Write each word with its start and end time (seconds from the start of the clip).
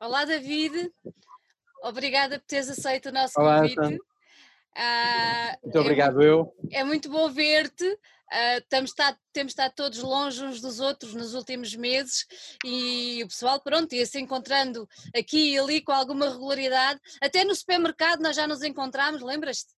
Olá, 0.00 0.24
David. 0.24 0.92
Obrigada 1.82 2.38
por 2.38 2.46
teres 2.46 2.68
aceito 2.68 3.08
o 3.08 3.12
nosso 3.12 3.38
Olá, 3.40 3.60
convite. 3.60 3.98
Ah, 4.76 5.56
Muito 5.62 5.78
é 5.78 5.80
obrigado, 5.80 6.22
eu. 6.22 6.54
É 6.70 6.84
muito 6.84 7.08
bom 7.08 7.30
ver-te. 7.30 7.98
Estamos 8.58 8.90
estado- 8.90 9.16
temos 9.32 9.52
estado 9.52 9.72
todos 9.74 10.00
longe 10.00 10.44
uns 10.44 10.60
dos 10.60 10.80
outros 10.80 11.14
nos 11.14 11.32
últimos 11.32 11.74
meses 11.76 12.26
e 12.64 13.22
o 13.22 13.28
pessoal, 13.28 13.60
pronto, 13.60 13.94
ia 13.94 14.04
se 14.04 14.18
encontrando 14.20 14.86
aqui 15.16 15.52
e 15.54 15.58
ali 15.58 15.80
com 15.80 15.92
alguma 15.92 16.28
regularidade. 16.28 17.00
Até 17.22 17.44
no 17.44 17.54
supermercado 17.54 18.20
nós 18.20 18.34
já 18.34 18.46
nos 18.46 18.62
encontramos, 18.62 19.22
lembras-te? 19.22 19.72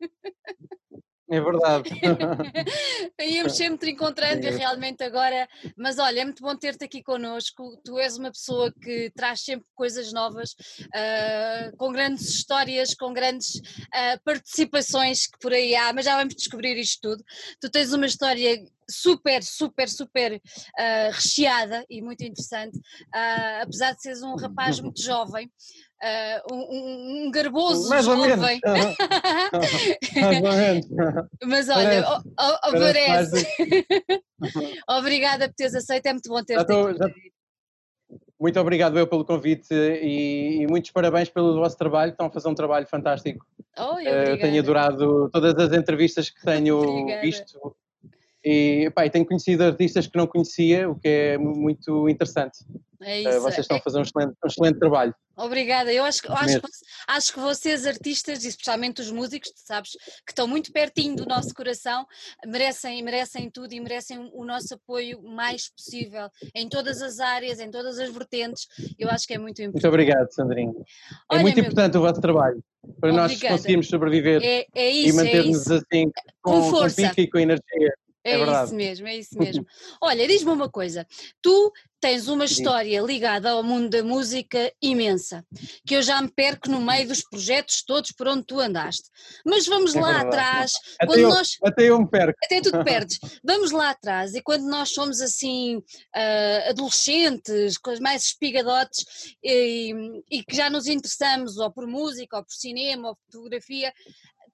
É 1.30 1.40
verdade. 1.40 1.88
Íamos 3.18 3.56
sempre 3.56 3.90
encontrando 3.92 4.46
e 4.46 4.52
Sim. 4.52 4.58
realmente 4.58 5.02
agora. 5.02 5.48
Mas 5.76 5.98
olha, 5.98 6.20
é 6.20 6.24
muito 6.24 6.42
bom 6.42 6.54
ter-te 6.54 6.84
aqui 6.84 7.02
connosco. 7.02 7.80
Tu 7.82 7.98
és 7.98 8.18
uma 8.18 8.30
pessoa 8.30 8.70
que 8.72 9.10
traz 9.16 9.40
sempre 9.40 9.66
coisas 9.74 10.12
novas, 10.12 10.54
ah, 10.94 11.72
com 11.78 11.90
grandes 11.92 12.28
histórias, 12.28 12.94
com 12.94 13.12
grandes 13.14 13.60
ah, 13.92 14.18
participações 14.22 15.26
que 15.26 15.38
por 15.38 15.52
aí 15.52 15.74
há, 15.74 15.92
mas 15.94 16.04
já 16.04 16.16
vamos 16.16 16.34
descobrir 16.34 16.76
isto 16.76 17.00
tudo. 17.00 17.24
Tu 17.58 17.70
tens 17.70 17.92
uma 17.94 18.06
história 18.06 18.62
super, 18.88 19.42
super, 19.42 19.88
super 19.88 20.42
ah, 20.76 21.08
recheada 21.10 21.86
e 21.88 22.02
muito 22.02 22.22
interessante, 22.22 22.78
apesar 23.62 23.94
de 23.94 24.02
seres 24.02 24.22
um 24.22 24.36
rapaz 24.36 24.78
muito 24.80 25.00
jovem. 25.02 25.50
Ah, 26.02 26.42
um, 26.52 27.26
um- 27.26 27.30
garboso 27.30 27.88
Mais 27.88 28.06
ou 28.06 28.16
menos. 28.16 28.40
jovem, 28.40 28.60
Mais 30.14 30.42
ou 30.42 30.52
menos. 30.52 30.86
mas 31.44 31.68
olha, 31.68 32.02
Parece- 32.02 32.06
oh, 32.08 32.30
oh, 32.40 32.58
oh, 32.68 32.70
Parece 32.72 33.06
parece. 33.06 33.46
Obrigada 34.88 35.48
por 35.48 35.54
teres 35.54 35.74
aceito, 35.74 36.06
é 36.06 36.12
muito 36.12 36.28
bom 36.28 36.42
ter-te 36.44 36.72
aqui. 36.72 37.32
Muito 38.38 38.60
obrigado 38.60 38.98
eu 38.98 39.06
pelo 39.06 39.24
convite 39.24 39.72
e, 39.72 40.62
e 40.62 40.66
muitos 40.66 40.90
parabéns 40.90 41.30
pelo 41.30 41.54
vosso 41.54 41.78
trabalho. 41.78 42.10
Estão 42.10 42.26
a 42.26 42.30
fazer 42.30 42.48
um 42.48 42.54
trabalho 42.54 42.86
fantástico. 42.86 43.46
Oi, 43.78 44.06
Eh, 44.06 44.32
Eu 44.32 44.38
tenho 44.38 44.60
adorado 44.60 45.30
todas 45.30 45.54
as 45.56 45.72
entrevistas 45.72 46.28
que 46.28 46.42
tenho 46.42 46.76
Obrigada. 46.78 47.22
visto 47.22 47.74
e, 48.44 48.90
pá, 48.94 49.06
e 49.06 49.10
tenho 49.10 49.24
conhecido 49.26 49.62
artistas 49.64 50.06
que 50.06 50.16
não 50.18 50.26
conhecia, 50.26 50.88
o 50.90 50.94
que 50.98 51.08
é 51.08 51.38
mu- 51.38 51.56
muito 51.56 52.08
interessante. 52.08 52.58
É 53.00 53.22
Eh, 53.22 53.28
isso. 53.30 53.40
Vocês 53.40 53.58
estão 53.60 53.76
é- 53.76 53.80
a 53.80 53.82
fazer 53.82 53.98
um 53.98 54.02
excelente, 54.02 54.34
um 54.42 54.46
excelente 54.48 54.78
trabalho. 54.78 55.14
Obrigada. 55.36 55.92
Eu 55.92 56.04
acho, 56.04 56.22
que- 56.22 56.30
acho, 56.30 56.60
acho 57.08 57.32
que 57.34 57.40
vocês, 57.40 57.86
artistas, 57.86 58.44
e 58.44 58.48
especialmente 58.48 59.00
os 59.02 59.10
músicos, 59.10 59.50
sabes, 59.56 59.90
que 60.24 60.30
estão 60.30 60.46
muito 60.46 60.72
pertinho 60.72 61.16
do 61.16 61.26
nosso 61.26 61.52
coração, 61.54 62.06
merecem, 62.46 63.02
merecem 63.02 63.50
tudo 63.50 63.72
e 63.74 63.80
merecem 63.80 64.30
o 64.32 64.44
nosso 64.44 64.74
apoio 64.74 65.20
mais 65.22 65.68
possível, 65.70 66.28
em 66.54 66.68
todas 66.68 67.02
as 67.02 67.18
áreas, 67.20 67.58
em 67.60 67.70
todas 67.70 67.98
as 67.98 68.10
vertentes. 68.10 68.68
Eu 68.98 69.10
acho 69.10 69.26
que 69.26 69.34
é 69.34 69.38
muito 69.38 69.58
Muito 69.58 69.70
importante. 69.76 69.88
obrigado, 69.88 70.30
Sandrinho. 70.32 70.72
É 70.78 71.14
Olha, 71.34 71.42
muito 71.42 71.56
meu- 71.56 71.64
importante 71.64 71.96
o 71.98 72.00
vosso 72.00 72.20
trabalho 72.20 72.62
para 73.00 73.12
nós 73.12 73.32
Obrigada. 73.32 73.56
conseguirmos 73.56 73.88
sobreviver 73.88 74.40
É, 74.42 74.66
é 74.74 74.92
e 74.92 75.08
isso, 75.08 75.20
é 75.20 75.24
manter-nos 75.24 75.70
assim 75.70 76.10
Com 76.42 76.52
com, 76.52 76.60
com 76.60 76.70
força. 76.70 77.08
pique 77.08 77.22
e 77.22 77.30
com 77.30 77.38
energia. 77.38 77.92
É, 78.24 78.32
É 78.40 78.64
isso 78.64 78.74
mesmo, 78.74 79.06
é 79.06 79.16
isso 79.16 79.38
mesmo. 79.38 79.66
Olha, 80.02 80.26
diz-me 80.26 80.50
uma 80.50 80.68
coisa, 80.70 81.06
tu 81.42 81.72
tens 82.00 82.28
uma 82.28 82.44
história 82.44 83.00
ligada 83.00 83.50
ao 83.52 83.62
mundo 83.62 83.88
da 83.88 84.02
música 84.04 84.70
imensa, 84.82 85.42
que 85.86 85.96
eu 85.96 86.02
já 86.02 86.20
me 86.20 86.28
perco 86.30 86.68
no 86.70 86.78
meio 86.78 87.08
dos 87.08 87.22
projetos 87.22 87.82
todos 87.82 88.12
por 88.12 88.28
onde 88.28 88.44
tu 88.44 88.60
andaste. 88.60 89.04
Mas 89.44 89.66
vamos 89.66 89.94
É 89.96 90.00
lá 90.02 90.12
verdade. 90.12 90.26
atrás, 90.28 90.72
Até 91.00 91.06
quando 91.06 91.18
eu, 91.20 91.28
nós. 91.30 91.56
até 91.62 91.82
eu 91.84 91.98
me 91.98 92.06
perco. 92.10 92.38
Até 92.44 92.60
tu 92.60 92.70
te 92.72 92.84
perdes. 92.84 93.18
Vamos 93.42 93.70
lá 93.70 93.88
atrás, 93.90 94.34
e 94.34 94.42
quando 94.42 94.64
nós 94.68 94.90
somos 94.90 95.22
assim 95.22 95.82
ah, 96.14 96.66
adolescentes, 96.70 97.78
com 97.78 97.90
as 97.90 98.00
mais 98.00 98.24
espigadotes, 98.26 99.04
e, 99.42 99.94
e 100.30 100.42
que 100.44 100.54
já 100.56 100.68
nos 100.68 100.86
interessamos 100.86 101.56
ou 101.56 101.70
por 101.72 101.86
música, 101.86 102.36
ou 102.36 102.44
por 102.44 102.52
cinema, 102.52 103.08
ou 103.10 103.18
fotografia, 103.30 103.92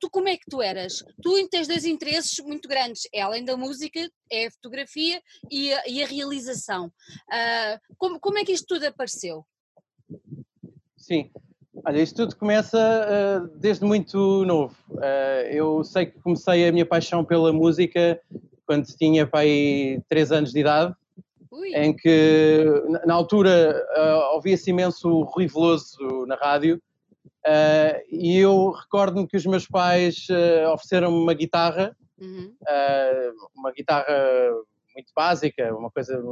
tu 0.00 0.08
como 0.10 0.28
é 0.28 0.36
que 0.36 0.46
tu 0.48 0.62
eras? 0.62 1.04
Tu 1.22 1.48
tens 1.48 1.68
dois 1.68 1.84
interesses 1.84 2.38
muito 2.44 2.68
grandes, 2.68 3.02
é 3.12 3.20
além 3.20 3.44
da 3.44 3.56
música, 3.56 4.00
é 4.32 4.46
a 4.46 4.50
fotografia 4.50 5.20
e 5.50 5.72
a, 5.72 5.86
e 5.86 6.02
a 6.02 6.06
realização. 6.06 6.90
Ah, 7.30 7.78
como, 7.98 8.18
como 8.18 8.38
é 8.38 8.44
que 8.44 8.52
isto 8.52 8.66
tudo 8.66 8.86
apareceu? 8.86 9.44
Sim. 10.96 11.30
Olha, 11.86 12.02
isto 12.02 12.16
tudo 12.16 12.36
começa 12.36 12.78
ah, 12.78 13.48
desde 13.56 13.84
muito 13.84 14.44
novo. 14.44 14.74
Ah, 14.98 15.42
eu 15.50 15.84
sei 15.84 16.06
que 16.06 16.18
comecei 16.20 16.66
a 16.66 16.72
minha 16.72 16.86
paixão 16.86 17.24
pela 17.24 17.52
música 17.52 18.20
quando 18.66 18.86
tinha 18.86 19.28
aí 19.32 20.00
3 20.08 20.30
anos 20.30 20.52
de 20.52 20.60
idade, 20.60 20.94
Ui, 21.50 21.74
em 21.74 21.92
que 21.94 22.64
na- 23.04 23.14
altura 23.14 23.84
ouvia-se 24.32 24.70
imenso 24.70 25.22
Rui 25.22 25.48
Veloso 25.48 25.98
na 26.26 26.36
rádio 26.36 26.80
ah, 27.50 28.00
e 28.08 28.38
eu 28.38 28.70
recordo-me 28.70 29.26
que 29.26 29.36
os 29.36 29.44
meus 29.44 29.66
pais 29.66 30.28
ah, 30.30 30.72
ofereceram-me 30.72 31.18
uma 31.18 31.34
guitarra 31.34 31.96
uhum, 32.20 32.54
ah, 32.68 33.32
uma 33.56 33.72
guitarra 33.72 34.06
muito 34.94 35.12
básica, 35.16 35.74
uma 35.74 35.90
coisa. 35.90 36.22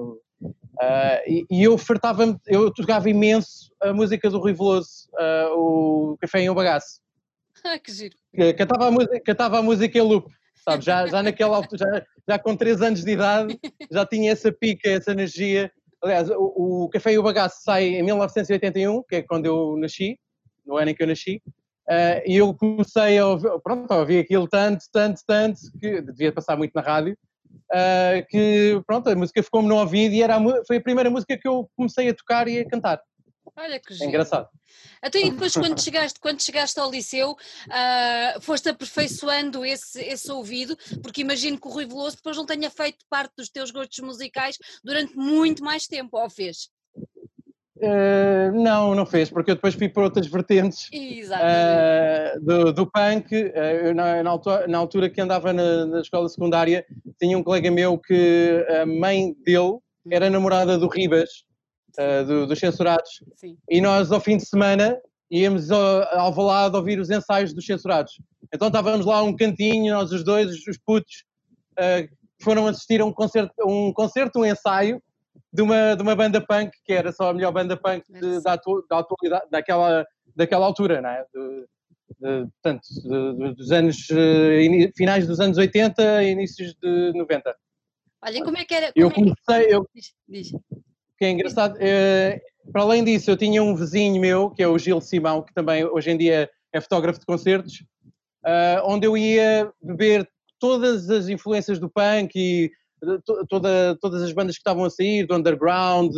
e, 1.27 1.45
e 1.51 1.65
eu 1.65 1.77
fartava-me, 1.77 2.37
eu 2.47 2.73
tocava 2.73 3.11
imenso 3.11 3.73
a 3.81 3.93
música 3.93 4.31
do 4.31 4.39
Rui 4.39 4.53
Veloso, 4.53 5.09
o 5.57 6.17
Café 6.21 6.43
em 6.43 6.51
um 6.51 6.55
Bagaço. 6.55 7.01
Ah, 7.65 7.78
que 7.83 7.91
giro. 7.91 8.17
Cantava 8.57 8.87
a, 8.87 8.91
música, 8.91 9.21
cantava 9.21 9.59
a 9.59 9.62
música 9.62 9.99
em 9.99 10.03
loop, 10.03 10.31
sabe? 10.65 10.84
Já, 10.84 11.07
já 11.07 11.23
naquela 11.23 11.57
altura, 11.57 11.78
já, 11.78 12.07
já 12.28 12.39
com 12.39 12.57
3 12.57 12.83
anos 12.83 13.05
de 13.05 13.11
idade, 13.11 13.59
já 13.91 14.07
tinha 14.07 14.31
essa 14.31 14.53
pica, 14.53 14.89
essa 14.89 15.11
energia. 15.11 15.73
Aliás, 16.03 16.31
o, 16.31 16.84
o 16.84 16.89
Café 16.91 17.12
e 17.12 17.19
o 17.19 17.23
Bagaço 17.23 17.62
sai 17.62 17.87
em 17.87 18.03
1981, 18.05 19.03
que 19.03 19.17
é 19.17 19.23
quando 19.23 19.47
eu 19.47 19.77
nasci, 19.77 20.17
no 20.69 20.77
ano 20.77 20.91
em 20.91 20.95
que 20.95 21.03
eu 21.03 21.06
nasci, 21.06 21.43
ah, 21.89 22.23
e 22.27 22.37
eu 22.37 22.55
comecei 22.55 23.19
a 23.19 23.27
ouvir, 23.27 23.51
pronto, 23.65 23.91
a 23.91 23.97
ouvir 23.97 24.19
aquilo 24.19 24.47
tanto, 24.47 24.84
tanto, 24.93 25.23
tanto, 25.27 25.59
que 25.81 26.03
devia 26.03 26.31
passar 26.31 26.56
muito 26.56 26.73
na 26.75 26.83
rádio, 26.83 27.17
ah, 27.73 28.23
que 28.29 28.81
pronto, 28.87 29.09
a 29.09 29.17
música 29.17 29.43
ficou-me 29.43 29.69
no 29.69 29.77
ouvido 29.77 30.15
e 30.15 30.23
era 30.23 30.37
a 30.37 30.65
foi 30.67 30.77
a 30.77 30.83
primeira 30.83 31.09
música 31.09 31.37
que 31.37 31.49
eu 31.49 31.69
comecei 31.75 32.11
a 32.11 32.15
tocar 32.15 32.47
e 32.47 32.61
a 32.61 32.69
cantar. 32.69 33.01
Olha 33.57 33.81
que 33.81 33.93
É 34.01 34.07
engraçado. 34.07 34.49
Então, 35.03 35.21
e 35.21 35.31
depois 35.31 35.55
quando 35.55 35.83
chegaste, 35.83 36.21
quando 36.21 36.43
chegaste 36.43 36.78
ao 36.78 36.91
liceu, 36.91 37.34
ah, 37.71 38.37
foste 38.41 38.69
aperfeiçoando 38.69 39.65
esse, 39.65 40.01
esse 40.01 40.31
ouvido, 40.31 40.77
porque 41.03 41.23
imagino 41.23 41.59
que 41.59 41.67
o 41.67 41.71
Rui 41.71 41.87
Veloso 41.87 42.17
depois 42.17 42.37
não 42.37 42.45
tenha 42.45 42.71
feito 42.71 42.99
parte 43.09 43.33
dos 43.37 43.49
teus 43.49 43.71
gostos 43.71 43.99
musicais 44.01 44.59
durante 44.84 45.17
muito 45.17 45.65
mais 45.65 45.87
tempo, 45.87 46.19
ou 46.19 46.28
fez? 46.28 46.69
Ah, 47.83 48.50
não, 48.53 48.94
não 48.94 49.06
fez, 49.06 49.31
porque 49.31 49.50
eu 49.50 49.55
depois 49.55 49.75
fui 49.75 49.89
para 49.89 50.05
outras 50.05 50.27
vertentes 50.27 50.89
ah, 51.33 52.39
do, 52.41 52.72
do 52.72 52.87
punk. 52.91 53.33
Eu 53.33 53.94
na, 53.94 54.22
na 54.22 54.31
altura, 54.31 54.66
na 54.66 54.78
altura 54.78 55.11
que 55.11 55.21
andava 55.21 55.53
na, 55.53 55.87
na 55.87 56.00
escola 56.00 56.28
secundária, 56.28 56.84
tinha 57.21 57.37
um 57.39 57.43
colega 57.43 57.71
meu 57.71 57.99
que 57.99 58.65
a 58.81 58.87
mãe 58.87 59.34
dele 59.44 59.78
era 60.11 60.31
namorada 60.31 60.78
do 60.78 60.89
Ribas, 60.89 61.28
do- 62.27 62.47
dos 62.47 62.59
censurados, 62.59 63.22
Sim. 63.37 63.56
e 63.69 63.81
nós 63.81 64.10
ao 64.12 64.21
fim 64.21 64.37
de 64.37 64.47
semana 64.47 64.97
íamos 65.31 65.71
ao, 65.71 65.81
ao 65.81 66.21
Alvalade 66.21 66.77
ouvir 66.77 66.99
os 66.99 67.10
ensaios 67.10 67.53
dos 67.53 67.66
censurados. 67.66 68.12
Então 68.55 68.69
estávamos 68.69 69.05
lá 69.05 69.22
um 69.22 69.37
cantinho, 69.37 69.93
nós 69.95 70.10
os 70.12 70.25
dois, 70.25 70.49
os 70.66 70.78
putos, 70.78 71.25
foram 72.41 72.66
assistir 72.66 73.00
a 73.00 73.05
um 73.05 73.12
concerto, 73.12 73.53
um 73.66 73.93
concerto, 73.93 74.41
um 74.41 74.47
ensaio 74.47 75.03
de 75.53 75.62
uma, 75.62 75.94
de 75.97 76.03
uma 76.03 76.14
banda 76.14 76.41
punk, 76.41 76.70
que 76.84 76.92
era 76.92 77.10
só 77.12 77.31
a 77.31 77.34
melhor 77.34 77.53
banda 77.53 77.76
punk 77.76 78.04
de- 78.12 78.42
da, 78.42 78.53
atu- 78.53 78.84
da 78.88 78.98
atualidade, 78.98 79.50
daquela, 79.50 80.06
daquela 80.36 80.66
altura, 80.66 81.00
não 81.00 81.09
é? 81.10 81.25
De, 81.34 81.66
de, 82.20 82.47
portanto, 82.50 82.82
de- 83.03 83.54
dos 83.54 83.70
anos, 83.72 84.06
eh, 84.10 84.62
ini- 84.62 84.92
finais 84.97 85.26
dos 85.26 85.41
anos 85.41 85.56
80 85.59 86.22
e 86.22 86.31
inícios 86.32 86.75
de 86.82 87.12
90. 87.14 87.54
Olha, 88.22 88.44
como 88.44 88.56
é 88.59 88.64
que 88.64 88.75
era? 88.75 88.92
Eu 88.94 89.09
é 89.09 89.12
comecei, 89.12 89.75
eu, 89.75 89.86
Diz, 89.94 90.12
diz. 90.28 90.50
que 91.16 91.25
é 91.25 91.31
engraçado. 91.31 91.76
eh, 91.80 92.41
para 92.72 92.82
além 92.82 93.03
disso, 93.04 93.30
eu 93.30 93.36
tinha 93.36 93.62
um 93.62 93.75
vizinho 93.75 94.20
meu, 94.20 94.50
que 94.50 94.62
é 94.62 94.69
o 94.69 94.78
Gil 94.78 95.01
Simão, 95.01 95.42
que 95.42 95.54
também 95.54 95.84
hoje 95.84 96.10
em 96.10 96.18
dia 96.18 96.51
é 96.72 96.80
fotógrafo 96.80 97.18
de 97.21 97.24
concertos, 97.27 97.83
ah, 98.44 98.83
onde 98.84 99.06
eu 99.06 99.16
ia 99.16 99.72
beber 99.83 100.28
todas 100.59 101.09
as 101.09 101.28
influências 101.28 101.78
do 101.78 101.89
punk 101.89 102.33
e 102.36 102.71
toda, 103.48 103.97
todas 104.00 104.22
as 104.22 104.33
bandas 104.33 104.56
que 104.56 104.60
estavam 104.60 104.84
a 104.84 104.91
sair, 104.91 105.27
do 105.27 105.34
underground, 105.34 106.15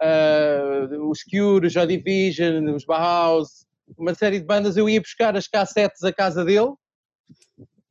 ah, 0.00 0.88
os 1.08 1.22
Cure, 1.22 1.68
Joy 1.68 1.86
Division, 1.86 2.74
os 2.74 2.84
Bauhaus, 2.84 3.66
uma 3.98 4.14
série 4.14 4.40
de 4.40 4.46
bandas. 4.46 4.76
Eu 4.76 4.88
ia 4.88 5.00
buscar 5.00 5.36
as 5.36 5.46
cassetes 5.46 6.02
à 6.02 6.12
casa 6.12 6.44
dele 6.44 6.72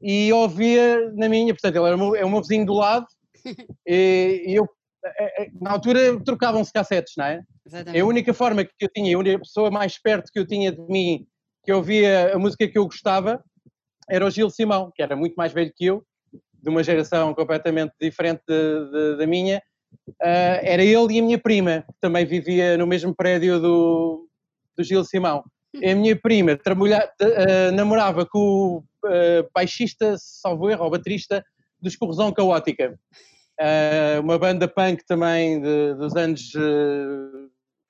e 0.01 0.31
ouvia 0.31 1.11
na 1.13 1.27
minha, 1.27 1.53
portanto, 1.53 1.75
ele 1.75 1.85
era 1.85 1.95
o 1.95 1.99
meu, 1.99 2.15
é 2.15 2.25
o 2.25 2.29
meu 2.29 2.41
vizinho 2.41 2.65
do 2.65 2.73
lado, 2.73 3.05
e, 3.85 4.43
e 4.47 4.55
eu, 4.55 4.67
eh, 5.03 5.43
eh, 5.43 5.49
na 5.59 5.71
altura, 5.71 6.19
trocavam-se 6.23 6.71
cassetes, 6.71 7.13
não 7.17 7.25
é? 7.25 7.41
Exatamente. 7.65 8.01
A 8.01 8.05
única 8.05 8.33
forma 8.33 8.63
que 8.63 8.71
eu 8.79 8.89
tinha, 8.89 9.15
a 9.15 9.19
única 9.19 9.39
pessoa 9.39 9.69
mais 9.69 10.01
perto 10.01 10.31
que 10.31 10.39
eu 10.39 10.47
tinha 10.47 10.71
de 10.71 10.81
mim, 10.87 11.27
que 11.63 11.73
ouvia 11.73 12.33
a 12.33 12.39
música 12.39 12.67
que 12.67 12.77
eu 12.77 12.85
gostava, 12.85 13.43
era 14.09 14.25
o 14.25 14.31
Gil 14.31 14.49
Simão, 14.49 14.91
que 14.95 15.03
era 15.03 15.15
muito 15.15 15.35
mais 15.35 15.51
velho 15.51 15.71
que 15.75 15.85
eu, 15.85 16.03
de 16.61 16.69
uma 16.69 16.83
geração 16.83 17.33
completamente 17.33 17.93
diferente 17.99 18.41
de- 18.47 18.91
de- 18.91 19.17
da 19.17 19.27
minha, 19.27 19.61
uh, 20.07 20.59
era 20.61 20.83
ele 20.83 21.13
e 21.13 21.19
a 21.19 21.23
minha 21.23 21.37
prima, 21.37 21.83
que 21.87 21.99
também 22.01 22.25
vivia 22.25 22.77
no 22.77 22.85
mesmo 22.87 23.15
prédio 23.15 23.59
do, 23.59 24.27
do 24.77 24.83
Gil 24.83 25.03
Simão. 25.03 25.43
E 25.73 25.89
a 25.89 25.95
minha 25.95 26.15
prima 26.19 26.57
trabalha, 26.57 27.09
uh, 27.21 27.71
namorava 27.73 28.25
com 28.25 28.39
o 28.39 28.77
uh, 29.05 29.49
baixista, 29.53 30.15
salvo 30.17 30.69
erro, 30.69 30.85
ou 30.85 30.91
baterista 30.91 31.43
do 31.81 31.87
Escorrosão 31.87 32.33
Caótica, 32.33 32.99
uma 34.21 34.37
banda 34.37 34.67
punk 34.67 35.03
também 35.05 35.61
de, 35.61 35.93
dos 35.95 36.15
anos 36.15 36.51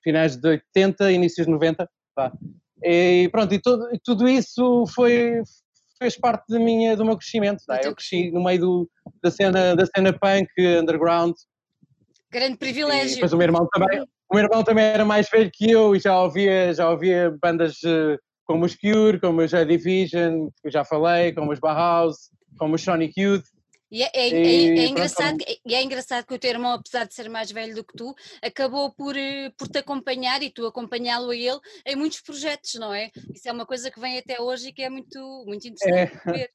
finais 0.02 0.36
de 0.36 0.48
80, 0.48 1.10
inícios 1.12 1.46
de 1.46 1.52
90. 1.52 1.88
Tá. 2.14 2.32
E 2.82 3.28
pronto, 3.30 3.54
e, 3.54 3.60
todo, 3.60 3.94
e 3.94 3.98
tudo 3.98 4.28
isso 4.28 4.84
foi, 4.94 5.42
fez 6.00 6.16
parte 6.16 6.46
da 6.48 6.58
minha, 6.58 6.96
do 6.96 7.04
meu 7.04 7.16
crescimento. 7.16 7.62
Tá? 7.66 7.80
Eu 7.82 7.94
cresci 7.94 8.30
no 8.30 8.42
meio 8.42 8.60
do, 8.60 8.90
da, 9.22 9.30
cena, 9.30 9.76
da 9.76 9.84
cena 9.86 10.12
punk, 10.12 10.48
underground. 10.58 11.34
Grande 12.30 12.56
privilégio. 12.56 13.12
E 13.12 13.14
depois 13.16 13.32
o 13.32 13.36
meu 13.36 13.46
irmão 13.46 13.68
também. 13.70 14.02
O 14.30 14.34
meu 14.34 14.44
irmão 14.44 14.62
também 14.62 14.84
era 14.84 15.04
mais 15.04 15.28
velho 15.28 15.50
que 15.52 15.70
eu 15.70 15.94
e 15.94 15.98
já 15.98 16.18
ouvia, 16.20 16.72
já 16.72 16.88
ouvia 16.88 17.36
bandas 17.42 17.74
uh, 17.82 18.16
como 18.44 18.64
os 18.64 18.76
Cure, 18.76 19.20
como 19.20 19.42
os 19.42 19.50
Joy 19.50 19.64
Division, 19.66 20.48
que 20.60 20.68
eu 20.68 20.70
já 20.70 20.84
falei, 20.84 21.32
como 21.32 21.52
os 21.52 21.58
Bauhaus, 21.58 22.30
como 22.56 22.76
os 22.76 22.82
Sonic 22.82 23.20
Youth. 23.20 23.44
E 23.90 24.02
é, 24.04 24.10
é, 24.14 24.28
é, 24.28 24.78
é 24.78 24.86
engraçado, 24.86 25.36
e 25.66 25.74
é 25.74 25.82
engraçado 25.82 26.24
que 26.24 26.34
o 26.34 26.38
teu 26.38 26.50
irmão, 26.50 26.74
apesar 26.74 27.06
de 27.06 27.14
ser 27.14 27.28
mais 27.28 27.50
velho 27.50 27.74
do 27.74 27.84
que 27.84 27.96
tu, 27.96 28.14
acabou 28.40 28.92
por, 28.92 29.16
eh, 29.16 29.50
por 29.58 29.66
te 29.66 29.78
acompanhar 29.78 30.40
e 30.42 30.50
tu 30.50 30.64
acompanhá-lo 30.64 31.30
a 31.30 31.36
ele 31.36 31.58
em 31.84 31.96
muitos 31.96 32.20
projetos, 32.20 32.74
não 32.74 32.94
é? 32.94 33.10
Isso 33.34 33.48
é 33.48 33.52
uma 33.52 33.66
coisa 33.66 33.90
que 33.90 33.98
vem 33.98 34.16
até 34.18 34.40
hoje 34.40 34.68
e 34.68 34.72
que 34.72 34.82
é 34.82 34.88
muito, 34.88 35.18
muito 35.44 35.66
interessante 35.66 36.20
é. 36.28 36.32
ver. 36.32 36.50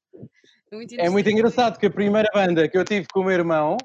É 0.70 0.76
muito, 0.76 0.94
é 1.00 1.10
muito 1.10 1.30
engraçado 1.30 1.78
que 1.78 1.86
a 1.86 1.90
primeira 1.90 2.28
banda 2.32 2.66
que 2.68 2.76
eu 2.78 2.84
tive 2.84 3.06
com 3.12 3.20
o 3.20 3.24
meu 3.24 3.34
irmão. 3.34 3.76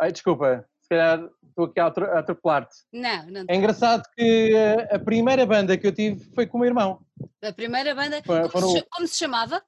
Ai, 0.00 0.12
desculpa, 0.12 0.64
se 0.80 0.88
calhar 0.88 1.28
estou 1.48 1.66
aqui 1.66 1.80
a 1.80 1.86
atropelar-te. 2.18 2.76
Não, 2.92 3.26
não. 3.26 3.44
É 3.48 3.56
engraçado 3.56 4.02
que 4.16 4.54
a, 4.56 4.96
a, 4.96 4.98
primeira 4.98 5.44
banda 5.44 5.76
que 5.76 5.86
eu 5.86 5.92
tive 5.92 6.24
foi 6.34 6.46
com 6.46 6.56
o 6.56 6.60
meu 6.60 6.68
irmão. 6.68 7.04
A 7.42 7.52
primeira 7.52 7.94
banda. 7.94 8.22
Foi, 8.22 8.48
como, 8.48 8.70
se, 8.70 8.86
como 8.90 9.08
se 9.08 9.16
chamava? 9.16 9.62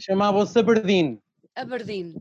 Chamava-se 0.00 0.58
Aberdeen. 0.58 1.20
Aberdeen. 1.58 2.14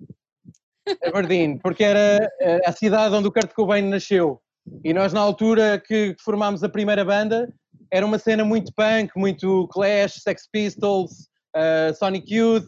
Aberdeen, 1.04 1.60
porque 1.60 1.84
era 1.84 2.28
eh, 2.42 2.62
a 2.66 2.72
cidade 2.72 3.14
onde 3.14 3.28
o 3.28 3.32
Kurt 3.32 3.54
Cobain 3.54 3.84
nasceu. 3.84 4.42
E 4.84 4.94
nós, 4.94 5.14
na 5.14 5.20
altura 5.20 5.82
que 5.86 6.16
formámos 6.20 6.64
a 6.64 6.70
primeira 6.70 7.06
banda, 7.06 7.48
era 7.92 8.06
uma 8.06 8.18
cena 8.18 8.44
muito 8.44 8.74
punk, 8.74 9.12
muito 9.16 9.68
Clash, 9.72 10.22
Sex 10.22 10.48
Pistols, 10.52 11.30
uh, 11.56 11.96
Sonic 11.96 12.34
Youth, 12.34 12.68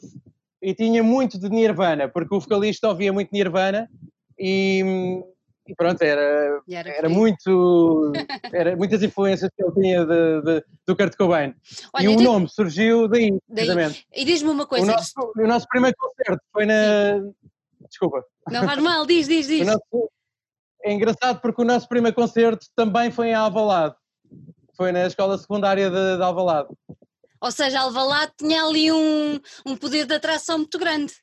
e 0.61 0.73
tinha 0.73 1.03
muito 1.03 1.39
de 1.39 1.49
Nirvana, 1.49 2.07
porque 2.07 2.33
o 2.35 2.39
vocalista 2.39 2.87
ouvia 2.87 3.11
muito 3.11 3.31
Nirvana 3.31 3.89
e, 4.37 5.21
e 5.69 5.75
pronto, 5.75 6.01
era, 6.01 6.61
era, 6.67 6.89
era 6.89 7.09
muito. 7.09 8.11
Era 8.51 8.75
muitas 8.75 9.03
influências 9.03 9.51
que 9.55 9.63
ele 9.63 9.71
tinha 9.73 10.03
de, 10.03 10.41
de, 10.41 10.65
do 10.87 10.95
Kurt 10.95 11.15
Cobain. 11.15 11.53
Olha, 11.93 12.03
e 12.03 12.07
o 12.07 12.19
nome 12.19 12.49
surgiu 12.49 13.07
daí, 13.07 13.37
precisamente. 13.47 14.07
E 14.11 14.25
diz-me 14.25 14.49
uma 14.49 14.65
coisa. 14.65 14.85
O 14.85 14.87
nosso, 14.87 15.13
o 15.37 15.47
nosso, 15.47 15.67
primeiro 15.67 15.95
concerto 15.95 16.43
foi 16.51 16.65
na. 16.65 17.19
Sim. 17.19 17.33
Desculpa. 17.87 18.25
Não 18.49 18.65
faz 18.65 18.81
mal, 18.81 19.05
diz, 19.05 19.27
diz, 19.27 19.47
diz. 19.47 19.67
Nosso... 19.67 20.09
É 20.83 20.91
engraçado 20.91 21.39
porque 21.39 21.61
o 21.61 21.65
nosso 21.65 21.87
primeiro 21.87 22.15
concerto 22.15 22.65
também 22.75 23.11
foi 23.11 23.27
em 23.27 23.33
Alvalade. 23.35 23.95
Foi 24.75 24.91
na 24.91 25.05
escola 25.05 25.37
secundária 25.37 25.89
de, 25.89 26.17
de 26.17 26.23
Alvalade. 26.23 26.69
Ou 27.41 27.51
seja, 27.51 27.81
Alvalade 27.81 28.31
tinha 28.37 28.63
ali 28.63 28.91
um, 28.91 29.39
um 29.65 29.77
poder 29.77 30.05
de 30.05 30.15
atração 30.15 30.57
muito 30.57 30.79
grande. 30.79 31.13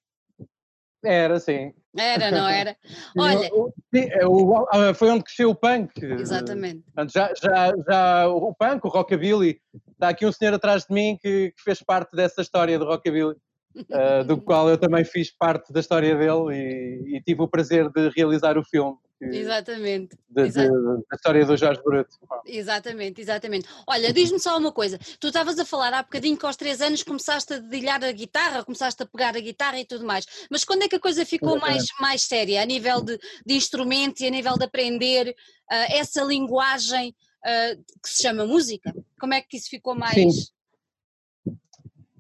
Era, 1.07 1.39
sim. 1.39 1.73
Era, 1.97 2.31
não 2.31 2.49
era? 2.49 2.77
Olha. 3.17 3.51
É, 3.95 4.27
o, 4.27 4.53
o, 4.53 4.95
foi 4.95 5.11
onde 5.11 5.25
cresceu 5.25 5.51
o 5.51 5.55
punk. 5.55 5.93
Exatamente. 6.03 6.85
Já, 7.09 7.33
já, 7.35 7.73
já 7.89 8.29
o 8.29 8.55
punk, 8.55 8.85
o 8.85 8.89
rockabilly. 8.89 9.61
Está 9.93 10.09
aqui 10.09 10.27
um 10.27 10.33
senhor 10.33 10.53
atrás 10.55 10.85
de 10.85 10.95
mim 10.95 11.17
que, 11.21 11.53
que 11.53 11.63
fez 11.63 11.83
parte 11.83 12.15
dessa 12.15 12.43
história 12.43 12.79
do 12.79 12.85
rockabilly. 12.85 13.37
Uh, 13.77 14.25
do 14.25 14.41
qual 14.41 14.71
eu 14.71 14.79
também 14.79 15.05
fiz 15.05 15.31
parte 15.31 15.73
da 15.73 15.81
história 15.81 16.17
dele 16.17 16.55
e, 16.55 17.17
e 17.17 17.23
tive 17.23 17.43
o 17.43 17.49
prazer 17.49 17.91
de 17.91 18.09
realizar 18.09 18.57
o 18.57 18.65
filme. 18.65 18.97
Exatamente. 19.21 20.17
Da, 20.29 20.47
história 20.47 21.45
do 21.47 21.57
Jorge 21.57 21.81
Bruto. 21.83 22.19
Exatamente, 22.45 23.21
exatamente. 23.21 23.67
Olha, 23.87 24.13
diz-me 24.13 24.39
só 24.39 24.59
uma 24.59 24.71
coisa. 24.71 24.99
Tu 25.19 25.29
estavas 25.29 25.59
a 25.59 25.65
falar 25.65 25.95
há 25.95 26.03
bocadinho 26.03 26.37
que 26.37 26.45
aos 26.45 26.57
três 26.57 26.83
anos 26.83 27.03
começaste 27.03 27.55
a 27.55 27.59
dedilhar 27.59 28.05
a 28.05 28.13
guitarra, 28.13 28.65
começaste 28.65 29.03
a 29.03 29.07
pegar 29.07 29.35
a 29.35 29.41
guitarra 29.41 29.81
e 29.81 29.87
tudo 29.87 30.05
mais. 30.05 30.27
Mas 30.51 30.65
quando 30.65 30.83
é 30.83 30.89
que 30.89 30.97
a 30.97 31.01
coisa 31.01 31.25
ficou 31.25 31.59
mais, 31.59 31.85
mais 31.99 32.23
séria, 32.23 32.63
a 32.63 32.67
nível 32.67 33.01
de, 33.01 33.19
de 33.45 33.55
instrumentos 33.55 34.21
e 34.21 34.27
a 34.27 34.31
nível 34.31 34.55
de 34.55 34.65
aprender 34.65 35.31
uh, 35.31 35.75
essa 35.91 36.23
linguagem 36.23 37.15
uh, 37.45 37.77
que 38.03 38.09
se 38.11 38.23
chama 38.23 38.45
música? 38.45 38.95
Como 39.19 39.33
é 39.33 39.41
que 39.41 39.57
isso 39.57 39.71
ficou 39.71 39.95
mais. 39.95 40.15
Sim. 40.15 40.56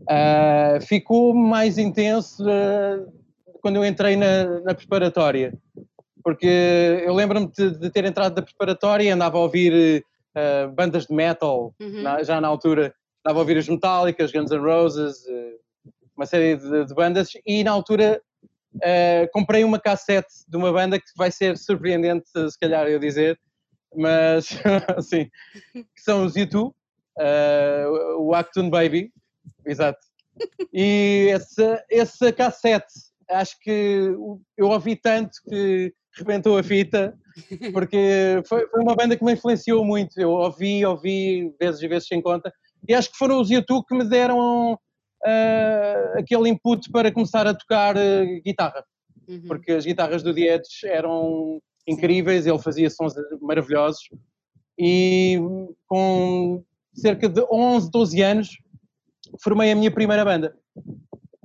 Uh, 0.08 0.81
ficou 0.81 1.35
mais 1.35 1.79
intenso 1.79 2.44
quando 3.67 3.76
eu 3.76 3.85
entrei 3.85 4.14
na, 4.14 4.61
na 4.61 4.75
preparatória. 4.75 5.53
Porque 6.23 6.47
eu 7.05 7.12
lembro-me 7.12 7.50
de, 7.50 7.70
de, 7.79 7.91
ter 7.91 8.05
entrado 8.05 8.35
da 8.35 8.43
preparatória 8.43 9.03
e 9.03 9.11
andava 9.11 9.38
a 9.38 9.41
ouvir 9.41 10.05
uh, 10.37 10.73
bandas 10.73 11.06
de 11.06 11.12
metal, 11.12 11.75
uhum. 11.81 12.03
na, 12.03 12.23
já 12.23 12.41
na 12.41 12.47
altura, 12.47 12.94
andava 13.25 13.41
a 13.41 13.43
ouvir 13.43 13.58
as 13.58 13.69
Metallicas, 13.69 14.31
Guns 14.31 14.53
N' 14.53 14.58
Roses, 14.58 15.17
uh, 15.26 15.91
uma 16.17 16.26
série 16.26 16.56
de, 16.56 16.85
de, 16.85 16.94
bandas, 16.94 17.31
e 17.44 17.64
na 17.64 17.73
altura 17.73 18.23
uh, 18.76 19.29
comprei 19.32 19.64
uma 19.64 19.81
cassete 19.81 20.32
de 20.47 20.56
uma 20.56 20.73
banda 20.73 20.99
que 20.99 21.06
vai 21.17 21.32
ser 21.32 21.56
surpreendente, 21.56 22.29
se 22.29 22.58
calhar 22.61 22.87
eu 22.87 23.00
dizer, 23.00 23.37
mas 23.97 24.49
assim, 24.97 25.29
que 25.73 26.03
são 26.03 26.25
os 26.25 26.37
YouTube, 26.37 26.73
o 28.19 28.32
Acton 28.32 28.70
Baby, 28.70 29.11
exato. 29.67 29.99
E 30.73 31.29
essa, 31.31 31.85
essa 31.91 32.33
cassete, 32.33 32.93
acho 33.31 33.59
que 33.61 34.15
eu 34.57 34.69
ouvi 34.69 34.97
tanto 34.97 35.33
que 35.49 35.93
rebentou 36.17 36.59
a 36.59 36.63
fita, 36.63 37.17
porque 37.73 38.43
foi, 38.47 38.67
foi, 38.69 38.81
uma 38.81 38.95
banda 38.95 39.17
que 39.17 39.25
me 39.25 39.33
influenciou 39.33 39.85
muito. 39.85 40.19
Eu 40.19 40.31
ouvi, 40.31 40.85
ouvi, 40.85 41.55
vezes 41.61 41.83
e 41.83 41.89
vezes 41.89 42.09
sem 42.09 42.23
conta, 42.23 42.53
e 42.89 42.95
acho 42.95 43.11
que 43.11 43.19
foram 43.19 43.41
os 43.41 43.51
YouTube 43.51 43.85
que 43.87 43.97
me 43.97 44.05
deram 44.05 44.73
uh, 44.75 46.19
aquele 46.19 46.49
input 46.49 46.91
para 46.91 47.13
começar 47.13 47.47
a 47.47 47.55
tocar 47.55 47.97
uh, 47.97 48.43
guitarra, 48.45 48.85
uhum. 49.29 49.43
porque 49.47 49.73
as 49.73 49.85
guitarras 49.85 50.23
do 50.23 50.33
Dietes 50.33 50.85
eram 50.85 51.61
incríveis, 51.87 52.47
ele 52.47 52.59
fazia 52.59 52.91
sons 52.91 53.15
maravilhosos, 53.41 54.09
e 54.79 55.39
com 55.87 56.63
cerca 56.95 57.29
de 57.29 57.45
11, 57.51 57.91
12 57.91 58.23
anos 58.23 58.49
formei 59.43 59.73
a 59.73 59.77
minha 59.77 59.91
primeira 59.91 60.25
banda, 60.25 60.56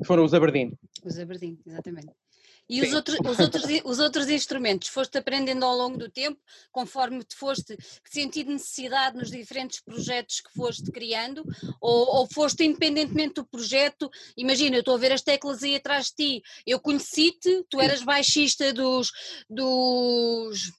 foram 0.06 0.24
os 0.24 0.34
Aberdeen. 0.34 0.74
Os 1.04 1.18
Aberdeen, 1.18 1.60
exatamente. 1.66 2.14
E 2.72 2.82
os 2.82 2.94
outros, 2.94 3.18
os, 3.20 3.40
outros, 3.40 3.66
os 3.84 4.00
outros 4.00 4.30
instrumentos 4.30 4.88
foste 4.88 5.18
aprendendo 5.18 5.66
ao 5.66 5.76
longo 5.76 5.98
do 5.98 6.10
tempo, 6.10 6.40
conforme 6.72 7.22
te 7.22 7.36
foste 7.36 7.78
sentindo 8.10 8.54
necessidade 8.54 9.18
nos 9.18 9.30
diferentes 9.30 9.82
projetos 9.82 10.40
que 10.40 10.54
foste 10.54 10.90
criando, 10.90 11.44
ou, 11.82 12.20
ou 12.20 12.28
foste 12.34 12.64
independentemente 12.64 13.36
do 13.36 13.46
projeto? 13.46 14.10
Imagina, 14.38 14.78
eu 14.78 14.80
estou 14.80 14.96
a 14.96 14.98
ver 14.98 15.12
as 15.12 15.22
teclas 15.22 15.62
aí 15.64 15.76
atrás 15.76 16.06
de 16.08 16.16
ti, 16.16 16.44
eu 16.66 16.80
conheci-te, 16.80 17.66
tu 17.70 17.82
eras 17.82 18.04
baixista 18.04 18.72
dos, 18.72 19.12
dos, 19.50 20.72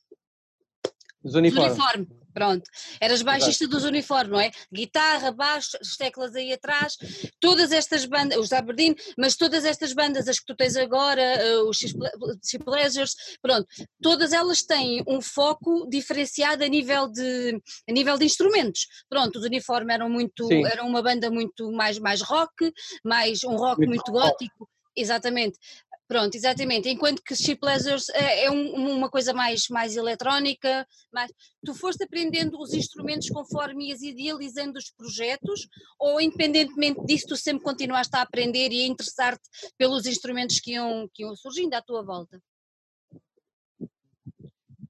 dos 1.22 1.34
uniformes. 1.34 1.76
Dos 1.76 1.84
uniformes 1.84 2.22
Pronto, 2.32 2.62
eras 3.00 3.22
baixista 3.22 3.68
dos 3.68 3.84
uniformes, 3.84 4.30
não 4.30 4.40
é? 4.40 4.50
Guitarra, 4.72 5.30
baixo, 5.30 5.76
as 5.80 5.96
teclas 5.96 6.34
aí 6.34 6.52
atrás, 6.52 6.96
todas 7.38 7.72
estas 7.72 8.06
bandas, 8.06 8.38
os 8.38 8.52
Aberdeen, 8.52 8.94
mas 9.18 9.36
todas 9.36 9.64
estas 9.64 9.92
bandas, 9.92 10.26
as 10.28 10.38
que 10.38 10.46
tu 10.46 10.56
tens 10.56 10.76
agora, 10.76 11.22
uh, 11.22 11.68
os 11.68 11.76
Chip 11.78 12.64
Pleasures, 12.64 13.14
pronto, 13.42 13.66
todas 14.00 14.32
elas 14.32 14.62
têm 14.62 15.04
um 15.06 15.20
foco 15.20 15.86
diferenciado 15.88 16.64
a 16.64 16.68
nível 16.68 17.08
de, 17.08 17.60
a 17.88 17.92
nível 17.92 18.16
de 18.16 18.24
instrumentos. 18.24 18.86
Pronto, 19.10 19.38
os 19.38 19.44
uniformes 19.44 19.94
eram 19.94 20.08
muito, 20.08 20.46
Sim. 20.46 20.64
eram 20.66 20.86
uma 20.86 21.02
banda 21.02 21.30
muito 21.30 21.70
mais, 21.72 21.98
mais 21.98 22.22
rock, 22.22 22.72
mais 23.04 23.44
um 23.44 23.56
rock 23.56 23.78
muito, 23.86 23.90
muito 23.90 24.12
gótico. 24.12 24.68
Exatamente. 24.96 25.58
Pronto, 26.12 26.34
exatamente. 26.34 26.90
Enquanto 26.90 27.22
que 27.22 27.34
Chip 27.34 27.58
Pleasures 27.58 28.10
é, 28.10 28.44
é 28.44 28.50
um, 28.50 28.98
uma 28.98 29.08
coisa 29.08 29.32
mais, 29.32 29.68
mais 29.70 29.96
eletrónica, 29.96 30.86
mais... 31.10 31.32
tu 31.64 31.72
foste 31.72 32.04
aprendendo 32.04 32.60
os 32.60 32.74
instrumentos 32.74 33.30
conforme 33.30 33.88
ias 33.88 34.02
idealizando 34.02 34.78
os 34.78 34.90
projetos 34.90 35.66
ou 35.98 36.20
independentemente 36.20 37.02
disso 37.06 37.28
tu 37.28 37.34
sempre 37.34 37.64
continuaste 37.64 38.14
a 38.14 38.20
aprender 38.20 38.70
e 38.72 38.82
a 38.82 38.86
interessar-te 38.88 39.48
pelos 39.78 40.04
instrumentos 40.04 40.60
que 40.60 40.72
iam, 40.72 41.08
que 41.14 41.22
iam 41.22 41.34
surgindo 41.34 41.72
à 41.72 41.80
tua 41.80 42.02
volta? 42.02 42.38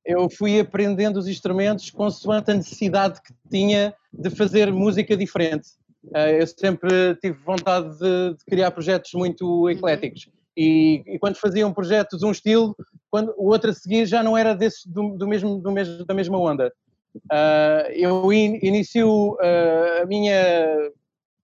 Eu 0.04 0.28
fui 0.28 0.58
aprendendo 0.58 1.20
os 1.20 1.28
instrumentos 1.28 1.88
consoante 1.88 2.50
a 2.50 2.54
necessidade 2.54 3.22
que 3.22 3.32
tinha 3.48 3.94
de 4.12 4.28
fazer 4.28 4.72
música 4.72 5.16
diferente. 5.16 5.68
Eh, 6.16 6.42
eu 6.42 6.46
sempre 6.48 7.14
tive 7.20 7.38
vontade 7.44 7.96
de, 7.96 8.34
de 8.34 8.44
criar 8.44 8.72
projetos 8.72 9.12
muito 9.12 9.46
uhum. 9.46 9.70
ecléticos. 9.70 10.26
Uhum 10.26 10.41
e, 10.56 11.02
e, 11.06 11.18
quando 11.18 11.36
fazia 11.36 11.66
um 11.66 11.72
projeto 11.72 12.18
de 12.18 12.26
um 12.26 12.30
estilo, 12.30 12.76
quando 13.10 13.34
o 13.36 13.46
outro 13.46 13.70
a 13.70 13.74
seguir 13.74 14.06
já 14.06 14.22
não 14.22 14.36
era 14.36 14.54
desse, 14.54 14.88
do, 14.90 15.16
do 15.16 15.26
mesmo, 15.26 15.58
do 15.58 15.70
mesmo, 15.70 16.04
da 16.04 16.14
mesma 16.14 16.38
onda. 16.38 16.72
Uh, 17.14 17.90
eu 17.92 18.32
in, 18.32 18.58
inicio 18.62 19.32
uh, 19.32 20.02
a 20.02 20.06
minha 20.06 20.90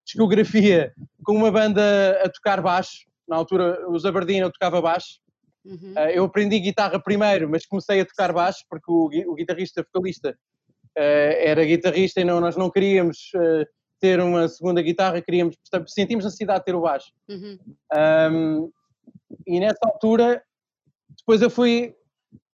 discografia 0.04 0.92
com 1.24 1.34
uma 1.34 1.50
banda 1.50 2.20
a 2.24 2.28
tocar 2.28 2.62
baixo, 2.62 3.06
na 3.28 3.36
altura 3.36 3.86
os 3.90 4.06
Aberdeen 4.06 4.40
eu 4.40 4.52
tocava 4.52 4.80
baixo, 4.80 5.20
uhum. 5.64 5.92
uh, 5.92 6.10
eu 6.10 6.24
aprendi 6.24 6.58
guitarra 6.58 6.98
primeiro, 6.98 7.48
mas 7.50 7.66
comecei 7.66 8.00
a 8.00 8.06
tocar 8.06 8.32
baixo 8.32 8.64
porque 8.68 8.90
o, 8.90 9.10
o 9.30 9.34
guitarrista 9.34 9.82
vocalista 9.82 10.36
era 10.96 11.64
guitarrista 11.64 12.20
e 12.20 12.24
não, 12.24 12.40
nós 12.40 12.56
não 12.56 12.68
queríamos 12.68 13.30
ter 14.00 14.20
uma 14.20 14.48
segunda 14.48 14.82
guitarra, 14.82 15.22
queríamos, 15.22 15.56
sentimos 15.86 16.24
a 16.24 16.28
necessidade 16.28 16.60
de 16.60 16.64
ter 16.64 16.74
o 16.74 16.80
baixo. 16.80 17.12
Uhum. 17.28 17.58
Um, 18.32 18.70
e 19.46 19.60
nessa 19.60 19.78
altura, 19.82 20.42
depois 21.16 21.42
eu 21.42 21.50
fui, 21.50 21.94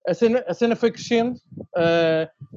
a 0.07 0.15
cena, 0.15 0.45
a 0.47 0.55
cena 0.55 0.77
foi 0.77 0.91
crescendo, 0.91 1.37
uh, 1.77 2.53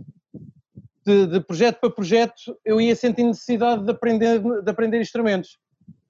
de, 1.06 1.28
de, 1.28 1.40
projeto 1.42 1.80
para 1.80 1.92
projeto 1.92 2.58
eu 2.66 2.82
ia 2.82 2.96
sentindo 2.96 3.28
necessidade 3.28 3.84
de 3.84 3.92
aprender, 3.92 4.40
de 4.40 4.72
aprender 4.72 5.00
instrumentos. 5.00 5.58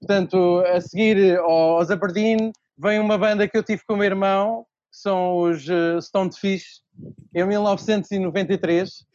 Portanto, 0.00 0.62
a 0.66 0.80
seguir 0.80 1.38
aos 1.38 1.90
Aberdeen, 1.90 2.52
vem 2.78 2.98
uma 2.98 3.18
banda 3.18 3.46
que 3.48 3.56
eu 3.56 3.62
tive 3.62 3.82
com 3.86 3.94
o 3.94 3.96
meu 3.96 4.06
irmão, 4.06 4.64
que 4.90 4.98
são 4.98 5.38
os 5.38 5.68
uh, 5.68 6.00
Stonefish, 6.00 6.80
em 7.34 7.46
1993, 7.46 9.06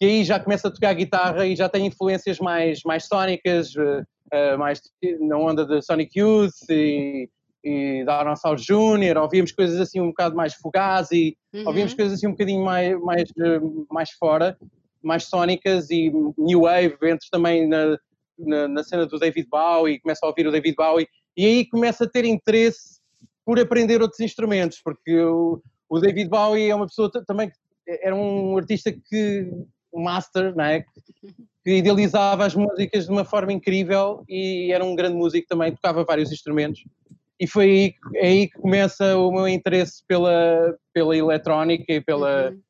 e 0.00 0.06
aí 0.06 0.24
já 0.24 0.40
começa 0.40 0.68
a 0.68 0.70
tocar 0.70 0.94
guitarra 0.94 1.46
e 1.46 1.54
já 1.54 1.68
tem 1.68 1.86
influências 1.86 2.38
mais, 2.38 2.80
mais 2.84 3.04
sónicas, 3.04 3.74
uh, 3.74 4.58
mais 4.58 4.80
na 5.20 5.36
onda 5.36 5.66
de 5.66 5.82
Sonic 5.82 6.18
Youth 6.18 6.70
e, 6.70 7.28
e 7.62 8.04
da 8.04 8.18
Dinosaur 8.22 8.56
Jr., 8.56 9.18
ouvíamos 9.20 9.52
coisas 9.52 9.80
assim 9.80 10.00
um 10.00 10.08
bocado 10.08 10.36
mais 10.36 10.54
fugazes 10.54 11.10
e 11.12 11.36
uhum. 11.54 11.66
ouvíamos 11.66 11.94
coisas 11.94 12.14
assim 12.14 12.26
um 12.26 12.32
bocadinho 12.32 12.64
mais, 12.64 12.98
mais, 13.00 13.32
mais 13.90 14.10
fora, 14.12 14.56
mais 15.02 15.24
sónicas 15.24 15.90
e 15.90 16.10
New 16.36 16.62
Wave, 16.62 16.96
entro 17.02 17.26
também 17.30 17.66
na, 17.66 17.98
na, 18.38 18.68
na, 18.68 18.84
cena 18.84 19.06
do 19.06 19.18
David 19.18 19.48
Bowie, 19.50 20.00
começo 20.00 20.24
a 20.24 20.28
ouvir 20.28 20.46
o 20.46 20.52
David 20.52 20.76
Bowie 20.76 21.08
e 21.36 21.46
aí 21.46 21.68
começo 21.68 22.04
a 22.04 22.08
ter 22.08 22.24
interesse 22.24 22.98
por 23.44 23.58
aprender 23.58 24.02
outros 24.02 24.20
instrumentos, 24.20 24.80
porque 24.82 25.20
o, 25.22 25.60
o 25.88 25.98
David 25.98 26.28
Bowie 26.28 26.68
é 26.68 26.74
uma 26.74 26.86
pessoa 26.86 27.10
também 27.26 27.48
que 27.48 27.56
era 28.02 28.14
um 28.14 28.56
artista 28.56 28.92
que, 28.92 29.50
um 29.92 30.02
master, 30.02 30.54
não 30.54 30.64
é? 30.64 30.84
que 31.64 31.70
idealizava 31.76 32.44
as 32.44 32.54
músicas 32.54 33.06
de 33.06 33.10
uma 33.10 33.24
forma 33.24 33.52
incrível 33.52 34.22
e 34.28 34.70
era 34.72 34.84
um 34.84 34.94
grande 34.94 35.16
músico 35.16 35.48
também, 35.48 35.74
tocava 35.74 36.04
vários 36.04 36.30
instrumentos 36.30 36.84
e 37.40 37.46
foi 37.46 37.64
aí, 37.64 37.94
é 38.16 38.26
aí 38.26 38.48
que 38.48 38.58
começa 38.58 39.16
o 39.16 39.30
meu 39.30 39.48
interesse 39.48 40.02
pela, 40.06 40.76
pela 40.92 41.16
eletrónica 41.16 41.92
e 41.92 42.00
pela... 42.00 42.50
Uhum. 42.50 42.60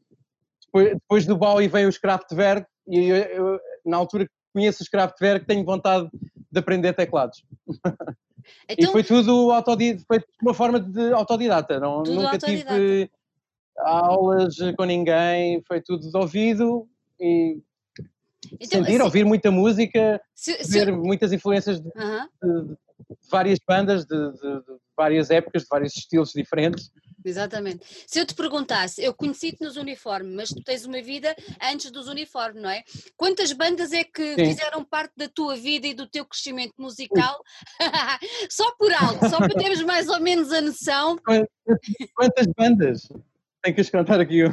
Depois, 0.67 0.93
depois, 0.95 1.27
do 1.27 1.37
Bowie 1.37 1.69
veio 1.69 1.89
os 1.89 1.97
Kraftwerk 1.97 2.67
e 2.87 3.09
eu, 3.09 3.17
eu, 3.17 3.61
na 3.87 3.97
altura 3.97 4.27
que 4.27 4.33
conheço 4.53 4.83
os 4.83 4.89
Kraftwerk 4.89 5.47
tenho 5.47 5.65
vontade 5.65 6.09
de 6.51 6.59
aprender 6.59 6.93
teclados. 6.93 7.43
Então, 8.67 8.89
e 8.89 8.93
foi 8.93 9.05
tudo 9.05 9.51
autodidata, 9.53 10.05
foi 10.07 10.25
uma 10.41 10.55
forma 10.55 10.81
de 10.81 11.13
autodidata, 11.13 11.79
não, 11.79 12.03
nunca 12.03 12.33
autodidata. 12.33 12.75
tive 12.75 13.11
aulas 13.77 14.57
com 14.77 14.85
ninguém, 14.85 15.63
foi 15.67 15.83
tudo 15.83 16.11
de 16.11 16.17
ouvido 16.17 16.89
e 17.21 17.61
então, 18.61 18.81
sentir, 18.81 18.95
assim, 18.95 19.03
ouvir 19.03 19.25
muita 19.25 19.51
música, 19.51 20.21
se, 20.35 20.63
se 20.63 20.73
ver 20.73 20.93
muitas 20.93 21.33
influências 21.33 21.81
de, 21.81 21.91
de, 21.91 22.69
de, 22.69 22.77
várias 23.31 23.59
bandas, 23.67 24.05
de, 24.05 24.17
de, 24.33 24.63
várias 24.97 25.31
épocas, 25.31 25.63
de 25.63 25.69
vários 25.69 25.97
estilos 25.97 26.33
diferentes. 26.33 26.91
Exatamente. 27.25 27.85
Se 28.07 28.21
eu 28.21 28.27
te 28.27 28.35
perguntasse, 28.35 29.03
eu 29.03 29.13
conheci-te 29.13 29.63
nos 29.63 29.77
uniformes, 29.77 30.33
mas 30.35 30.49
tu 30.51 30.63
tens 30.63 30.85
uma 30.85 31.03
vida 31.03 31.35
antes 31.61 31.91
dos 31.91 32.07
uniformes, 32.07 32.63
não 32.63 32.71
é? 32.71 32.85
Quantas 33.17 33.53
bandas 33.53 33.93
é 33.93 34.05
que 34.05 34.35
Sim. 34.35 34.45
fizeram 34.45 34.85
parte 34.85 35.13
da 35.17 35.29
tua 35.29 35.57
vida 35.57 35.87
e 35.89 35.95
do 35.95 36.07
teu 36.07 36.25
crescimento 36.25 36.75
musical? 36.79 37.43
só 38.51 38.73
por 38.77 38.93
alto, 38.93 39.29
só 39.29 39.39
para 39.39 39.55
termos 39.55 39.83
mais 39.83 40.09
ou 40.09 40.21
menos 40.21 40.53
a 40.53 40.61
noção. 40.61 41.19
Quantas 42.15 42.47
bandas? 42.57 43.09
Tem 43.63 43.75
que 43.75 43.91
contar 43.91 44.21
aqui. 44.21 44.45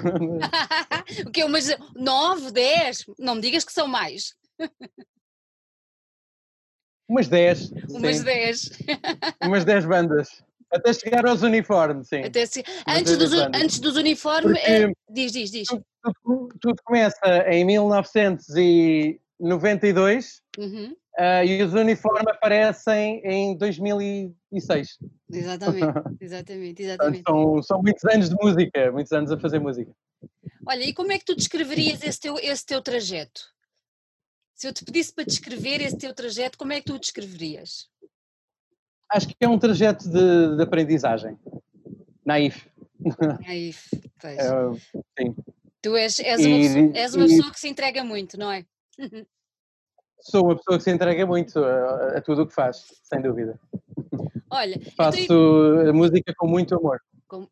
o 1.25 1.31
que? 1.31 1.43
Umas 1.43 1.75
nove, 1.95 2.51
dez? 2.51 3.05
Não 3.19 3.35
me 3.35 3.41
digas 3.41 3.63
que 3.63 3.71
são 3.71 3.87
mais. 3.87 4.33
Umas 7.07 7.27
10. 7.27 7.71
Umas 7.89 8.23
10. 8.23 8.71
Umas 9.43 9.63
10 9.63 9.85
bandas. 9.85 10.43
Até 10.71 10.91
chegar 10.93 11.23
aos 11.25 11.43
uniformes, 11.43 12.07
sim. 12.07 12.23
Até 12.23 12.43
se... 12.45 12.63
antes, 12.87 13.17
dos, 13.17 13.33
antes 13.33 13.79
dos 13.79 13.95
uniformes, 13.95 14.57
é... 14.63 14.91
diz, 15.09 15.31
diz, 15.31 15.49
diz. 15.51 15.67
Tudo, 15.67 15.85
tudo, 16.23 16.49
tudo, 16.59 16.81
começa 16.83 17.45
em 17.47 17.63
1992 17.63 20.41
uhum. 20.57 20.95
Uh, 21.19 21.45
e 21.45 21.61
os 21.63 21.73
uniformes 21.73 22.27
aparecem 22.27 23.21
em 23.23 23.57
2006. 23.57 24.97
Exatamente, 25.31 25.85
exatamente, 26.21 26.83
exatamente. 26.83 27.23
são, 27.27 27.63
são 27.63 27.81
muitos 27.81 28.03
anos 28.05 28.29
de 28.29 28.35
música, 28.35 28.91
muitos 28.91 29.11
anos 29.11 29.31
a 29.31 29.39
fazer 29.39 29.59
música. 29.59 29.91
Olha, 30.67 30.83
e 30.83 30.93
como 30.93 31.11
é 31.11 31.19
que 31.19 31.25
tu 31.25 31.35
descreverias 31.35 32.01
esse 32.03 32.19
teu, 32.19 32.37
esse 32.39 32.65
teu 32.65 32.81
trajeto? 32.81 33.41
Se 34.55 34.67
eu 34.67 34.73
te 34.73 34.85
pedisse 34.85 35.13
para 35.13 35.25
descrever 35.25 35.81
esse 35.81 35.97
teu 35.97 36.13
trajeto, 36.13 36.57
como 36.57 36.73
é 36.73 36.79
que 36.79 36.85
tu 36.85 36.95
o 36.95 36.99
descreverias? 36.99 37.89
Acho 39.11 39.27
que 39.27 39.35
é 39.41 39.47
um 39.47 39.59
trajeto 39.59 40.09
de, 40.09 40.55
de 40.55 40.63
aprendizagem. 40.63 41.37
Naif. 42.25 42.67
Naif, 43.45 43.89
pois. 44.19 44.39
É, 44.39 44.73
sim. 45.19 45.35
Tu 45.81 45.95
és, 45.95 46.19
és, 46.19 46.45
uma, 46.45 46.57
pessoa, 46.57 46.91
és 46.95 47.15
uma 47.15 47.27
pessoa 47.27 47.51
que 47.51 47.59
se 47.59 47.67
entrega 47.67 48.03
muito, 48.03 48.39
não 48.39 48.51
é? 48.51 48.65
Sou 50.27 50.45
uma 50.45 50.55
pessoa 50.55 50.77
que 50.77 50.83
se 50.83 50.91
entrega 50.91 51.23
muito 51.25 51.63
a, 51.63 52.17
a 52.17 52.21
tudo 52.21 52.41
o 52.41 52.47
que 52.47 52.53
faz, 52.53 52.83
sem 53.03 53.21
dúvida. 53.21 53.59
Olha, 54.49 54.79
faço 54.97 55.27
tenho... 55.27 55.93
música 55.93 56.33
com 56.35 56.47
muito 56.47 56.75
amor. 56.75 56.99
Com... 57.27 57.47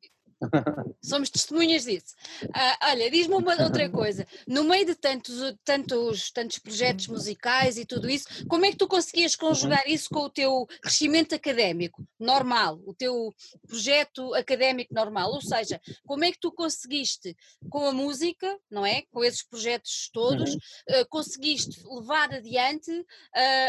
Somos 1.02 1.30
testemunhas 1.30 1.84
disso. 1.84 2.16
Uh, 2.44 2.90
olha, 2.90 3.12
diz-me 3.12 3.36
uma 3.36 3.62
outra 3.62 3.90
coisa. 3.90 4.26
No 4.48 4.64
meio 4.64 4.86
de 4.86 4.96
tantos, 4.96 5.36
tantos, 5.64 6.32
tantos 6.32 6.60
projetos 6.60 7.08
musicais 7.08 7.78
e 7.78 7.86
tudo 7.86 8.10
isso, 8.10 8.26
como 8.48 8.66
é 8.66 8.72
que 8.72 8.78
tu 8.78 8.88
conseguias 8.88 9.36
conjugar 9.36 9.84
isso 9.88 10.10
com 10.10 10.22
o 10.22 10.30
teu 10.30 10.68
crescimento 10.82 11.36
académico 11.36 12.06
normal, 12.20 12.80
o 12.86 12.94
teu 12.94 13.34
projeto 13.68 14.34
académico 14.34 14.94
normal? 14.94 15.32
Ou 15.32 15.42
seja, 15.42 15.80
como 16.06 16.24
é 16.24 16.32
que 16.32 16.40
tu 16.40 16.52
conseguiste, 16.52 17.36
com 17.70 17.86
a 17.86 17.92
música, 17.92 18.58
não 18.70 18.86
é? 18.86 19.04
Com 19.12 19.24
esses 19.24 19.44
projetos 19.44 20.10
todos, 20.12 20.54
uh, 20.56 21.08
conseguiste 21.10 21.82
levar 21.86 22.34
adiante 22.34 22.92
uh, 22.92 23.06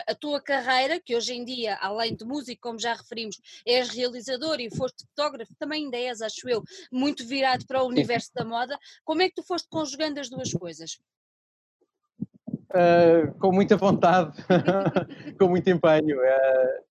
a 0.07 0.15
tua 0.15 0.41
carreira, 0.41 1.01
que 1.01 1.15
hoje 1.15 1.35
em 1.35 1.45
dia, 1.45 1.77
além 1.81 2.15
de 2.15 2.25
música, 2.25 2.61
como 2.63 2.79
já 2.79 2.95
referimos, 2.95 3.41
és 3.67 3.89
realizador 3.89 4.61
e 4.61 4.71
foste 4.71 5.05
fotógrafo, 5.05 5.55
também 5.59 5.85
ainda 5.85 5.97
és, 5.97 6.21
acho 6.23 6.49
eu, 6.49 6.64
muito 6.91 7.27
virado 7.27 7.67
para 7.67 7.83
o 7.83 7.89
universo 7.89 8.31
da 8.35 8.45
moda. 8.45 8.79
Como 9.05 9.23
é 9.23 9.29
que 9.29 9.35
tu 9.35 9.43
foste 9.43 9.69
conjugando 9.69 10.21
as 10.21 10.29
duas 10.29 10.53
coisas? 10.53 10.99
Uh, 12.75 13.33
com 13.39 13.53
muita 13.53 13.77
vontade, 13.77 14.37
com 15.39 15.49
muito 15.49 15.71
empenho. 15.71 16.19
Uh, 16.19 16.85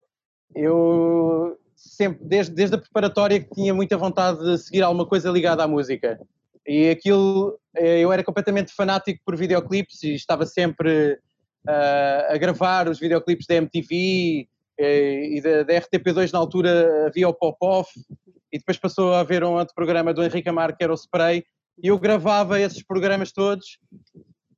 eu 0.54 1.58
sempre, 1.74 2.24
desde, 2.24 2.54
desde 2.54 2.76
a 2.76 2.78
preparatória, 2.78 3.40
que 3.40 3.52
tinha 3.54 3.74
muita 3.74 3.96
vontade 3.96 4.38
de 4.44 4.58
seguir 4.58 4.82
alguma 4.82 5.06
coisa 5.06 5.30
ligada 5.30 5.64
à 5.64 5.68
música. 5.68 6.20
E 6.66 6.90
aquilo, 6.90 7.58
eh, 7.74 7.98
eu 7.98 8.12
era 8.12 8.22
completamente 8.22 8.72
fanático 8.72 9.20
por 9.24 9.36
videoclipes 9.36 10.00
e 10.04 10.14
estava 10.14 10.46
sempre 10.46 11.18
uh, 11.66 12.32
a 12.32 12.36
gravar 12.38 12.88
os 12.88 13.00
videoclipes 13.00 13.46
da 13.46 13.56
MTV 13.56 14.46
e 14.78 15.40
da, 15.42 15.62
da 15.64 15.74
RTP2 15.74 16.32
na 16.32 16.38
altura 16.38 17.06
havia 17.06 17.28
o 17.28 17.34
Pop-Off 17.34 17.90
e 18.52 18.58
depois 18.58 18.76
passou 18.76 19.14
a 19.14 19.20
haver 19.20 19.42
um 19.42 19.54
outro 19.54 19.74
programa 19.74 20.12
do 20.12 20.22
Henrique 20.22 20.48
Amar 20.48 20.76
que 20.76 20.84
era 20.84 20.92
o 20.92 20.96
Spray, 20.96 21.44
e 21.82 21.88
eu 21.88 21.98
gravava 21.98 22.60
esses 22.60 22.82
programas 22.82 23.32
todos 23.32 23.78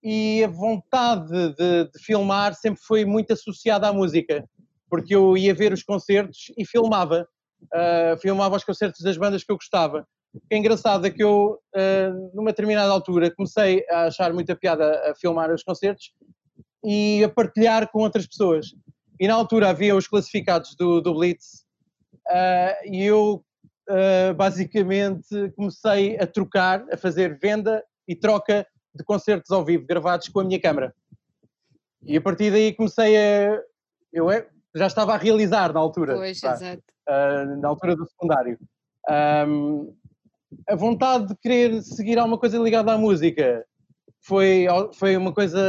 e 0.02 0.44
a 0.44 0.48
vontade 0.48 1.54
de, 1.54 1.84
de, 1.84 1.98
filmar 1.98 2.54
sempre 2.54 2.82
foi 2.82 3.06
muito 3.06 3.32
associada 3.32 3.88
à 3.88 3.92
música, 3.92 4.44
porque 4.90 5.14
eu 5.14 5.34
ia 5.34 5.54
ver 5.54 5.72
os 5.72 5.82
concertos 5.82 6.52
e 6.58 6.66
filmava, 6.66 7.26
uh, 7.64 8.18
filmava 8.20 8.56
os 8.56 8.64
concertos 8.64 9.00
das 9.00 9.16
bandas 9.16 9.42
que 9.42 9.50
eu 9.50 9.56
gostava. 9.56 10.06
O 10.34 10.40
que 10.40 10.54
é 10.54 10.58
engraçado 10.58 11.06
é 11.06 11.10
que 11.10 11.22
eu, 11.22 11.58
uh, 11.74 12.30
numa 12.34 12.50
determinada 12.50 12.92
altura, 12.92 13.34
comecei 13.34 13.82
a 13.88 14.06
achar 14.06 14.30
muita 14.34 14.54
piada 14.54 15.10
a 15.10 15.14
filmar 15.14 15.50
os 15.50 15.62
concertos 15.62 16.12
e 16.84 17.24
a 17.24 17.28
partilhar 17.30 17.90
com 17.90 18.00
outras 18.00 18.26
pessoas. 18.26 18.74
E 19.18 19.26
na 19.26 19.34
altura 19.34 19.70
havia 19.70 19.96
os 19.96 20.06
classificados 20.06 20.74
do, 20.76 21.00
do 21.00 21.14
Blitz 21.14 21.64
uh, 22.28 22.92
e 22.92 23.04
eu 23.04 23.42
uh, 23.88 24.34
basicamente 24.34 25.50
comecei 25.56 26.18
a 26.18 26.26
trocar, 26.26 26.84
a 26.92 26.96
fazer 26.96 27.38
venda 27.38 27.84
e 28.06 28.14
troca 28.14 28.66
de 28.94 29.04
concertos 29.04 29.50
ao 29.50 29.64
vivo 29.64 29.86
gravados 29.86 30.28
com 30.28 30.40
a 30.40 30.44
minha 30.44 30.60
câmara. 30.60 30.94
E 32.02 32.16
a 32.16 32.20
partir 32.20 32.50
daí 32.50 32.72
comecei 32.72 33.16
a. 33.16 33.60
Eu 34.12 34.30
é, 34.30 34.46
já 34.74 34.86
estava 34.86 35.14
a 35.14 35.16
realizar 35.16 35.72
na 35.72 35.80
altura. 35.80 36.14
Pois, 36.14 36.40
tá? 36.40 36.52
exato. 36.52 36.82
Uh, 37.08 37.60
na 37.60 37.68
altura 37.68 37.96
do 37.96 38.06
secundário. 38.06 38.58
Um, 39.48 39.94
a 40.68 40.74
vontade 40.76 41.28
de 41.28 41.36
querer 41.36 41.82
seguir 41.82 42.18
alguma 42.18 42.38
coisa 42.38 42.58
ligada 42.58 42.92
à 42.92 42.98
música 42.98 43.64
foi, 44.20 44.66
foi 44.94 45.16
uma 45.16 45.32
coisa 45.32 45.60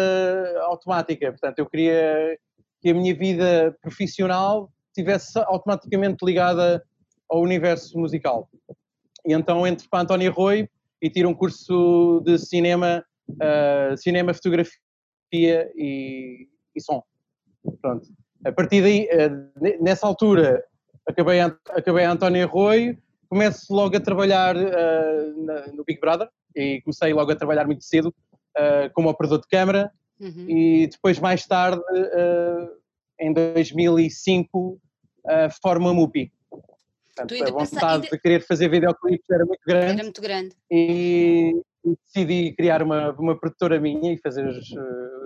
automática. 0.61 1.31
Portanto, 1.31 1.59
eu 1.59 1.65
queria 1.65 2.37
que 2.81 2.89
a 2.89 2.93
minha 2.93 3.13
vida 3.15 3.75
profissional 3.81 4.71
tivesse 4.93 5.37
automaticamente 5.39 6.23
ligada 6.23 6.83
ao 7.29 7.41
universo 7.41 7.97
musical. 7.97 8.49
E 9.25 9.33
então 9.33 9.65
entro 9.65 9.87
para 9.89 10.03
António 10.03 10.31
Rui 10.31 10.69
e 11.01 11.09
tiro 11.09 11.29
um 11.29 11.33
curso 11.33 12.21
de 12.25 12.37
cinema, 12.37 13.03
uh, 13.29 13.97
cinema, 13.97 14.33
fotografia 14.33 14.79
e, 15.75 16.47
e, 16.75 16.81
som. 16.81 17.03
Pronto. 17.81 18.07
A 18.45 18.51
partir 18.51 18.81
daí, 18.81 19.07
uh, 19.11 19.83
nessa 19.83 20.05
altura, 20.05 20.63
acabei, 21.07 21.39
acabei 21.41 22.05
a 22.05 22.11
António 22.11 22.45
Arroio, 22.45 22.97
começo 23.29 23.73
logo 23.73 23.95
a 23.97 23.99
trabalhar 23.99 24.55
uh, 24.55 25.45
na, 25.45 25.67
no 25.73 25.83
Big 25.83 25.99
Brother 25.99 26.29
e 26.55 26.81
comecei 26.81 27.13
logo 27.13 27.31
a 27.31 27.35
trabalhar 27.35 27.65
muito 27.65 27.83
cedo 27.83 28.07
uh, 28.07 28.93
como 28.93 29.09
operador 29.09 29.41
de 29.41 29.47
câmara 29.47 29.91
uhum. 30.19 30.49
e 30.49 30.87
depois 30.87 31.19
mais 31.19 31.45
tarde, 31.45 31.79
uh, 31.79 32.69
em 33.19 33.33
2005, 33.33 34.79
formo 35.61 35.89
a 35.89 35.93
MUPI. 35.93 36.31
Portanto, 37.15 37.43
a 37.43 37.51
vontade 37.51 37.93
ainda... 37.93 38.07
de 38.09 38.19
querer 38.19 38.45
fazer 38.45 38.69
videoclipes 38.69 39.29
era 39.29 39.45
muito 39.45 39.61
grande. 39.65 39.91
Era 39.91 40.03
muito 40.03 40.21
grande. 40.21 40.55
E, 40.69 41.53
decidi 42.03 42.53
criar 42.53 42.81
uma, 42.81 43.11
uma 43.11 43.39
produtora 43.39 43.79
minha 43.79 44.13
e 44.13 44.17
fazer 44.17 44.45
os, 44.47 44.69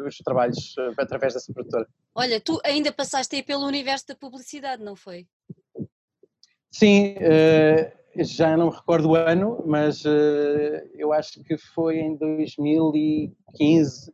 os 0.05 0.17
trabalhos 0.17 0.75
através 0.97 1.33
dessa 1.33 1.53
produtora. 1.53 1.87
Olha, 2.13 2.39
tu 2.39 2.59
ainda 2.65 2.91
passaste 2.91 3.35
aí 3.35 3.43
pelo 3.43 3.65
universo 3.65 4.07
da 4.07 4.15
publicidade, 4.15 4.83
não 4.83 4.95
foi? 4.95 5.25
Sim, 6.71 7.15
uh, 7.15 8.23
já 8.23 8.55
não 8.55 8.67
me 8.67 8.75
recordo 8.75 9.09
o 9.09 9.15
ano, 9.15 9.63
mas 9.65 10.03
uh, 10.05 10.09
eu 10.93 11.11
acho 11.13 11.43
que 11.43 11.57
foi 11.57 11.97
em 11.97 12.15
2015 12.15 14.13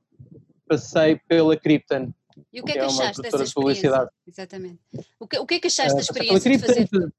passei 0.67 1.19
pela 1.27 1.55
Krypton. 1.57 2.11
E 2.51 2.59
o 2.59 2.63
que 2.63 2.71
é 2.71 2.73
que, 2.73 2.79
que 2.79 2.85
achaste 2.85 3.19
é 3.19 3.23
dessa 3.23 3.43
experiência? 3.43 3.45
De 3.45 3.53
publicidade. 3.53 4.09
Exatamente. 4.27 4.79
O 5.19 5.27
que, 5.27 5.37
o 5.37 5.45
que 5.45 5.55
é 5.55 5.59
que 5.59 5.67
achaste 5.67 5.93
uh, 5.93 5.95
da 5.95 6.01
experiência 6.01 6.51
de 6.51 6.59
fazer, 6.59 7.13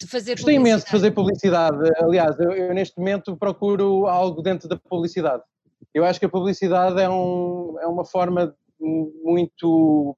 de 0.00 0.06
fazer 0.06 0.32
Gostei 0.32 0.56
imenso 0.56 0.84
de 0.84 0.90
fazer 0.90 1.10
publicidade. 1.12 1.90
Aliás, 1.98 2.38
eu, 2.38 2.52
eu, 2.52 2.74
neste 2.74 2.98
momento 2.98 3.36
procuro 3.36 4.06
algo 4.06 4.42
dentro 4.42 4.68
da 4.68 4.76
publicidade. 4.76 5.42
Eu 5.94 6.04
acho 6.04 6.18
que 6.18 6.26
a 6.26 6.28
publicidade 6.28 7.00
é, 7.00 7.08
um, 7.08 7.76
é 7.80 7.86
uma 7.86 8.04
forma 8.04 8.54
muito 8.80 10.16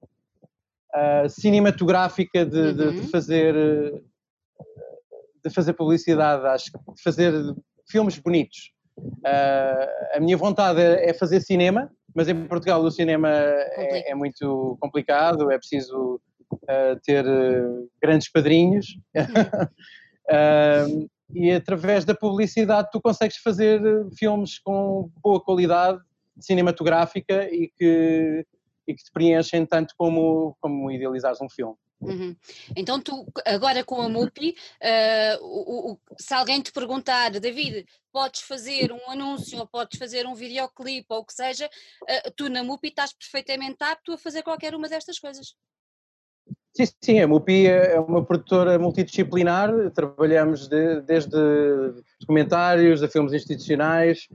uh, 0.95 1.29
cinematográfica 1.29 2.45
de, 2.45 2.59
uhum. 2.59 2.75
de, 2.75 3.01
de, 3.01 3.07
fazer 3.09 3.55
de 5.43 5.51
fazer 5.51 5.73
publicidade, 5.73 6.47
acho 6.47 6.71
que 6.71 6.79
de 6.79 7.03
fazer 7.03 7.33
filmes 7.89 8.19
bonitos. 8.19 8.73
Uh, 8.99 10.17
a 10.17 10.21
minha 10.21 10.37
vontade 10.37 10.81
é 10.81 11.15
fazer 11.15 11.41
cinema, 11.41 11.91
mas 12.15 12.29
em 12.29 12.47
Portugal 12.47 12.83
o 12.83 12.91
cinema 12.91 13.31
é, 13.31 14.11
é, 14.11 14.15
muito 14.15 14.77
complicado, 14.81 15.51
é 15.51 15.57
preciso 15.57 16.21
ter 17.05 17.25
grandes 18.01 18.31
padrinhos. 18.31 18.87
E 21.33 21.53
através 21.53 22.05
da 22.05 22.13
publicidade 22.13 22.89
tu 22.91 23.01
consegues 23.01 23.37
fazer 23.37 23.81
filmes 24.19 24.59
com 24.59 25.09
boa 25.23 25.41
qualidade 25.41 26.01
cinematográfica 26.41 27.49
e 27.55 27.69
que 27.69 28.45
e 28.91 28.95
que 28.95 29.05
te 29.05 29.11
preenchem 29.13 29.65
tanto 29.65 29.95
como, 29.97 30.57
como 30.61 30.91
idealizares 30.91 31.41
um 31.41 31.49
filme. 31.49 31.77
Uhum. 32.01 32.35
Então 32.75 33.01
tu, 33.01 33.27
agora 33.45 33.85
com 33.85 34.01
a 34.01 34.09
MUPI, 34.09 34.55
uh, 34.81 35.45
o, 35.45 35.93
o, 35.93 35.99
se 36.19 36.33
alguém 36.33 36.63
te 36.63 36.73
perguntar, 36.73 37.31
David, 37.39 37.85
podes 38.11 38.41
fazer 38.41 38.91
um 38.91 39.11
anúncio 39.11 39.59
ou 39.59 39.67
podes 39.67 39.99
fazer 39.99 40.27
um 40.27 40.35
videoclipe 40.35 41.07
ou 41.11 41.19
o 41.19 41.25
que 41.25 41.35
seja, 41.35 41.67
uh, 41.67 42.31
tu 42.35 42.49
na 42.49 42.65
MUPI 42.65 42.89
estás 42.89 43.13
perfeitamente 43.13 43.85
apto 43.85 44.13
a 44.15 44.19
fazer 44.19 44.43
qualquer 44.43 44.75
uma 44.75 44.89
destas 44.89 45.19
coisas. 45.19 45.55
Sim, 46.73 46.85
sim, 47.01 47.21
a 47.21 47.27
MUPI 47.27 47.67
é, 47.67 47.95
é 47.95 48.01
uma 48.01 48.25
produtora 48.25 48.79
multidisciplinar, 48.79 49.73
trabalhamos 49.91 50.69
de, 50.69 51.01
desde 51.01 51.37
documentários 52.21 53.03
a 53.03 53.09
filmes 53.09 53.33
institucionais, 53.33 54.29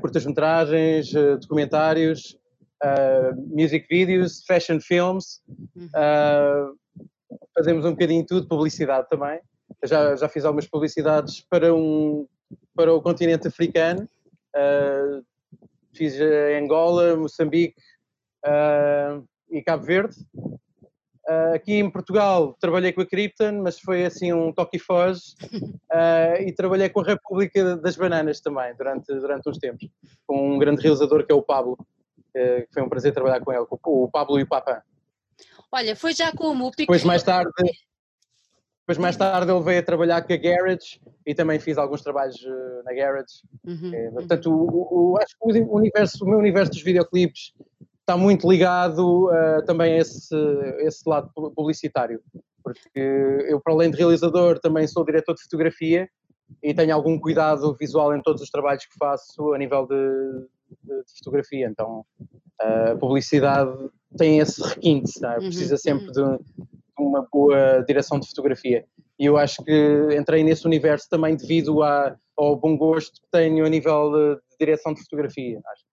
curtas-metragens, 0.00 1.12
documentários, 1.40 2.38
uh, 2.82 3.34
music 3.48 3.86
videos, 3.88 4.44
fashion 4.46 4.80
films, 4.80 5.42
uh, 5.76 6.76
fazemos 7.54 7.84
um 7.84 7.92
bocadinho 7.92 8.24
tudo, 8.26 8.46
publicidade 8.46 9.08
também. 9.08 9.40
Já, 9.84 10.14
já 10.14 10.28
fiz 10.28 10.44
algumas 10.44 10.68
publicidades 10.68 11.40
para, 11.48 11.74
um, 11.74 12.26
para 12.74 12.92
o 12.92 13.02
continente 13.02 13.48
africano, 13.48 14.08
fiz 15.94 16.14
Angola, 16.60 17.16
Moçambique 17.16 17.80
e 19.50 19.62
Cabo 19.62 19.84
Verde. 19.84 20.14
Uh, 21.28 21.54
aqui 21.54 21.74
em 21.74 21.88
Portugal 21.88 22.56
trabalhei 22.60 22.92
com 22.92 23.00
a 23.00 23.06
Krypton, 23.06 23.62
mas 23.62 23.78
foi 23.78 24.04
assim 24.04 24.32
um 24.32 24.52
toque 24.52 24.76
e 24.76 24.80
foge. 24.80 25.34
Uh, 25.52 26.42
e 26.46 26.52
trabalhei 26.52 26.88
com 26.88 27.00
a 27.00 27.04
República 27.04 27.76
das 27.76 27.96
Bananas 27.96 28.40
também, 28.40 28.74
durante, 28.76 29.06
durante 29.06 29.48
uns 29.48 29.58
tempos, 29.58 29.88
com 30.26 30.54
um 30.54 30.58
grande 30.58 30.82
realizador 30.82 31.24
que 31.24 31.32
é 31.32 31.34
o 31.34 31.42
Pablo 31.42 31.78
que 32.32 32.68
foi 32.72 32.82
um 32.82 32.88
prazer 32.88 33.12
trabalhar 33.12 33.40
com 33.40 33.52
ele, 33.52 33.66
com 33.66 34.04
o 34.04 34.10
Pablo 34.10 34.38
e 34.40 34.42
o 34.42 34.48
Papa. 34.48 34.82
Olha, 35.70 35.94
foi 35.94 36.14
já 36.14 36.32
com 36.32 36.48
o 36.48 36.54
MUPI. 36.54 36.84
Depois 36.84 37.04
mais 37.04 37.22
tarde, 37.22 37.50
depois 38.80 38.98
mais 38.98 39.16
tarde 39.16 39.50
ele 39.50 39.62
veio 39.62 39.80
a 39.80 39.82
trabalhar 39.82 40.22
com 40.22 40.32
a 40.32 40.36
Garage 40.36 41.00
e 41.26 41.34
também 41.34 41.58
fiz 41.58 41.78
alguns 41.78 42.02
trabalhos 42.02 42.36
na 42.84 42.92
Garage. 42.92 43.42
Uhum, 43.64 43.94
é, 43.94 44.10
portanto, 44.10 44.50
o, 44.50 45.12
o, 45.12 45.18
acho 45.18 45.36
que 45.38 45.60
o, 45.60 45.76
universo, 45.76 46.24
o 46.24 46.28
meu 46.28 46.38
universo 46.38 46.72
dos 46.72 46.82
videoclipes 46.82 47.54
está 48.02 48.16
muito 48.16 48.50
ligado 48.50 49.28
uh, 49.28 49.64
também 49.64 49.94
a 49.94 49.98
esse, 49.98 50.36
esse 50.80 51.08
lado 51.08 51.30
publicitário. 51.54 52.20
Porque 52.62 53.00
eu, 53.48 53.60
para 53.60 53.72
além 53.72 53.90
de 53.90 53.96
realizador, 53.96 54.58
também 54.58 54.86
sou 54.86 55.04
diretor 55.04 55.34
de 55.34 55.42
fotografia 55.42 56.08
e 56.62 56.74
tenho 56.74 56.94
algum 56.94 57.18
cuidado 57.18 57.74
visual 57.78 58.14
em 58.14 58.22
todos 58.22 58.42
os 58.42 58.50
trabalhos 58.50 58.84
que 58.86 58.96
faço 58.98 59.52
a 59.52 59.58
nível 59.58 59.86
de, 59.86 60.46
de, 60.82 61.04
de 61.04 61.18
fotografia, 61.18 61.66
então 61.66 62.04
a 62.60 62.96
publicidade 62.96 63.72
tem 64.16 64.38
esse 64.38 64.62
requinte, 64.62 65.18
tá? 65.18 65.34
precisa 65.34 65.74
uhum, 65.74 65.78
sempre 65.78 66.06
uhum. 66.20 66.36
de, 66.36 66.44
uma 66.98 67.26
boa 67.32 67.82
direção 67.86 68.20
de 68.20 68.28
fotografia. 68.28 68.84
E 69.18 69.26
eu 69.26 69.36
acho 69.36 69.64
que 69.64 70.08
entrei 70.16 70.44
nesse 70.44 70.66
universo 70.66 71.08
também 71.08 71.36
devido 71.36 71.82
a, 71.82 72.16
ao 72.36 72.56
bom 72.56 72.76
gosto 72.76 73.20
que 73.20 73.28
tenho 73.30 73.64
a 73.64 73.68
nível 73.68 74.12
de, 74.12 74.34
de 74.36 74.56
direção 74.58 74.94
de 74.94 75.02
fotografia. 75.02 75.60
Acho. 75.66 75.91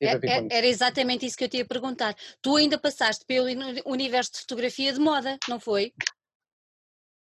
É, 0.00 0.12
é, 0.12 0.46
era 0.50 0.66
exatamente 0.66 1.26
isso 1.26 1.36
que 1.36 1.44
eu 1.44 1.48
te 1.48 1.58
ia 1.58 1.66
perguntar. 1.66 2.14
Tu 2.42 2.56
ainda 2.56 2.78
passaste 2.78 3.24
pelo 3.26 3.46
universo 3.86 4.32
de 4.32 4.40
fotografia 4.40 4.92
de 4.92 5.00
moda, 5.00 5.38
não 5.48 5.60
foi? 5.60 5.92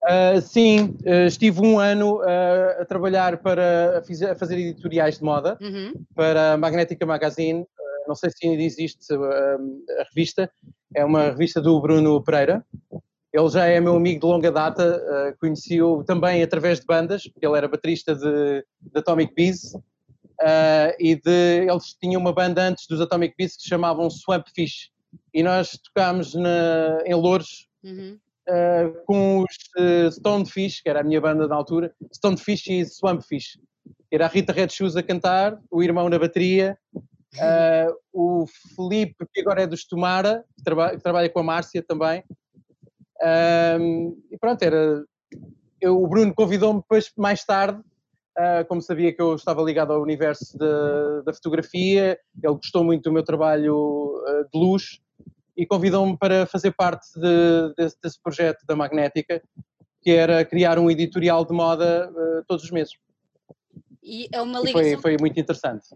Uh, 0.03 0.41
sim, 0.41 0.97
uh, 1.05 1.27
estive 1.27 1.61
um 1.61 1.79
ano 1.79 2.17
uh, 2.17 2.81
a 2.81 2.85
trabalhar 2.85 3.37
para 3.37 3.99
a, 3.99 4.35
fazer 4.35 4.59
editoriais 4.59 5.17
de 5.17 5.23
moda 5.23 5.57
uhum. 5.61 5.93
para 6.13 6.53
a 6.53 6.57
Magnética 6.57 7.05
Magazine. 7.05 7.65
não 8.05 8.13
sei 8.13 8.29
se 8.29 8.45
ainda 8.45 8.61
existe 8.61 9.13
a 9.13 10.03
revista, 10.09 10.51
é 10.93 11.05
uma 11.05 11.29
revista 11.29 11.61
do 11.61 11.79
Bruno 11.79 12.21
Pereira. 12.21 12.65
Ele 13.31 13.49
já 13.49 13.65
é 13.65 13.79
meu 13.79 13.95
amigo 13.95 14.19
de 14.19 14.27
longa 14.27 14.51
data, 14.51 15.35
conheci-o 15.39 16.03
também 16.03 16.43
através 16.43 16.81
de 16.81 16.85
bandas, 16.85 17.23
porque 17.23 17.47
ele 17.47 17.57
era 17.57 17.67
baterista 17.67 18.13
de, 18.13 18.63
de 18.81 18.99
Atomic 18.99 19.33
Bees. 19.33 19.73
E 20.99 21.15
de, 21.15 21.67
eles 21.69 21.95
tinham 22.01 22.19
uma 22.19 22.33
banda 22.33 22.63
antes 22.63 22.87
dos 22.87 23.01
Atomic 23.01 23.35
Bees 23.37 23.55
que 23.55 23.63
se 23.63 23.69
chamavam 23.69 24.09
Swamp 24.09 24.47
Fish. 24.53 24.91
E 25.33 25.43
nós 25.43 25.77
tocámos 25.83 26.33
na, 26.33 27.03
em 27.05 27.13
Louros, 27.13 27.67
uhum 27.83 28.17
uh, 28.47 29.05
com 29.05 29.43
os 29.43 29.55
uh, 29.77 30.11
Stonefish, 30.11 30.81
que 30.81 30.89
era 30.89 31.01
a 31.01 31.03
minha 31.03 31.21
banda 31.21 31.47
na 31.47 31.55
altura, 31.55 31.93
Stonefish 32.11 32.67
e 32.67 32.85
Swampfish. 32.85 33.59
Era 34.11 34.25
a 34.25 34.29
Rita 34.29 34.53
Red 34.53 34.69
Shoes 34.69 34.95
a 34.95 35.03
cantar, 35.03 35.59
o 35.71 35.81
irmão 35.81 36.07
na 36.09 36.19
bateria, 36.19 36.77
uh, 36.95 37.95
o 38.11 38.45
Felipe, 38.75 39.25
que 39.33 39.41
agora 39.41 39.63
é 39.63 39.67
dos 39.67 39.85
Tomara, 39.85 40.43
que, 40.55 40.63
traba 40.63 40.91
que 40.91 41.01
trabalha 41.01 41.29
com 41.29 41.39
a 41.39 41.43
Márcia 41.43 41.83
também. 41.83 42.23
Um, 43.79 44.21
e 44.29 44.37
pronto, 44.37 44.61
era. 44.61 45.03
Eu, 45.79 46.01
o 46.01 46.07
Bruno 46.07 46.33
convidou-me 46.33 46.81
depois, 46.81 47.11
mais 47.17 47.43
tarde, 47.43 47.81
Uh, 48.37 48.65
como 48.67 48.81
sabia 48.81 49.13
que 49.13 49.21
eu 49.21 49.35
estava 49.35 49.61
ligado 49.61 49.93
ao 49.93 50.01
universo 50.01 50.57
de, 50.57 51.23
da 51.23 51.31
fotografia, 51.33 52.17
ele 52.43 52.53
gostou 52.55 52.83
muito 52.83 53.03
do 53.03 53.11
meu 53.11 53.23
trabalho 53.23 53.75
uh, 53.75 54.49
de 54.51 54.59
luz 54.59 54.99
e 55.55 55.67
convidou-me 55.67 56.17
para 56.17 56.47
fazer 56.47 56.71
parte 56.71 57.07
de, 57.13 57.73
desse, 57.77 57.95
desse, 58.01 58.19
projeto 58.19 58.65
da 58.65 58.75
Magnética, 58.75 59.39
que 60.01 60.09
era 60.09 60.43
criar 60.43 60.79
um 60.79 60.89
editorial 60.89 61.45
de 61.45 61.53
moda 61.53 62.11
uh, 62.11 62.43
todos 62.47 62.63
os 62.63 62.71
meses. 62.71 62.93
E 64.01 64.27
é 64.33 64.41
uma 64.41 64.59
ligação. 64.59 64.81
Foi, 64.81 64.97
foi, 64.97 65.17
muito 65.17 65.39
interessante. 65.39 65.87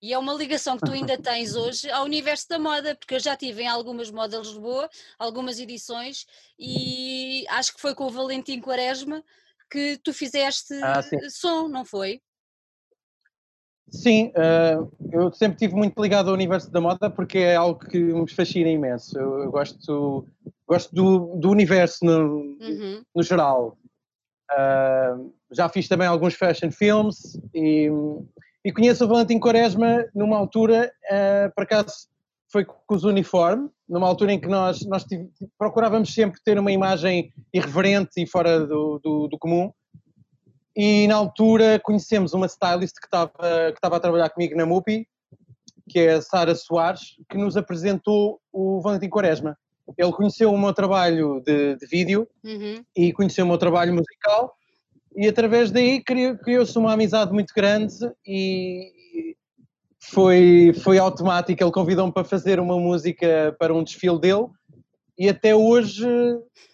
E 0.00 0.14
é 0.14 0.18
uma 0.18 0.32
ligação 0.32 0.78
que 0.78 0.86
tu 0.86 0.92
ainda 0.92 1.18
tens 1.20 1.54
hoje 1.54 1.90
ao 1.90 2.04
universo 2.04 2.48
da 2.48 2.58
moda, 2.58 2.94
porque 2.94 3.16
eu 3.16 3.20
já 3.20 3.36
tive 3.36 3.62
em 3.62 3.68
algumas 3.68 4.10
modas 4.10 4.46
de 4.46 4.54
Lisboa, 4.54 4.88
algumas 5.18 5.58
edições, 5.58 6.26
e 6.58 7.44
acho 7.48 7.74
que 7.74 7.80
foi 7.80 7.94
com 7.94 8.04
o 8.04 8.10
Valentim 8.10 8.60
Quaresma 8.60 9.22
que 9.70 9.98
tu 10.02 10.12
fizeste 10.12 10.74
ah, 10.82 11.00
som, 11.28 11.68
não 11.68 11.84
foi? 11.84 12.20
Sim, 13.90 14.32
uh, 14.36 14.90
eu 15.12 15.32
sempre 15.32 15.54
estive 15.54 15.74
muito 15.74 16.00
ligado 16.00 16.28
ao 16.28 16.34
universo 16.34 16.70
da 16.70 16.80
moda 16.80 17.10
porque 17.10 17.38
é 17.38 17.56
algo 17.56 17.80
que 17.80 17.98
me 17.98 18.30
fascina 18.30 18.70
imenso. 18.70 19.18
Eu, 19.18 19.50
gosto, 19.50 20.26
gosto 20.66 20.94
do, 20.94 21.36
do 21.36 21.50
universo 21.50 22.04
no, 22.04 22.56
uhum. 22.60 23.02
no 23.14 23.22
geral. 23.22 23.76
Uh, 24.52 25.32
já 25.50 25.68
fiz 25.68 25.88
também 25.88 26.06
alguns 26.06 26.34
fashion 26.34 26.70
films 26.70 27.40
e, 27.52 27.88
e 28.64 28.72
conheço 28.72 29.04
o 29.04 29.08
Valentim 29.08 29.40
Quaresma 29.40 30.06
numa 30.14 30.36
altura, 30.36 30.92
uh, 31.10 31.54
por 31.54 31.64
acaso 31.64 32.09
foi 32.50 32.64
com 32.64 32.94
os 32.94 33.04
uniformes, 33.04 33.70
numa 33.88 34.06
altura 34.06 34.32
em 34.32 34.40
que 34.40 34.48
nós, 34.48 34.84
nós 34.86 35.04
tive, 35.04 35.28
procurávamos 35.58 36.12
sempre 36.12 36.40
ter 36.44 36.58
uma 36.58 36.72
imagem 36.72 37.32
irreverente 37.52 38.20
e 38.20 38.26
fora 38.26 38.66
do, 38.66 38.98
do, 39.02 39.28
do 39.28 39.38
comum 39.38 39.72
e 40.76 41.06
na 41.08 41.16
altura 41.16 41.80
conhecemos 41.80 42.32
uma 42.32 42.46
stylist 42.46 42.94
que 42.94 43.06
estava, 43.06 43.32
que 43.32 43.76
estava 43.76 43.96
a 43.96 44.00
trabalhar 44.00 44.30
comigo 44.30 44.56
na 44.56 44.64
MUPI, 44.64 45.06
que 45.88 45.98
é 45.98 46.14
a 46.14 46.22
Sara 46.22 46.54
Soares, 46.54 47.16
que 47.28 47.36
nos 47.36 47.56
apresentou 47.56 48.40
o 48.52 48.80
Valentim 48.80 49.08
Quaresma. 49.08 49.58
Ele 49.98 50.12
conheceu 50.12 50.52
o 50.52 50.58
meu 50.58 50.72
trabalho 50.72 51.42
de, 51.44 51.76
de 51.76 51.86
vídeo 51.86 52.28
uhum. 52.44 52.84
e 52.96 53.12
conheceu 53.12 53.44
o 53.44 53.48
meu 53.48 53.58
trabalho 53.58 53.92
musical 53.92 54.54
e 55.16 55.26
através 55.26 55.72
daí 55.72 56.00
criou-se 56.02 56.78
uma 56.78 56.92
amizade 56.92 57.32
muito 57.32 57.52
grande 57.52 57.96
e 58.24 58.92
foi, 60.10 60.72
foi 60.82 60.98
automático. 60.98 61.62
Ele 61.62 61.70
convidou-me 61.70 62.12
para 62.12 62.24
fazer 62.24 62.58
uma 62.58 62.78
música 62.78 63.54
para 63.58 63.72
um 63.72 63.82
desfile 63.82 64.18
dele 64.18 64.48
e 65.18 65.28
até 65.28 65.54
hoje 65.54 66.06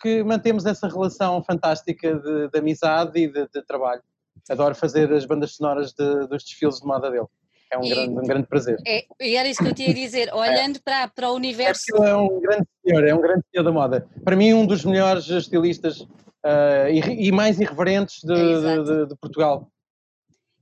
que 0.00 0.22
mantemos 0.22 0.66
essa 0.66 0.88
relação 0.88 1.42
fantástica 1.42 2.14
de, 2.14 2.48
de 2.48 2.58
amizade 2.58 3.18
e 3.18 3.26
de, 3.26 3.48
de, 3.48 3.62
trabalho. 3.66 4.02
Adoro 4.48 4.74
fazer 4.74 5.12
as 5.12 5.26
bandas 5.26 5.56
sonoras 5.56 5.92
de, 5.92 6.26
dos 6.28 6.44
desfiles 6.44 6.80
de 6.80 6.86
moda 6.86 7.10
dele. 7.10 7.26
É 7.72 7.76
um, 7.76 7.82
e, 7.82 7.88
grande, 7.88 8.10
um 8.10 8.22
grande 8.22 8.46
prazer. 8.46 8.78
É, 8.86 9.04
e 9.20 9.34
era 9.34 9.48
isso 9.48 9.60
que 9.60 9.68
eu 9.68 9.74
tinha 9.74 9.90
a 9.90 9.94
dizer, 9.94 10.32
olhando 10.32 10.76
é. 10.76 10.80
para, 10.84 11.08
para 11.08 11.30
o 11.30 11.34
universo. 11.34 11.84
É, 11.96 12.10
é 12.10 12.16
um 12.16 12.40
grande 12.40 12.68
senhor, 12.84 13.04
é 13.08 13.14
um 13.14 13.20
grande 13.20 13.42
senhor 13.50 13.64
da 13.64 13.72
moda. 13.72 14.08
Para 14.24 14.36
mim, 14.36 14.52
um 14.52 14.64
dos 14.64 14.84
melhores 14.84 15.28
estilistas 15.28 16.00
uh, 16.00 16.88
e, 16.88 17.26
e, 17.26 17.32
mais 17.32 17.58
irreverentes 17.58 18.20
de, 18.22 18.84
de, 18.84 19.06
de, 19.08 19.16
Portugal. 19.16 19.68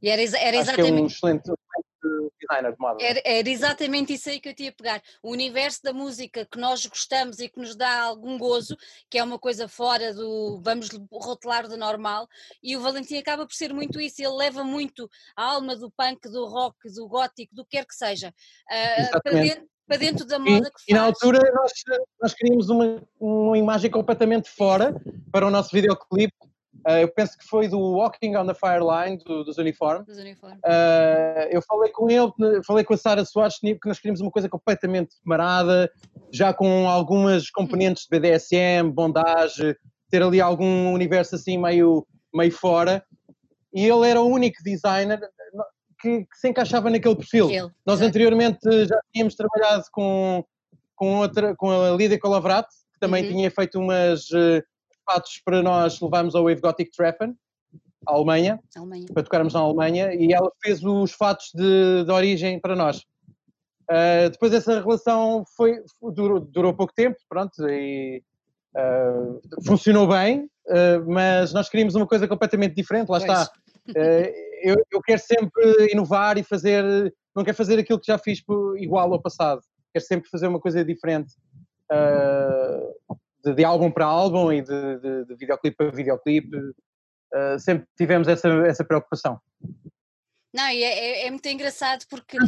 E 0.01 0.09
era, 0.09 0.23
era 0.23 0.57
exatamente. 0.57 0.61
Acho 0.61 0.75
que 0.75 0.81
é 0.81 0.93
um 0.93 1.07
excelente, 1.07 1.51
designer 2.41 2.73
de 2.73 2.79
moda. 2.79 3.03
Era, 3.03 3.23
era, 3.25 3.49
exatamente 3.49 4.13
isso 4.13 4.29
aí 4.29 4.41
que 4.41 4.49
eu 4.49 4.55
tinha 4.55 4.71
a 4.71 4.73
pegar. 4.73 5.03
O 5.23 5.31
universo 5.31 5.83
da 5.83 5.93
música 5.93 6.47
que 6.47 6.59
nós 6.59 6.85
gostamos 6.87 7.39
e 7.39 7.49
que 7.49 7.59
nos 7.59 7.77
dá 7.77 8.03
algum 8.03 8.39
gozo, 8.39 8.77
que 9.11 9.19
é 9.19 9.25
uma 9.25 9.39
coisa 9.39 9.69
fora 9.69 10.13
do, 10.15 10.61
vamos 10.63 10.89
rotular 11.13 11.69
do 11.69 11.77
normal, 11.77 12.29
e 12.63 12.77
o 12.77 12.81
Valentim 12.81 13.17
acaba 13.17 13.47
por 13.47 13.55
ser 13.55 13.73
muito 13.73 14.01
isso, 14.01 14.21
ele 14.21 14.35
leva 14.35 14.65
muito 14.65 15.09
a 15.37 15.45
alma 15.45 15.77
do 15.77 15.91
punk, 15.91 16.29
do 16.29 16.47
rock, 16.47 16.77
do 16.95 17.09
gótico, 17.09 17.55
do 17.55 17.65
que 17.65 17.75
quer 17.75 17.87
que 17.87 17.95
seja, 17.95 18.29
uh, 18.29 19.21
para, 19.23 19.33
dentro, 19.33 19.69
para, 19.87 19.97
dentro, 19.97 20.25
da 20.25 20.39
moda 20.39 20.69
e, 20.69 20.71
que 20.71 20.71
faz. 20.71 20.85
E 20.89 20.95
na 20.95 21.03
altura 21.03 21.41
nós, 21.53 21.73
nós 22.21 22.35
queríamos 22.35 22.69
uma, 22.69 23.03
uma 23.19 23.59
imagem 23.59 23.91
completamente 23.91 24.49
fora 24.49 24.95
para 25.33 25.47
o 25.47 25.51
nosso 25.51 25.71
videoclipe, 25.73 26.35
Uh, 26.87 26.99
eu 27.01 27.09
penso 27.09 27.39
que 27.39 27.45
foi 27.47 27.67
do 27.67 27.79
Walking 27.79 28.37
on 28.37 28.47
the 28.47 28.55
Fireline, 28.55 29.17
do, 29.25 29.43
dos 29.43 29.57
uniformes. 29.57 30.07
Dos. 30.07 30.19
Uh, 30.19 31.49
eu 31.51 31.63
falei 31.63 31.91
com 31.91 32.11
ele, 32.11 32.63
falei 32.67 32.85
com 32.85 32.93
a 32.93 32.97
Sara 32.97 33.25
Soares, 33.25 33.59
que 33.59 33.79
nós 33.87 33.99
queríamos 33.99 34.21
uma 34.21 34.31
coisa 34.31 34.51
completamente 34.51 35.17
marada, 35.25 35.91
já 36.31 36.53
com 36.53 36.87
algumas 36.89 37.51
componentes 37.51 38.07
de 38.07 38.19
BDSM, 38.19 38.91
bondage, 38.91 39.75
ter 40.11 40.23
ali 40.23 40.43
algum 40.43 40.93
universo 40.93 41.37
assim 41.37 41.57
meio, 41.57 42.07
meio 42.35 42.53
fora. 42.53 43.03
E 43.73 43.87
ele 43.87 44.07
era 44.07 44.21
o 44.21 44.29
único 44.29 44.63
designer 44.63 45.19
que, 45.99 46.21
que 46.21 46.37
se 46.37 46.49
encaixava 46.49 46.91
naquele 46.91 47.17
perfil. 47.17 47.49
Ele, 47.49 47.61
nós 47.87 48.01
exatamente. 48.01 48.09
anteriormente 48.09 48.87
já 48.87 49.01
tínhamos 49.11 49.35
trabalhado 49.35 49.85
com, 49.91 50.45
com, 50.95 51.17
outra, 51.17 51.57
com 51.57 51.71
a 51.71 51.97
Lídia 51.97 52.19
Colavrat, 52.19 52.67
que 52.93 53.01
também 53.01 53.25
uhum. 53.25 53.31
tinha 53.31 53.51
feito 53.51 53.81
umas 53.81 54.29
fatos 55.05 55.41
para 55.45 55.63
nós 55.63 56.01
levarmos 56.01 56.35
ao 56.35 56.45
Wave 56.45 56.61
Gothic 56.61 56.91
Treffen, 56.91 57.35
à 58.07 58.13
Alemanha, 58.13 58.61
Alemanha, 58.77 59.07
para 59.13 59.23
tocarmos 59.23 59.55
na 59.55 59.61
Alemanha, 59.61 60.15
e 60.15 60.33
ela 60.33 60.51
fez 60.63 60.83
os 60.85 61.13
fatos 61.13 61.51
de, 61.55 62.05
de 62.05 62.11
origem 62.11 62.61
para 62.61 62.77
nós. 62.77 62.99
Uh, 63.91 64.31
depois 64.31 64.53
essa 64.53 64.81
relação 64.81 65.45
foi, 65.57 65.83
durou, 66.15 66.41
durou 66.41 66.75
pouco 66.75 66.93
tempo, 66.95 67.17
pronto, 67.29 67.69
e 67.69 68.23
uh, 68.77 69.41
funcionou 69.67 70.09
bem, 70.09 70.49
uh, 70.69 71.05
mas 71.07 71.53
nós 71.53 71.69
queríamos 71.69 71.95
uma 71.95 72.07
coisa 72.07 72.27
completamente 72.27 72.75
diferente, 72.75 73.09
lá 73.09 73.21
pois. 73.21 73.31
está. 73.31 73.53
Eu, 74.63 74.77
eu, 74.91 75.03
quero 75.03 75.21
sempre 75.21 75.93
inovar 75.93 76.39
e 76.39 76.43
fazer, 76.43 76.83
não 77.37 77.45
quero 77.45 77.57
fazer 77.57 77.79
aquilo 77.79 78.01
que 78.01 78.07
já 78.07 78.17
fiz 78.17 78.43
igual 78.79 79.13
ao 79.13 79.21
passado, 79.21 79.61
quero 79.93 80.05
sempre 80.07 80.31
fazer 80.31 80.47
uma 80.47 80.59
coisa 80.59 80.83
diferente 80.83 81.35
de, 83.45 83.55
de 83.55 83.65
álbum 83.65 83.91
para 83.91 84.07
álbum 84.07 84.53
e 84.53 84.63
de, 84.63 84.99
de, 84.99 85.25
de 85.27 85.35
videoclipe 85.35 85.77
para 85.77 85.91
videoclipe. 85.91 86.57
Uh, 86.57 87.59
sempre 87.59 87.87
tivemos 87.97 88.29
essa, 88.29 88.49
essa 88.67 88.85
preocupação. 88.85 89.41
Não, 90.55 90.69
e 90.71 90.85
é, 90.85 90.99
é, 90.99 91.27
é, 91.27 91.31
muito 91.31 91.47
engraçado 91.49 92.05
porque. 92.09 92.39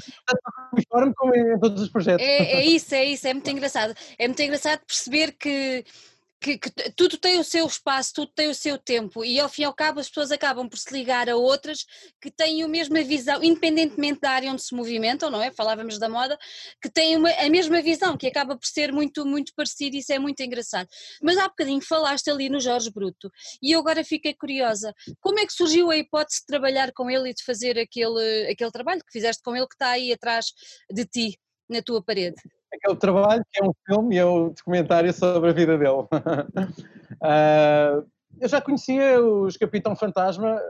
como 1.16 1.34
em 1.34 1.58
todos 1.58 1.82
os 1.82 1.88
projetos. 1.88 2.24
É, 2.24 2.52
é, 2.52 2.64
isso, 2.64 2.94
é 2.94 3.04
isso, 3.04 3.26
é 3.26 3.34
muito 3.34 3.50
engraçado. 3.50 3.94
É 4.16 4.28
muito 4.28 4.40
engraçado 4.40 4.80
perceber 4.86 5.32
que 5.32 5.84
que, 6.46 6.58
que, 6.58 6.70
tudo 6.92 7.18
tem 7.18 7.40
o 7.40 7.44
seu 7.44 7.66
espaço, 7.66 8.12
tudo 8.14 8.30
tem 8.32 8.48
o 8.48 8.54
seu 8.54 8.78
tempo 8.78 9.24
e 9.24 9.40
ao 9.40 9.48
fim 9.48 9.62
e 9.62 9.64
ao 9.64 9.74
cabo 9.74 9.98
as 9.98 10.08
pessoas 10.08 10.30
acabam 10.30 10.68
por 10.68 10.78
se 10.78 10.92
ligar 10.92 11.28
a 11.28 11.34
outras 11.34 11.84
que 12.20 12.30
têm 12.30 12.62
a 12.62 12.68
mesma 12.68 13.02
visão, 13.02 13.42
independentemente 13.42 14.20
da 14.20 14.30
área 14.30 14.52
onde 14.52 14.62
se 14.62 14.74
movimentam, 14.74 15.28
não 15.28 15.42
é? 15.42 15.50
Falávamos 15.50 15.98
da 15.98 16.08
moda, 16.08 16.38
que 16.80 16.88
têm 16.88 17.16
uma, 17.16 17.30
a 17.30 17.50
mesma 17.50 17.82
visão, 17.82 18.16
que 18.16 18.28
acaba 18.28 18.56
por 18.56 18.66
ser 18.66 18.92
muito, 18.92 19.26
muito 19.26 19.52
parecido 19.56 19.96
e 19.96 19.98
isso 19.98 20.12
é 20.12 20.18
muito 20.18 20.40
engraçado. 20.40 20.88
Mas 21.20 21.36
há 21.36 21.48
bocadinho 21.48 21.80
falaste 21.80 22.30
ali 22.30 22.48
no 22.48 22.60
Jorge 22.60 22.90
Bruto 22.90 23.30
e 23.60 23.72
eu 23.72 23.80
agora 23.80 24.04
fiquei 24.04 24.34
curiosa, 24.34 24.94
como 25.20 25.40
é 25.40 25.46
que 25.46 25.52
surgiu 25.52 25.90
a 25.90 25.96
hipótese 25.96 26.40
de 26.40 26.46
trabalhar 26.46 26.92
com 26.92 27.10
ele 27.10 27.30
e 27.30 27.34
de 27.34 27.42
fazer 27.42 27.76
aquele, 27.78 28.48
aquele 28.50 28.70
trabalho 28.70 29.00
que 29.00 29.12
fizeste 29.12 29.42
com 29.42 29.56
ele 29.56 29.66
que 29.66 29.74
está 29.74 29.90
aí 29.90 30.12
atrás 30.12 30.46
de 30.90 31.04
ti, 31.06 31.38
na 31.68 31.82
tua 31.82 32.02
parede? 32.02 32.36
Aquele 32.86 32.96
trabalho 32.96 33.44
que 33.52 33.60
é 33.60 33.64
um 33.64 33.72
filme 33.84 34.14
e 34.14 34.18
é 34.18 34.24
um 34.24 34.48
documentário 34.50 35.12
sobre 35.12 35.50
a 35.50 35.52
vida 35.52 35.76
dele. 35.76 36.06
uh, 37.20 38.06
eu 38.40 38.48
já 38.48 38.60
conhecia 38.60 39.20
os 39.20 39.56
Capitão 39.56 39.96
Fantasma 39.96 40.60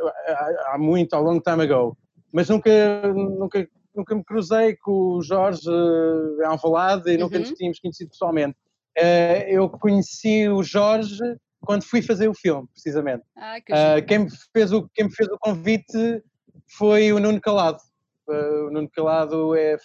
há 0.66 0.78
muito, 0.78 1.14
há 1.14 1.18
long 1.18 1.38
time 1.40 1.64
ago, 1.64 1.96
mas 2.32 2.48
nunca, 2.48 2.70
nunca, 3.12 3.68
nunca 3.94 4.14
me 4.14 4.24
cruzei 4.24 4.76
com 4.76 5.16
o 5.16 5.22
Jorge 5.22 5.68
uh, 5.68 6.46
Alvalade 6.46 7.10
e 7.10 7.14
uhum. 7.14 7.24
nunca 7.24 7.38
nos 7.38 7.52
tínhamos 7.52 7.78
conhecido 7.78 8.10
pessoalmente. 8.10 8.56
Uh, 8.98 9.44
eu 9.48 9.68
conheci 9.68 10.48
o 10.48 10.62
Jorge 10.62 11.36
quando 11.60 11.84
fui 11.84 12.00
fazer 12.00 12.28
o 12.28 12.34
filme, 12.34 12.66
precisamente. 12.72 13.24
Ah, 13.36 13.60
que 13.60 13.72
uh, 13.72 14.06
quem, 14.06 14.20
me 14.20 14.30
fez 14.52 14.72
o, 14.72 14.88
quem 14.94 15.06
me 15.06 15.14
fez 15.14 15.28
o 15.28 15.38
convite 15.38 16.22
foi 16.66 17.12
o 17.12 17.20
Nuno 17.20 17.40
Calado. 17.40 17.78
Uh, 18.26 18.68
o 18.68 18.70
Nuno 18.70 18.88
Calado 18.88 19.54
é, 19.54 19.76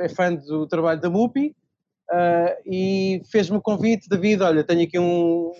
é 0.00 0.08
fã 0.08 0.34
do 0.34 0.66
trabalho 0.66 1.00
da 1.00 1.08
MUPI 1.08 1.54
uh, 2.10 2.62
e 2.66 3.22
fez-me 3.30 3.56
o 3.56 3.62
convite, 3.62 4.08
David, 4.08 4.42
olha, 4.42 4.64
tenho 4.64 4.82
aqui 4.82 4.98
um, 4.98 5.52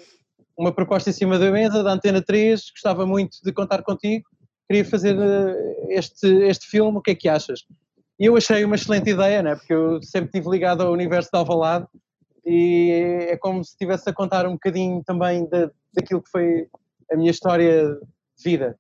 uma 0.57 0.73
proposta 0.73 1.11
em 1.11 1.13
cima 1.13 1.39
da 1.39 1.51
mesa 1.51 1.83
da 1.83 1.93
Antena 1.93 2.23
3, 2.23 2.71
gostava 2.71 3.07
muito 3.07 3.39
de 3.45 3.53
contar 3.53 3.83
contigo, 3.83 4.25
queria 4.69 4.85
fazer 4.85 5.17
uh, 5.17 5.91
este, 5.91 6.27
este 6.45 6.67
filme, 6.67 6.99
o 6.99 7.03
que 7.03 7.13
é 7.13 7.15
que 7.15 7.29
achas? 7.29 7.61
E 8.19 8.27
eu 8.27 8.37
achei 8.37 8.65
uma 8.65 8.75
excelente 8.75 9.11
ideia, 9.11 9.43
né? 9.43 9.55
porque 9.55 9.73
eu 9.73 10.03
sempre 10.03 10.27
estive 10.27 10.51
ligado 10.51 10.83
ao 10.83 10.93
universo 10.93 11.31
de 11.33 11.39
Alvalade 11.39 11.87
e 12.45 13.27
é 13.31 13.37
como 13.37 13.63
se 13.63 13.71
estivesse 13.73 14.09
a 14.11 14.13
contar 14.13 14.47
um 14.47 14.53
bocadinho 14.53 15.03
também 15.05 15.49
da, 15.49 15.71
daquilo 15.93 16.23
que 16.23 16.31
foi 16.31 16.67
a 17.13 17.17
minha 17.17 17.31
história 17.31 17.85
de 17.85 18.43
vida, 18.43 18.77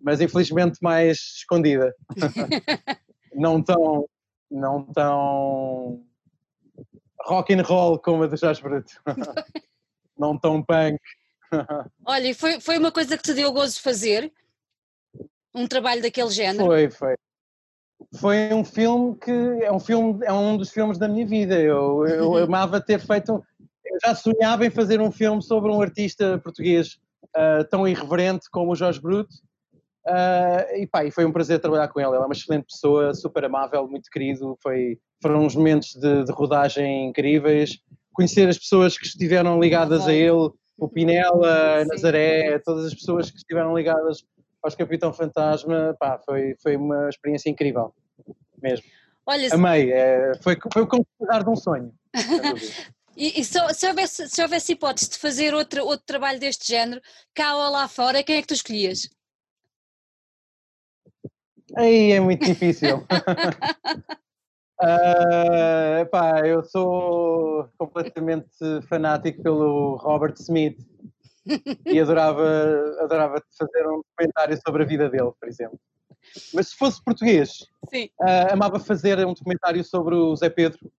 mas 0.00 0.20
infelizmente 0.20 0.78
mais 0.82 1.18
escondida. 1.36 1.94
não 3.34 3.62
tão, 3.62 4.08
não 4.50 4.84
tão 4.92 6.02
rock 7.24 7.54
and 7.54 7.62
roll 7.62 7.98
como 7.98 8.22
a 8.22 8.26
do 8.26 8.36
Jorge 8.36 8.62
Bruto. 8.62 8.92
não 10.18 10.38
tão 10.38 10.62
punk. 10.62 10.98
Olha, 12.04 12.28
e 12.28 12.34
foi, 12.34 12.60
foi 12.60 12.78
uma 12.78 12.92
coisa 12.92 13.16
que 13.16 13.22
te 13.22 13.34
deu 13.34 13.52
gozo 13.52 13.80
fazer? 13.80 14.32
Um 15.54 15.66
trabalho 15.66 16.02
daquele 16.02 16.30
género? 16.30 16.66
Foi, 16.66 16.90
foi. 16.90 17.14
Foi 18.18 18.52
um 18.52 18.64
filme 18.64 19.16
que 19.16 19.30
é 19.30 19.72
um 19.72 19.80
filme, 19.80 20.24
é 20.24 20.32
um 20.32 20.56
dos 20.56 20.70
filmes 20.70 20.98
da 20.98 21.08
minha 21.08 21.26
vida. 21.26 21.60
Eu, 21.60 22.06
eu 22.06 22.30
uhum. 22.30 22.36
amava 22.38 22.80
ter 22.80 22.98
feito. 23.00 23.42
Eu 23.84 23.98
já 24.04 24.14
sonhava 24.14 24.66
em 24.66 24.70
fazer 24.70 25.00
um 25.00 25.10
filme 25.10 25.42
sobre 25.42 25.70
um 25.70 25.80
artista 25.80 26.38
português 26.38 26.98
uh, 27.36 27.64
tão 27.70 27.86
irreverente 27.86 28.48
como 28.50 28.72
o 28.72 28.76
Jorge 28.76 29.00
Bruto. 29.00 29.34
Uh, 30.06 30.76
e 30.76 30.86
pá, 30.86 31.04
e 31.04 31.10
foi 31.10 31.24
um 31.24 31.32
prazer 31.32 31.60
trabalhar 31.60 31.88
com 31.88 32.00
ele. 32.00 32.10
Ele 32.10 32.16
é 32.16 32.20
uma 32.20 32.32
excelente 32.32 32.66
pessoa, 32.66 33.14
super 33.14 33.44
amável, 33.44 33.88
muito 33.88 34.10
querido. 34.10 34.56
Foi, 34.62 34.98
foram 35.24 35.46
uns 35.46 35.56
momentos 35.56 35.94
de, 35.94 36.24
de 36.24 36.32
rodagem 36.32 37.08
incríveis. 37.08 37.78
Conhecer 38.12 38.46
as 38.46 38.58
pessoas 38.58 38.98
que 38.98 39.06
estiveram 39.06 39.58
ligadas 39.58 40.06
a 40.06 40.12
ele 40.12 40.50
o 40.76 40.88
Pinela, 40.88 41.80
a 41.80 41.84
Nazaré, 41.86 42.58
todas 42.58 42.84
as 42.84 42.94
pessoas 42.94 43.30
que 43.30 43.38
estiveram 43.38 43.74
ligadas 43.74 44.22
aos 44.62 44.74
Capitão 44.74 45.14
Fantasma, 45.14 45.96
pá, 45.98 46.20
foi, 46.26 46.54
foi 46.62 46.76
uma 46.76 47.08
experiência 47.08 47.48
incrível, 47.48 47.94
mesmo. 48.62 48.84
Olha, 49.24 49.48
Amei, 49.54 49.90
é, 49.92 50.32
foi, 50.42 50.58
foi 50.70 50.82
o 50.82 50.86
concretizar 50.86 51.42
de 51.42 51.50
um 51.50 51.56
sonho. 51.56 51.92
E, 53.16 53.40
e 53.40 53.44
se, 53.44 53.60
se, 53.74 53.86
houvesse, 53.86 54.28
se 54.28 54.42
houvesse 54.42 54.72
hipótese 54.72 55.08
de 55.08 55.18
fazer 55.18 55.54
outro, 55.54 55.84
outro 55.84 56.04
trabalho 56.04 56.40
deste 56.40 56.66
género, 56.66 57.00
cá 57.32 57.54
ou 57.54 57.70
lá 57.70 57.86
fora, 57.86 58.24
quem 58.24 58.38
é 58.38 58.40
que 58.40 58.48
tu 58.48 58.54
escolhias? 58.54 59.08
Aí 61.76 62.10
é 62.10 62.18
muito 62.18 62.44
difícil. 62.44 63.06
uh, 64.82 66.06
pá, 66.10 66.46
eu 66.46 66.62
sou 66.64 67.68
completamente 67.78 68.48
fanático 68.88 69.42
pelo 69.42 69.96
Robert 69.96 70.34
Smith 70.38 70.78
e 71.86 72.00
adorava, 72.00 72.96
adorava 73.00 73.42
fazer 73.58 73.86
um 73.86 74.02
documentário 74.02 74.58
sobre 74.66 74.82
a 74.82 74.86
vida 74.86 75.08
dele, 75.08 75.32
por 75.38 75.48
exemplo. 75.48 75.78
Mas 76.52 76.68
se 76.68 76.76
fosse 76.76 77.02
português, 77.04 77.68
uh, 77.92 78.52
amava 78.52 78.78
fazer 78.80 79.24
um 79.26 79.34
documentário 79.34 79.84
sobre 79.84 80.14
o 80.14 80.34
Zé 80.36 80.48
Pedro, 80.48 80.90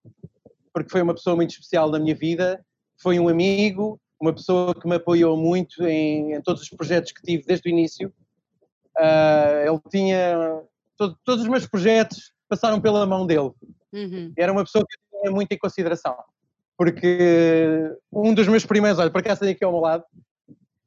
porque 0.72 0.90
foi 0.90 1.02
uma 1.02 1.14
pessoa 1.14 1.34
muito 1.34 1.50
especial 1.50 1.90
na 1.90 1.98
minha 1.98 2.14
vida, 2.14 2.64
foi 3.00 3.18
um 3.18 3.28
amigo, 3.28 4.00
uma 4.20 4.32
pessoa 4.32 4.74
que 4.74 4.88
me 4.88 4.96
apoiou 4.96 5.36
muito 5.36 5.84
em, 5.84 6.32
em 6.34 6.40
todos 6.42 6.62
os 6.62 6.68
projetos 6.70 7.12
que 7.12 7.22
tive 7.22 7.44
desde 7.44 7.68
o 7.68 7.70
início. 7.70 8.12
Uh, 8.96 9.68
ele 9.68 9.80
tinha. 9.90 10.62
Todo, 10.96 11.18
todos 11.24 11.42
os 11.42 11.48
meus 11.48 11.66
projetos 11.66 12.32
passaram 12.48 12.80
pela 12.80 13.06
mão 13.06 13.26
dele. 13.26 13.50
Uhum. 13.92 14.32
Era 14.36 14.52
uma 14.52 14.64
pessoa 14.64 14.84
que 14.88 14.96
eu 14.96 15.20
tinha 15.20 15.32
muito 15.32 15.52
em 15.52 15.58
consideração. 15.58 16.16
Porque 16.76 17.90
um 18.12 18.34
dos 18.34 18.46
meus 18.48 18.66
primeiros, 18.66 18.98
olha, 18.98 19.10
para 19.10 19.22
cá 19.22 19.36
tenho 19.36 19.52
aqui 19.52 19.64
ao 19.64 19.72
meu 19.72 19.80
lado, 19.80 20.04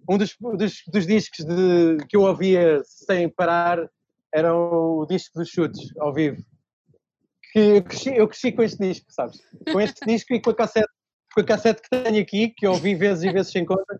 um 0.07 0.17
dos, 0.17 0.35
dos, 0.39 0.83
dos 0.87 1.07
discos 1.07 1.45
de, 1.45 1.97
que 2.07 2.15
eu 2.15 2.21
ouvia 2.21 2.81
sem 2.83 3.29
parar 3.29 3.89
era 4.33 4.55
o 4.55 5.05
disco 5.07 5.39
dos 5.39 5.49
chutes, 5.49 5.91
ao 5.97 6.13
vivo 6.13 6.37
que 7.51 7.59
eu 7.59 7.83
cresci, 7.83 8.15
eu 8.15 8.27
cresci 8.27 8.51
com 8.51 8.63
este 8.63 8.77
disco, 8.77 9.11
sabes? 9.11 9.39
Com 9.71 9.81
este 9.81 10.05
disco 10.05 10.33
e 10.33 10.41
com 10.41 10.51
a 10.51 10.55
cassete, 10.55 10.89
com 11.33 11.41
a 11.41 11.43
cassete 11.43 11.81
que 11.81 11.89
tenho 11.89 12.21
aqui, 12.21 12.49
que 12.49 12.65
eu 12.65 12.71
ouvi 12.71 12.95
vezes 12.95 13.23
e 13.23 13.31
vezes 13.31 13.51
sem 13.51 13.65
conta, 13.65 13.99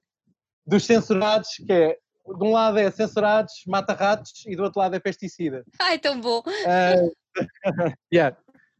dos 0.65 0.85
censurados, 0.85 1.49
que 1.65 1.71
é 1.71 1.97
de 2.27 2.43
um 2.43 2.51
lado 2.51 2.77
é 2.77 2.91
censurados, 2.91 3.53
mata 3.65 3.93
ratos 3.93 4.45
e 4.45 4.55
do 4.55 4.63
outro 4.63 4.79
lado 4.79 4.95
é 4.95 4.99
pesticida. 4.99 5.63
Ai, 5.79 5.97
tão 5.97 6.21
bom! 6.21 6.39
Uh, 6.39 7.11
yeah, 8.13 8.35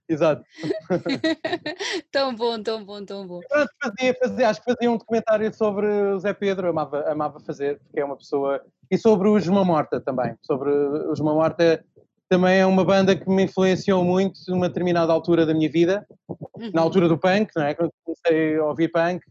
exato. 0.08 0.44
tão 2.12 2.36
bom, 2.36 2.62
tão 2.62 2.84
bom, 2.84 3.06
tão 3.06 3.28
bom. 3.28 3.42
Fazia, 3.82 4.16
fazia, 4.22 4.50
acho 4.50 4.64
que 4.64 4.74
fazia 4.74 4.92
um 4.92 4.98
documentário 4.98 5.54
sobre 5.54 5.88
o 5.88 6.20
Zé 6.20 6.34
Pedro, 6.34 6.70
amava, 6.70 7.10
amava 7.10 7.40
fazer, 7.40 7.80
porque 7.80 8.00
é 8.00 8.06
uma 8.06 8.18
pessoa. 8.18 8.62
E 8.90 8.98
sobre 8.98 9.28
o 9.28 9.40
Juma 9.40 9.64
Morta 9.64 10.00
também. 10.00 10.36
Sobre 10.42 10.72
o 10.72 11.16
Juma 11.16 11.34
Morta 11.34 11.84
também 12.28 12.60
é 12.60 12.66
uma 12.66 12.86
banda 12.86 13.16
que 13.16 13.28
me 13.30 13.44
influenciou 13.44 14.04
muito 14.04 14.40
numa 14.48 14.68
determinada 14.68 15.12
altura 15.12 15.46
da 15.46 15.54
minha 15.54 15.70
vida, 15.70 16.06
uhum. 16.28 16.72
na 16.74 16.82
altura 16.82 17.08
do 17.08 17.18
punk, 17.18 17.52
não 17.56 17.64
é? 17.64 17.74
quando 17.74 17.92
comecei 18.04 18.58
a 18.58 18.66
ouvir 18.66 18.90
punk. 18.90 19.24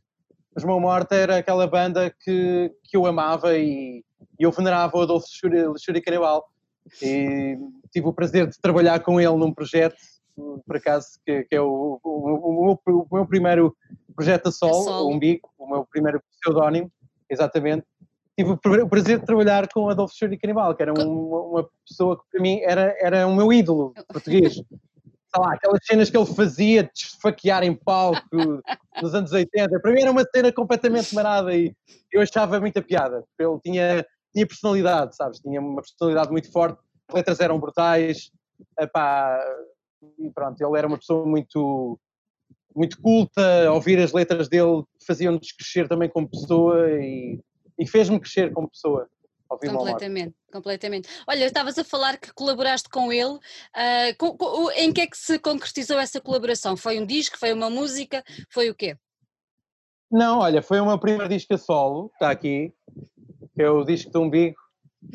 Os 0.59 0.65
Mão 0.65 0.81
Morta 0.81 1.15
era 1.15 1.37
aquela 1.37 1.69
banda 1.69 2.13
que, 2.25 2.73
que 2.83 2.97
eu 2.97 3.07
amava 3.07 3.57
e, 3.57 4.05
e 4.39 4.43
eu 4.43 4.51
venerava 4.51 4.97
o 4.97 5.03
Adolfo 5.03 5.29
Shuri 5.31 6.01
Canibal. 6.03 6.45
E 7.01 7.57
tive 7.91 8.07
o 8.07 8.13
prazer 8.13 8.47
de 8.47 8.59
trabalhar 8.61 9.01
com 9.01 9.21
ele 9.21 9.37
num 9.37 9.53
projeto, 9.53 9.97
por 10.67 10.77
acaso, 10.77 11.09
que, 11.27 11.45
que 11.45 11.57
é 11.57 11.61
o, 11.61 12.01
o, 12.03 12.11
o, 12.11 12.79
o, 12.87 13.07
meu 13.11 13.27
primeiro 13.27 13.77
projeto 14.15 14.49
a 14.49 14.53
sol, 14.53 15.07
o 15.07 15.13
Umbigo, 15.13 15.49
o 15.59 15.69
meu 15.69 15.85
primeiro 15.85 16.23
pseudónimo, 16.41 16.91
exatamente 17.29 17.85
tive 18.39 18.53
o 18.53 18.89
prazer 18.89 19.19
de 19.19 19.27
trabalhar 19.27 19.69
com 19.69 19.91
Adolfo 19.91 20.15
Schuri 20.15 20.39
Canibal, 20.39 20.73
que 20.73 20.83
era 20.83 20.93
uma, 20.93 21.05
uma, 21.05 21.69
pessoa 21.87 22.17
que 22.17 22.23
para 22.31 22.41
mim 22.41 22.61
era, 22.63 22.95
era 23.01 23.27
o 23.27 23.35
meu 23.35 23.53
ídolo 23.53 23.93
português. 24.07 24.55
Sei 25.31 25.43
lá, 25.43 25.53
aquelas 25.53 25.81
cenas 25.85 26.09
que 26.09 26.17
ele 26.17 26.25
fazia 26.25 26.85
de 26.85 26.91
esfaquear 26.95 27.63
em 27.63 27.75
palco 27.75 28.23
nos 29.03 29.15
anos 29.15 29.31
80, 29.31 29.79
para 29.81 29.93
mim 29.93 30.01
era 30.01 30.11
uma 30.11 30.25
cena 30.25 30.51
completamente 30.51 31.15
marada 31.15 31.55
e 31.55 31.75
eu 32.11 32.23
achava 32.23 32.59
muita 32.59 32.81
piada. 32.81 33.23
Ele 33.39 33.59
tinha, 33.63 34.07
tinha 34.33 34.47
personalidade, 34.47 35.15
sabes? 35.15 35.39
Tinha 35.41 35.61
uma 35.61 35.83
personalidade 35.83 36.31
muito 36.31 36.51
forte, 36.51 36.79
letras 37.13 37.41
eram 37.41 37.59
brutais, 37.59 38.31
epá, 38.79 39.39
e 40.19 40.31
pronto, 40.31 40.61
ele 40.61 40.79
era 40.79 40.87
uma 40.87 40.99
pessoa 40.99 41.27
muito 41.27 41.99
muito 42.77 43.01
culta, 43.01 43.73
ouvir 43.73 43.99
as 43.99 44.13
letras 44.13 44.49
dele 44.49 44.85
faziam-nos 45.05 45.51
crescer 45.51 45.89
também 45.89 46.09
como 46.09 46.29
pessoa 46.29 46.89
e 47.01 47.41
e 47.79 47.87
fez-me 47.87 48.19
crescer 48.19 48.53
como 48.53 48.69
pessoa. 48.69 49.09
Completamente, 49.49 50.35
completamente. 50.53 51.09
Olha, 51.27 51.47
estavas 51.47 51.79
a 51.79 51.85
falar 51.85 52.19
que 52.19 52.35
colaboraste 52.35 52.91
com 52.91 53.11
ele. 53.11 53.33
Uh, 53.33 54.15
com, 54.19 54.37
com, 54.37 54.71
em 54.73 54.93
que 54.93 55.01
é 55.01 55.07
que 55.07 55.17
se 55.17 55.39
concretizou 55.39 55.99
essa 55.99 56.21
colaboração? 56.21 56.77
Foi 56.77 57.01
um 57.01 57.07
disco? 57.07 57.39
Foi 57.39 57.51
uma 57.55 57.71
música? 57.71 58.23
Foi 58.51 58.69
o 58.69 58.75
quê? 58.75 58.95
Não, 60.11 60.41
olha, 60.41 60.61
foi 60.61 60.81
o 60.81 60.87
meu 60.87 60.99
primeiro 60.99 61.29
disco 61.31 61.55
a 61.55 61.59
solo, 61.59 62.11
está 62.13 62.31
aqui, 62.31 62.75
que 63.55 63.63
é 63.63 63.71
o 63.71 63.85
disco 63.85 64.11
do 64.11 64.21
umbigo, 64.21 64.57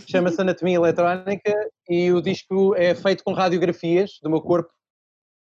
chama-se 0.08 0.40
Anatomia 0.42 0.76
Eletrónica 0.76 1.54
e 1.90 2.12
o 2.12 2.22
disco 2.22 2.76
é 2.76 2.96
feito 2.96 3.24
com 3.24 3.34
radiografias 3.34 4.20
do 4.22 4.30
meu 4.30 4.42
corpo. 4.42 4.72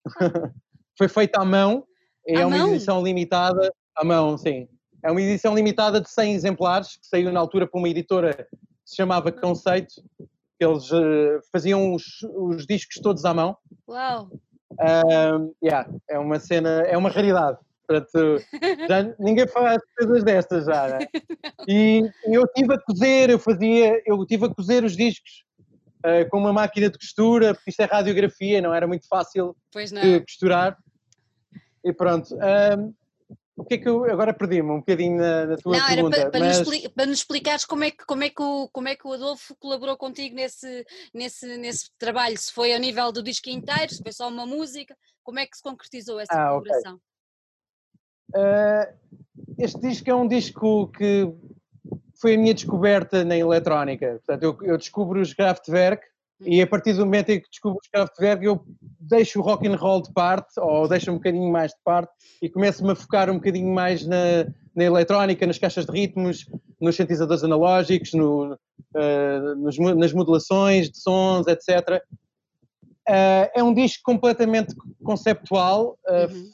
foi 0.98 1.08
feito 1.08 1.38
à 1.38 1.46
mão, 1.46 1.86
é 2.28 2.42
à 2.42 2.48
uma 2.48 2.58
mão? 2.58 2.70
edição 2.70 3.02
limitada, 3.04 3.74
à 3.96 4.04
mão, 4.04 4.38
sim. 4.38 4.68
É 5.04 5.10
uma 5.10 5.22
edição 5.22 5.56
limitada 5.56 6.02
de 6.02 6.10
100 6.10 6.34
exemplares, 6.34 6.98
que 6.98 7.08
saiu 7.08 7.32
na 7.32 7.40
altura 7.40 7.66
por 7.68 7.78
uma 7.78 7.88
editora 7.88 8.34
que 8.34 8.58
se 8.86 8.96
chamava 8.98 9.32
Conceito. 9.32 9.94
Eles 10.60 10.92
uh, 10.92 11.40
faziam 11.54 11.94
os, 11.94 12.04
os, 12.36 12.66
discos 12.66 13.00
todos 13.02 13.24
à 13.24 13.34
mão. 13.34 13.56
Uau! 13.88 14.30
Uh, 14.74 15.56
yeah, 15.64 15.90
é 16.10 16.20
uma 16.20 16.38
cena, 16.38 16.82
é 16.82 16.98
uma 16.98 17.10
raridade. 17.10 17.58
Portanto, 17.90 18.46
já, 18.88 19.16
ninguém 19.18 19.48
faz 19.48 19.82
coisas 19.98 20.24
destas 20.24 20.66
já, 20.66 20.88
né? 20.88 21.08
E 21.68 22.08
eu 22.26 22.46
tive 22.56 22.76
a 22.76 22.80
cozer, 22.80 23.32
eu 23.32 23.40
fazia, 23.40 24.00
eu 24.06 24.24
tive 24.28 24.46
a 24.46 24.54
cozer 24.54 24.84
os 24.84 24.96
discos 24.96 25.44
uh, 26.06 26.30
com 26.30 26.38
uma 26.38 26.54
máquina 26.54 26.88
de 26.88 27.00
costura, 27.00 27.56
porque 27.56 27.72
isto 27.72 27.82
é 27.82 27.86
radiografia, 27.86 28.62
não 28.62 28.72
era 28.72 28.86
muito 28.86 29.08
fácil 29.08 29.56
de 29.74 30.20
costurar. 30.22 30.78
E 31.84 31.92
pronto. 31.92 32.36
Uh, 32.36 32.94
o 33.58 33.66
que 33.66 33.74
é 33.74 33.78
que 33.78 33.90
eu 33.90 34.06
agora 34.06 34.34
perdi-me 34.34 34.72
um 34.72 34.80
bocadinho 34.80 35.18
na, 35.18 35.46
na 35.48 35.58
tua 35.58 35.78
Não, 35.78 35.88
pergunta? 35.88 36.18
Era 36.18 36.30
para, 36.30 36.40
mas... 36.40 36.60
nos, 36.60 36.88
para 36.90 37.06
nos 37.08 37.18
explicares 37.18 37.66
como 37.66 37.84
é, 37.84 37.92
que, 37.92 38.06
como, 38.06 38.24
é 38.24 38.30
que 38.30 38.42
o, 38.42 38.70
como 38.72 38.88
é 38.88 38.96
que 38.96 39.06
o 39.06 39.12
Adolfo 39.12 39.56
colaborou 39.60 39.98
contigo 39.98 40.36
nesse, 40.36 40.86
nesse, 41.14 41.58
nesse 41.58 41.90
trabalho, 41.98 42.38
se 42.38 42.54
foi 42.54 42.72
ao 42.72 42.80
nível 42.80 43.12
do 43.12 43.22
disco 43.22 43.50
inteiro, 43.50 43.94
se 43.94 44.02
foi 44.02 44.14
só 44.14 44.30
uma 44.30 44.46
música, 44.46 44.96
como 45.24 45.40
é 45.40 45.46
que 45.46 45.58
se 45.58 45.64
concretizou 45.64 46.20
essa 46.20 46.32
ah, 46.32 46.48
colaboração? 46.50 46.94
Okay. 46.94 47.09
Uh, 48.36 48.94
este 49.58 49.80
disco 49.80 50.10
é 50.10 50.16
um 50.16 50.28
disco 50.28 50.88
que 50.88 51.32
foi 52.20 52.36
a 52.36 52.38
minha 52.38 52.54
descoberta 52.54 53.24
na 53.24 53.38
eletrónica. 53.38 54.22
Portanto, 54.26 54.44
eu, 54.44 54.58
eu 54.68 54.78
descubro 54.78 55.22
os 55.22 55.34
Kraftwerk 55.34 56.04
e 56.42 56.62
a 56.62 56.68
partir 56.68 56.94
do 56.94 57.06
momento 57.06 57.30
em 57.30 57.42
que 57.42 57.50
descubro 57.50 57.80
os 57.82 57.90
Kraftwerk, 57.90 58.44
eu 58.46 58.64
deixo 59.00 59.40
o 59.40 59.42
rock 59.42 59.68
and 59.68 59.76
roll 59.76 60.02
de 60.02 60.12
parte, 60.14 60.58
ou 60.58 60.88
deixo 60.88 61.12
um 61.12 61.16
bocadinho 61.16 61.52
mais 61.52 61.72
de 61.72 61.78
parte, 61.84 62.12
e 62.42 62.50
começo-me 62.50 62.92
a 62.92 62.96
focar 62.96 63.30
um 63.30 63.36
bocadinho 63.36 63.74
mais 63.74 64.06
na, 64.06 64.46
na 64.74 64.84
eletrónica, 64.84 65.46
nas 65.46 65.58
caixas 65.58 65.86
de 65.86 65.92
ritmos, 65.92 66.46
nos 66.80 66.96
sintetizadores 66.96 67.44
analógicos, 67.44 68.14
no, 68.14 68.54
uh, 68.54 69.56
nos, 69.58 69.78
nas 69.78 70.14
modulações 70.14 70.90
de 70.90 70.98
sons, 70.98 71.46
etc. 71.48 71.68
Uh, 71.90 73.10
eh, 73.10 73.52
é 73.56 73.64
um 73.64 73.74
disco 73.74 74.04
completamente 74.04 74.74
conceptual, 75.04 75.98
uh, 76.08 76.34
uhum. 76.34 76.50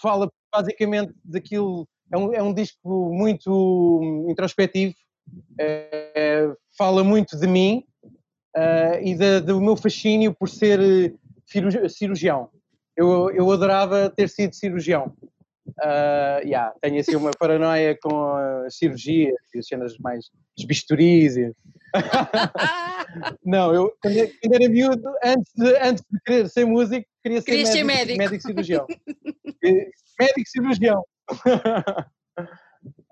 fala 0.00 0.30
basicamente 0.52 1.12
daquilo, 1.24 1.88
é 2.12 2.16
um, 2.16 2.34
é 2.34 2.42
um 2.42 2.54
disco 2.54 3.12
muito 3.12 4.26
introspectivo, 4.28 4.94
fala 6.76 7.04
muito 7.04 7.38
de 7.38 7.46
mim, 7.46 7.84
uh, 8.56 8.98
e 9.02 9.40
do 9.40 9.60
meu 9.60 9.76
fascínio 9.76 10.34
por 10.34 10.48
ser 10.48 10.80
eh, 10.80 11.88
cirurgião. 11.88 12.50
Eu, 12.96 13.30
eu 13.30 13.50
adorava 13.50 14.10
ter 14.10 14.28
sido 14.28 14.54
cirurgião. 14.54 15.14
Uh, 15.68 16.40
yeah, 16.44 16.72
tenho 16.80 16.98
assim 16.98 17.14
uma 17.14 17.30
paranoia 17.38 17.96
com 18.02 18.34
a 18.34 18.70
cirurgia 18.70 19.32
e 19.54 19.58
as 19.58 19.66
cenas 19.66 19.96
mais 19.98 20.26
os 20.58 20.64
bisturis. 20.64 21.36
E... 21.36 21.52
não, 23.44 23.72
eu 23.72 23.92
quando, 24.02 24.16
quando, 24.42 24.54
era 24.54 24.68
miúdo, 24.68 25.08
antes 25.24 25.52
de, 25.54 25.76
antes 25.76 26.04
de 26.10 26.20
querer 26.24 26.48
ser 26.48 26.64
músico, 26.64 27.07
queria 27.28 27.40
ser, 27.42 27.50
médico, 27.52 27.72
ser 27.72 27.84
médico. 27.84 28.18
médico 28.18 28.42
cirurgião. 28.42 28.86
médico 30.18 30.50
cirurgião. 30.50 31.04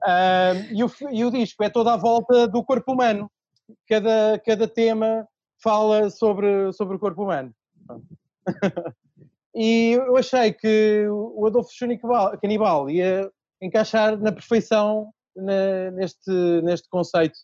uh, 0.04 0.56
e, 0.72 0.84
o, 0.84 0.90
e 1.12 1.24
o 1.24 1.30
disco 1.30 1.62
é 1.62 1.70
toda 1.70 1.94
à 1.94 1.96
volta 1.96 2.48
do 2.48 2.64
corpo 2.64 2.92
humano. 2.92 3.30
Cada, 3.88 4.40
cada 4.44 4.68
tema 4.68 5.26
fala 5.62 6.10
sobre, 6.10 6.72
sobre 6.72 6.96
o 6.96 6.98
corpo 6.98 7.24
humano. 7.24 7.54
e 9.54 9.92
eu 9.92 10.16
achei 10.16 10.52
que 10.52 11.06
o 11.08 11.46
Adolfo 11.46 11.70
Canibal 12.40 12.90
ia 12.90 13.30
encaixar 13.60 14.18
na 14.18 14.32
perfeição 14.32 15.10
na, 15.34 15.90
neste, 15.92 16.30
neste 16.62 16.88
conceito, 16.88 17.38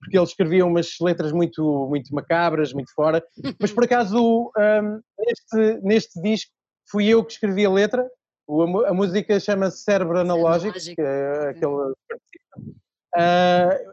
porque 0.00 0.16
ele 0.16 0.24
escrevia 0.24 0.66
umas 0.66 0.96
letras 1.00 1.32
muito, 1.32 1.86
muito 1.88 2.14
macabras, 2.14 2.72
muito 2.72 2.92
fora, 2.94 3.22
mas 3.60 3.72
por 3.72 3.84
acaso 3.84 4.52
um, 4.56 5.00
neste, 5.18 5.80
neste 5.82 6.22
disco 6.22 6.52
fui 6.90 7.06
eu 7.06 7.24
que 7.24 7.32
escrevi 7.32 7.64
a 7.64 7.70
letra, 7.70 8.08
a, 8.86 8.94
música 8.94 9.40
chama-se 9.40 9.82
Cérebro 9.82 10.18
Analógico, 10.20 10.78
que 10.78 11.00
é 11.00 11.48
aquele 11.50 11.74
uh, 11.74 11.94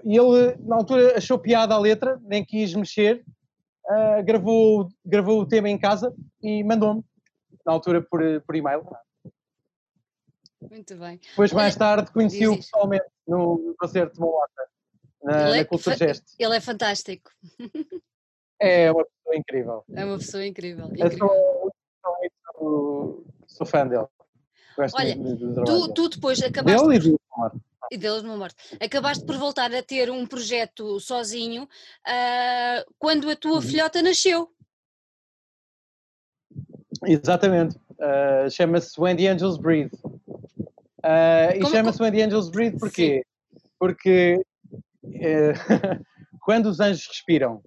e 0.03 0.15
ele 0.15 0.55
na 0.59 0.75
altura 0.75 1.17
achou 1.17 1.39
piada 1.39 1.73
a 1.73 1.79
letra, 1.79 2.19
nem 2.23 2.45
quis 2.45 2.73
mexer, 2.75 3.23
uh, 3.85 4.23
gravou, 4.23 4.89
gravou 5.03 5.41
o 5.41 5.47
tema 5.47 5.69
em 5.69 5.77
casa 5.77 6.13
e 6.41 6.63
mandou-me, 6.63 7.03
na 7.65 7.73
altura 7.73 8.01
por, 8.01 8.21
por 8.45 8.55
e-mail. 8.55 8.85
Muito 10.69 10.95
bem. 10.95 11.19
Depois, 11.29 11.51
mais 11.51 11.75
tarde, 11.75 12.11
conheci-o 12.11 12.55
pessoalmente 12.55 13.05
no 13.27 13.75
concerto 13.77 14.13
de 14.13 14.19
Malota, 14.19 14.63
na, 15.23 15.49
na 15.49 15.57
é 15.57 15.63
Cultura 15.63 15.95
Geste. 15.95 16.25
Ele 16.37 16.55
é 16.55 16.61
fantástico. 16.61 17.31
É 18.59 18.89
uma 18.89 19.03
pessoa 19.03 19.35
incrível. 19.35 19.83
É 19.93 20.05
uma 20.05 20.17
pessoa 20.17 20.45
incrível. 20.45 20.85
incrível. 20.85 21.11
Eu 21.11 21.17
sou, 21.17 21.73
sou, 22.55 23.25
sou, 23.45 23.67
fã 23.67 23.85
dele. 23.85 24.05
Gosto 24.77 24.95
Olha, 24.95 25.17
tu, 25.65 25.93
tu, 25.93 26.07
depois 26.07 26.41
acabaste. 26.41 26.87
Dele 26.87 26.95
e 26.95 26.99
do 26.99 27.19
e 27.91 27.97
deles 27.97 28.23
no 28.23 28.37
morte. 28.37 28.55
Acabaste 28.79 29.25
por 29.25 29.37
voltar 29.37 29.73
a 29.73 29.83
ter 29.83 30.09
um 30.09 30.25
projeto 30.25 30.99
sozinho 30.99 31.63
uh, 31.63 32.93
quando 32.97 33.29
a 33.29 33.35
tua 33.35 33.55
uhum. 33.55 33.61
filhota 33.61 34.01
nasceu. 34.01 34.49
Exatamente. 37.05 37.75
Uh, 37.99 38.49
chama-se 38.49 38.99
When 38.99 39.17
the 39.17 39.27
Angels 39.27 39.57
Breathe. 39.57 39.93
Uh, 41.03 41.51
e 41.55 41.65
chama-se 41.69 42.01
When 42.01 42.13
the 42.13 42.23
Angels 42.23 42.49
Breathe 42.49 42.79
porquê? 42.79 43.23
Sim. 43.53 43.59
Porque 43.77 44.45
quando 46.41 46.67
os 46.67 46.79
anjos 46.79 47.07
respiram, 47.07 47.61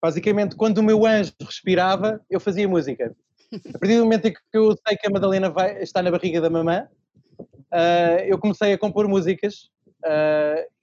basicamente 0.00 0.56
quando 0.56 0.78
o 0.78 0.82
meu 0.82 1.04
anjo 1.06 1.32
respirava, 1.40 2.20
eu 2.30 2.40
fazia 2.40 2.68
música. 2.68 3.14
A 3.52 3.78
partir 3.78 3.96
do 3.96 4.04
momento 4.04 4.26
em 4.26 4.32
que 4.32 4.40
eu 4.52 4.76
sei 4.86 4.96
que 4.96 5.06
a 5.06 5.10
Madalena 5.10 5.48
vai, 5.50 5.80
está 5.82 6.02
na 6.02 6.10
barriga 6.10 6.40
da 6.40 6.50
mamã, 6.50 6.88
eu 8.26 8.38
comecei 8.38 8.72
a 8.72 8.78
compor 8.78 9.08
músicas 9.08 9.70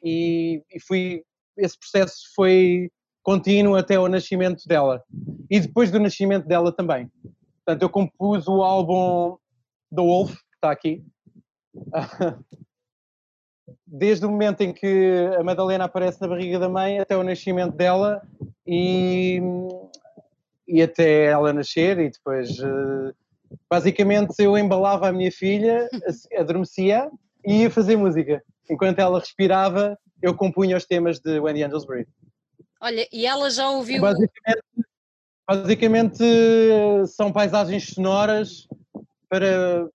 e, 0.03 0.61
e, 0.71 0.79
fui. 0.79 1.23
Esse 1.55 1.77
processo 1.77 2.33
foi 2.35 2.89
contínuo 3.21 3.75
até 3.75 3.99
o 3.99 4.07
nascimento 4.07 4.67
dela 4.67 5.03
e 5.49 5.59
depois 5.59 5.91
do 5.91 5.99
nascimento 5.99 6.47
dela 6.47 6.71
também. 6.71 7.11
Portanto, 7.63 7.81
eu 7.83 7.89
compus 7.89 8.47
o 8.47 8.63
álbum 8.63 9.37
The 9.95 10.01
Wolf, 10.01 10.31
que 10.31 10.55
está 10.55 10.71
aqui, 10.71 11.03
desde 13.85 14.25
o 14.25 14.29
momento 14.29 14.61
em 14.61 14.73
que 14.73 15.29
a 15.37 15.43
Madalena 15.43 15.85
aparece 15.85 16.21
na 16.21 16.27
barriga 16.27 16.59
da 16.59 16.69
mãe 16.69 16.99
até 16.99 17.15
o 17.15 17.23
nascimento 17.23 17.75
dela 17.75 18.21
e, 18.67 19.39
e 20.67 20.81
até 20.81 21.25
ela 21.25 21.53
nascer 21.53 21.99
e 21.99 22.09
depois 22.09 22.59
uh, 22.59 23.13
basicamente 23.69 24.35
eu 24.39 24.57
embalava 24.57 25.07
a 25.07 25.13
minha 25.13 25.31
filha, 25.31 25.87
adormecia 26.37 27.09
e 27.45 27.61
ia 27.61 27.71
fazer 27.71 27.95
música. 27.95 28.43
Enquanto 28.69 28.99
ela 28.99 29.19
respirava, 29.19 29.97
eu 30.21 30.35
compunha 30.35 30.77
os 30.77 30.85
temas 30.85 31.19
de 31.19 31.39
When 31.39 31.55
the 31.55 31.63
Angels 31.63 31.85
Breathe. 31.85 32.09
Olha, 32.81 33.07
e 33.11 33.25
ela 33.25 33.49
já 33.49 33.69
ouviu. 33.69 34.01
Basicamente, 34.01 34.63
basicamente 35.47 36.23
são 37.07 37.31
paisagens 37.31 37.87
sonoras 37.87 38.67
para, 39.29 39.87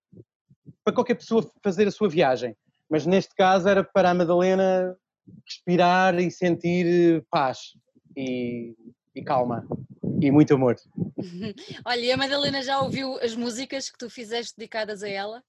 para 0.85 0.95
qualquer 0.95 1.15
pessoa 1.15 1.51
fazer 1.63 1.87
a 1.89 1.91
sua 1.91 2.09
viagem. 2.09 2.55
Mas 2.89 3.07
neste 3.07 3.35
caso 3.35 3.69
era 3.69 3.85
para 3.85 4.11
a 4.11 4.15
Madalena 4.15 4.97
respirar 5.47 6.19
e 6.19 6.31
sentir 6.31 7.25
paz 7.31 7.75
e, 8.17 8.75
e 9.15 9.23
calma 9.23 9.67
e 10.21 10.31
muito 10.31 10.55
amor. 10.55 10.77
Olha, 11.85 12.01
e 12.01 12.13
a 12.13 12.17
Madalena 12.17 12.63
já 12.63 12.81
ouviu 12.81 13.19
as 13.21 13.35
músicas 13.35 13.91
que 13.91 13.99
tu 13.99 14.11
fizeste 14.11 14.55
dedicadas 14.57 15.03
a 15.03 15.09
ela? 15.09 15.43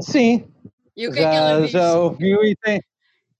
Sim. 0.00 0.48
E 0.96 1.08
o 1.08 1.12
que 1.12 1.20
já, 1.20 1.28
é 1.28 1.30
que 1.30 1.36
ela 1.36 1.60
diz? 1.62 1.70
Já 1.70 1.98
ouviu 1.98 2.44
e 2.44 2.56
tem, 2.56 2.82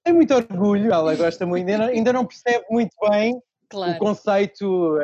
tem 0.03 0.15
muito 0.15 0.35
orgulho, 0.35 0.93
ela 0.93 1.15
gosta 1.15 1.47
muito, 1.47 1.69
ainda 1.69 1.79
não, 1.79 1.93
ainda 1.93 2.13
não 2.13 2.27
percebe 2.27 2.65
muito 2.71 2.95
bem 3.09 3.41
claro. 3.69 3.95
o 3.95 3.99
conceito, 3.99 4.99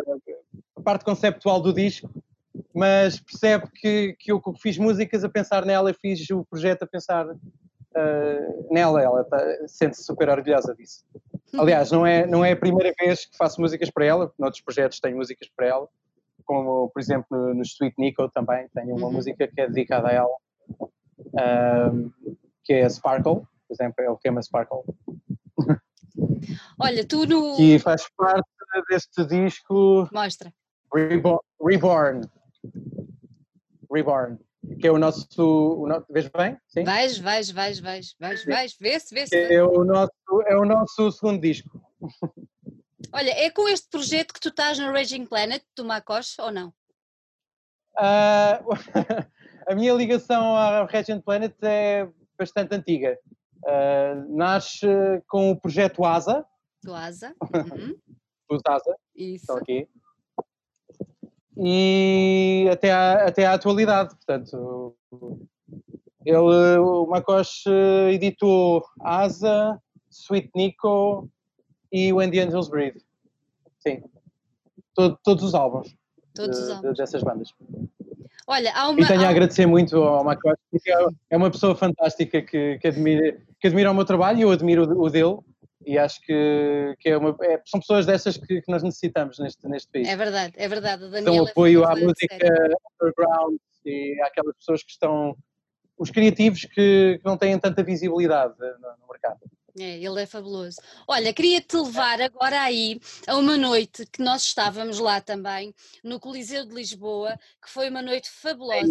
a 0.76 0.82
parte 0.82 1.04
conceptual 1.04 1.60
do 1.60 1.72
disco, 1.72 2.10
mas 2.74 3.20
percebe 3.20 3.68
que, 3.74 4.16
que 4.18 4.32
eu 4.32 4.42
fiz 4.60 4.76
músicas 4.78 5.24
a 5.24 5.28
pensar 5.28 5.64
nela, 5.64 5.94
fiz 5.94 6.28
o 6.30 6.44
projeto 6.44 6.82
a 6.82 6.86
pensar 6.86 7.26
uh, 7.26 8.68
nela, 8.70 9.02
ela 9.02 9.24
tá, 9.24 9.38
sente-se 9.66 10.04
super 10.04 10.28
orgulhosa 10.28 10.74
disso. 10.74 11.04
Aliás, 11.58 11.90
não 11.90 12.06
é, 12.06 12.26
não 12.26 12.44
é 12.44 12.52
a 12.52 12.56
primeira 12.56 12.92
vez 12.98 13.26
que 13.26 13.36
faço 13.36 13.60
músicas 13.60 13.90
para 13.90 14.04
ela, 14.04 14.32
noutros 14.38 14.62
projetos 14.62 15.00
tenho 15.00 15.16
músicas 15.16 15.48
para 15.56 15.66
ela, 15.66 15.88
como 16.44 16.88
por 16.90 17.00
exemplo 17.00 17.26
no, 17.30 17.54
no 17.54 17.62
Sweet 17.62 17.94
Nico 17.98 18.28
também, 18.30 18.68
tenho 18.74 18.96
uma 18.96 19.06
uhum. 19.06 19.12
música 19.12 19.48
que 19.48 19.60
é 19.60 19.66
dedicada 19.66 20.08
a 20.08 20.12
ela, 20.12 20.36
um, 21.92 22.10
que 22.64 22.72
é 22.74 22.88
Sparkle, 22.88 23.42
por 23.70 23.74
exemplo, 23.74 24.04
é 24.04 24.10
o 24.10 24.16
tema 24.16 24.42
Sparkle. 24.42 24.82
Olha, 26.78 27.06
tu 27.06 27.24
no. 27.24 27.56
Que 27.56 27.78
faz 27.78 28.08
parte 28.16 28.48
deste 28.88 29.24
disco. 29.26 30.08
Mostra. 30.12 30.52
Reborn. 30.92 31.38
Reborn. 31.62 32.22
Reborn 33.92 34.38
que 34.78 34.86
é 34.86 34.92
o 34.92 34.98
nosso. 34.98 35.26
O 35.38 35.86
no... 35.86 36.04
Vês 36.10 36.28
bem? 36.28 36.58
Sim? 36.68 36.84
Vais, 36.84 37.18
vais, 37.18 37.50
vais, 37.50 37.80
vais, 37.80 38.14
vais, 38.18 38.44
vais, 38.44 38.76
vê-se, 38.78 39.14
vê-se. 39.14 39.34
É, 39.34 39.62
o 39.62 39.84
nosso, 39.84 40.12
é 40.46 40.56
o 40.56 40.64
nosso 40.64 41.10
segundo 41.12 41.40
disco. 41.40 41.80
Olha, 43.12 43.30
é 43.30 43.50
com 43.50 43.68
este 43.68 43.88
projeto 43.88 44.32
que 44.32 44.40
tu 44.40 44.50
estás 44.50 44.78
no 44.78 44.92
Raging 44.92 45.26
Planet, 45.26 45.62
do 45.76 45.84
Macos, 45.84 46.38
ou 46.38 46.52
não? 46.52 46.68
Uh, 47.98 48.62
a 49.66 49.74
minha 49.74 49.92
ligação 49.94 50.56
à 50.56 50.84
Raging 50.84 51.20
Planet 51.20 51.54
é 51.62 52.08
bastante 52.38 52.74
antiga. 52.74 53.18
Uh, 53.64 54.36
nasce 54.36 54.86
com 55.26 55.50
o 55.50 55.60
projeto 55.60 56.04
ASA. 56.04 56.44
Do 56.82 56.94
ASA. 56.94 57.34
Uhum. 57.52 57.96
Dos 58.48 58.62
ASA. 58.66 58.96
Isso. 59.14 59.44
Estão 59.44 59.56
aqui 59.56 59.88
e 61.62 62.66
até 62.72 62.90
à, 62.90 63.26
até 63.26 63.46
à 63.46 63.52
atualidade. 63.52 64.14
Portanto, 64.16 64.96
ele, 66.24 66.38
o 66.38 67.06
Macos 67.06 67.64
editou 68.10 68.82
Asa, 69.00 69.78
Sweet 70.10 70.50
Nico 70.56 71.28
e 71.92 72.12
When 72.12 72.30
the 72.30 72.40
Angels 72.40 72.68
Breathe. 72.68 73.00
Sim, 73.78 74.02
Todo, 74.94 75.18
todos 75.22 75.44
os 75.44 75.54
álbuns 75.54 75.94
todos 76.34 76.56
de, 76.56 76.64
os 76.64 76.70
álbuns. 76.70 76.96
dessas 76.96 77.22
bandas. 77.22 77.54
Olha, 78.46 78.72
há 78.74 78.88
uma, 78.88 79.00
e 79.00 79.06
tenho 79.06 79.22
há... 79.22 79.26
a 79.26 79.30
agradecer 79.30 79.66
muito 79.66 79.96
ao 79.96 80.24
Macos, 80.24 80.54
porque 80.70 80.90
é, 80.90 80.96
é 81.30 81.36
uma 81.36 81.50
pessoa 81.50 81.74
fantástica 81.74 82.42
que, 82.42 82.78
que, 82.78 82.88
admira, 82.88 83.40
que 83.60 83.66
admira 83.66 83.90
o 83.90 83.94
meu 83.94 84.04
trabalho 84.04 84.38
e 84.38 84.42
eu 84.42 84.50
admiro 84.50 84.82
o 84.82 85.10
dele 85.10 85.38
e 85.84 85.98
acho 85.98 86.20
que, 86.20 86.94
que 87.00 87.08
é 87.08 87.16
uma, 87.16 87.36
é, 87.42 87.60
são 87.64 87.80
pessoas 87.80 88.04
dessas 88.06 88.36
que, 88.36 88.60
que, 88.60 88.70
nós 88.70 88.82
necessitamos 88.82 89.38
neste, 89.38 89.66
neste 89.66 89.90
país. 89.90 90.08
É 90.08 90.16
verdade, 90.16 90.52
é 90.56 90.68
verdade. 90.68 91.08
Dão 91.22 91.46
apoio 91.46 91.84
à 91.84 91.96
música 91.96 92.36
underground 93.00 93.56
e 93.84 94.20
àquelas 94.22 94.56
pessoas 94.56 94.82
que 94.82 94.90
estão, 94.90 95.36
os 95.96 96.10
criativos 96.10 96.64
que, 96.64 97.18
que 97.18 97.24
não 97.24 97.36
têm 97.36 97.58
tanta 97.58 97.82
visibilidade 97.82 98.54
no, 98.58 98.90
no 99.00 99.08
mercado. 99.10 99.40
É, 99.78 99.98
ele 99.98 100.20
é 100.20 100.26
fabuloso. 100.26 100.76
Olha, 101.06 101.32
queria-te 101.32 101.76
levar 101.76 102.20
agora 102.20 102.60
aí 102.60 103.00
a 103.26 103.36
uma 103.36 103.56
noite 103.56 104.04
que 104.06 104.22
nós 104.22 104.42
estávamos 104.42 104.98
lá 104.98 105.20
também, 105.20 105.72
no 106.02 106.18
Coliseu 106.18 106.66
de 106.66 106.74
Lisboa, 106.74 107.38
que 107.62 107.70
foi 107.70 107.88
uma 107.88 108.02
noite 108.02 108.28
fabulosa. 108.28 108.86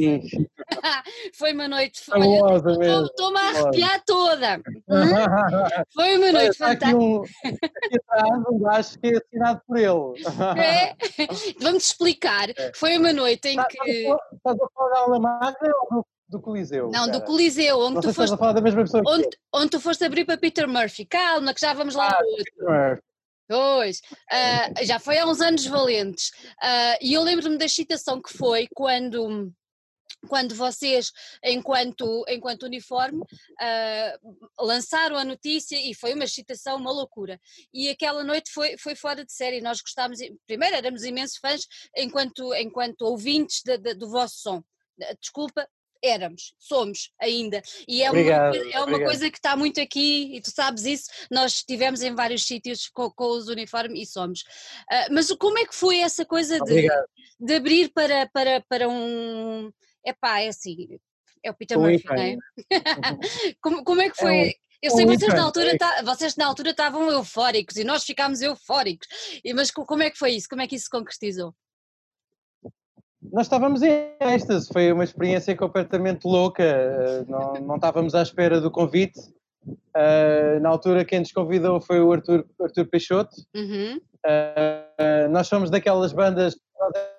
foi 1.34 1.54
uma 1.54 1.68
noite. 1.68 2.02
Estou-me 2.02 3.38
a 3.40 3.50
arrepiar 3.50 4.04
toda. 4.06 4.58
Hum? 4.88 5.00
Foi 5.94 6.18
uma 6.18 6.32
noite 6.32 6.58
fantástica. 6.58 6.98
Um, 6.98 7.22
aqui 7.22 7.98
atrás 8.10 8.44
um 8.52 8.60
gajo 8.60 9.00
que 9.00 9.08
é 9.08 9.18
assinado 9.18 9.62
por 9.68 9.78
ele. 9.78 10.62
É? 10.62 10.96
Vamos 11.62 11.86
explicar. 11.86 12.50
É. 12.50 12.72
Foi 12.76 12.98
uma 12.98 13.14
noite 13.14 13.50
em 13.50 13.58
que. 13.58 14.08
Estás 14.34 14.60
a 14.60 14.68
falar 14.74 14.90
da 14.90 15.00
aula 15.00 15.56
ou 15.92 16.06
do 16.30 16.40
Coliseu. 16.40 16.86
Não, 16.86 17.08
cara. 17.08 17.12
do 17.12 17.22
Coliseu, 17.24 17.80
onde 17.80 18.02
tu 18.02 18.14
foste. 18.14 18.36
onde, 19.06 19.30
onde 19.54 19.70
tu 19.70 19.80
foste 19.80 20.04
abrir 20.04 20.26
para 20.26 20.38
Peter 20.38 20.68
Murphy. 20.68 21.06
Calma, 21.06 21.54
que 21.54 21.62
já 21.62 21.74
vamos 21.74 21.96
lá 21.96 22.08
ah, 22.08 22.24
outro. 22.24 23.04
Pois, 23.48 24.00
uh, 24.32 24.86
já 24.86 25.00
foi 25.00 25.18
há 25.18 25.26
uns 25.26 25.42
anos 25.42 25.66
valentes. 25.66 26.30
Uh, 26.62 26.98
e 27.02 27.14
eu 27.14 27.24
lembro-me 27.24 27.58
da 27.58 27.66
excitação 27.66 28.22
que 28.22 28.32
foi 28.32 28.68
quando 28.76 29.52
quando 30.28 30.56
vocês, 30.56 31.12
enquanto, 31.44 32.26
enquanto 32.28 32.64
uniforme, 32.64 33.22
uh, 33.22 34.38
lançaram 34.60 35.16
a 35.18 35.24
notícia 35.24 35.76
e 35.76 35.94
foi 35.94 36.14
uma 36.14 36.26
excitação, 36.26 36.78
uma 36.78 36.92
loucura. 36.92 37.40
E 37.74 37.90
aquela 37.90 38.24
noite 38.24 38.52
foi, 38.52 38.78
foi 38.78 38.96
fora 38.96 39.24
de 39.24 39.32
série. 39.32 39.62
Nós 39.62 39.82
gostávamos, 39.82 40.20
primeiro 40.46 40.76
éramos 40.76 41.04
imensos 41.04 41.38
fãs 41.38 41.66
enquanto, 41.96 42.54
enquanto 42.56 43.02
ouvintes 43.04 43.62
de, 43.64 43.78
de, 43.78 43.94
do 43.94 44.10
vosso 44.10 44.40
som. 44.40 44.64
Desculpa, 45.22 45.66
éramos, 46.04 46.54
somos 46.58 47.12
ainda. 47.20 47.62
E 47.88 48.04
é 48.04 48.10
Obrigado, 48.10 48.56
uma, 48.56 48.72
é 48.72 48.82
uma 48.82 49.00
coisa 49.00 49.30
que 49.30 49.38
está 49.38 49.56
muito 49.56 49.80
aqui, 49.80 50.36
e 50.36 50.42
tu 50.42 50.52
sabes 50.52 50.86
isso, 50.86 51.10
nós 51.30 51.56
estivemos 51.56 52.02
em 52.02 52.16
vários 52.16 52.46
sítios 52.46 52.88
com, 52.90 53.10
com 53.12 53.26
os 53.26 53.48
uniformes 53.48 54.02
e 54.02 54.06
somos. 54.06 54.42
Uh, 54.42 55.14
mas 55.14 55.32
como 55.34 55.58
é 55.60 55.66
que 55.66 55.76
foi 55.76 56.00
essa 56.00 56.26
coisa 56.26 56.60
de, 56.60 56.88
de 57.40 57.54
abrir 57.54 57.90
para, 57.90 58.28
para, 58.30 58.62
para 58.68 58.90
um. 58.90 59.72
Epá, 60.06 60.40
é 60.42 60.48
assim, 60.48 61.00
é 61.44 61.52
o 61.52 61.54
Peter 61.54 61.78
Murphy, 61.78 62.06
não 62.08 62.16
é? 62.16 62.38
como, 63.62 63.84
como 63.84 64.02
é 64.02 64.10
que 64.10 64.18
foi? 64.18 64.38
É 64.38 64.46
um... 64.48 64.52
Eu 64.82 64.92
sei 64.92 65.06
que 65.06 65.18
vocês 65.18 65.34
na, 65.34 65.44
altura, 65.44 65.78
tá, 65.78 66.02
vocês 66.04 66.36
na 66.38 66.46
altura 66.46 66.70
estavam 66.70 67.12
eufóricos 67.12 67.76
e 67.76 67.84
nós 67.84 68.06
ficámos 68.06 68.42
eufóricos, 68.42 69.08
mas 69.54 69.72
como 69.72 70.04
é 70.04 70.10
que 70.10 70.18
foi 70.18 70.32
isso? 70.32 70.48
Como 70.50 70.62
é 70.62 70.68
que 70.68 70.76
isso 70.76 70.86
se 70.86 70.90
concretizou? 70.90 71.54
Nós 73.22 73.48
estávamos 73.48 73.84
em 73.84 74.14
êxtase, 74.22 74.70
foi 74.72 74.92
uma 74.94 75.04
experiência 75.04 75.54
completamente 75.56 76.24
louca, 76.24 76.64
eh, 76.64 77.26
não, 77.28 77.54
não 77.56 77.76
estávamos 77.76 78.16
à 78.16 78.22
espera 78.22 78.62
do 78.62 78.72
convite. 78.72 79.20
Uh, 79.68 80.60
na 80.62 80.70
altura 80.70 81.04
quem 81.04 81.20
nos 81.20 81.34
convidou 81.34 81.82
foi 81.82 82.00
o 82.00 82.14
Arthur, 82.14 82.46
Arthur 82.62 82.86
Peixoto. 82.88 83.36
Uhum. 83.54 83.98
Uh, 84.26 85.30
nós 85.30 85.48
somos 85.48 85.70
daquelas 85.70 86.14
bandas, 86.14 86.58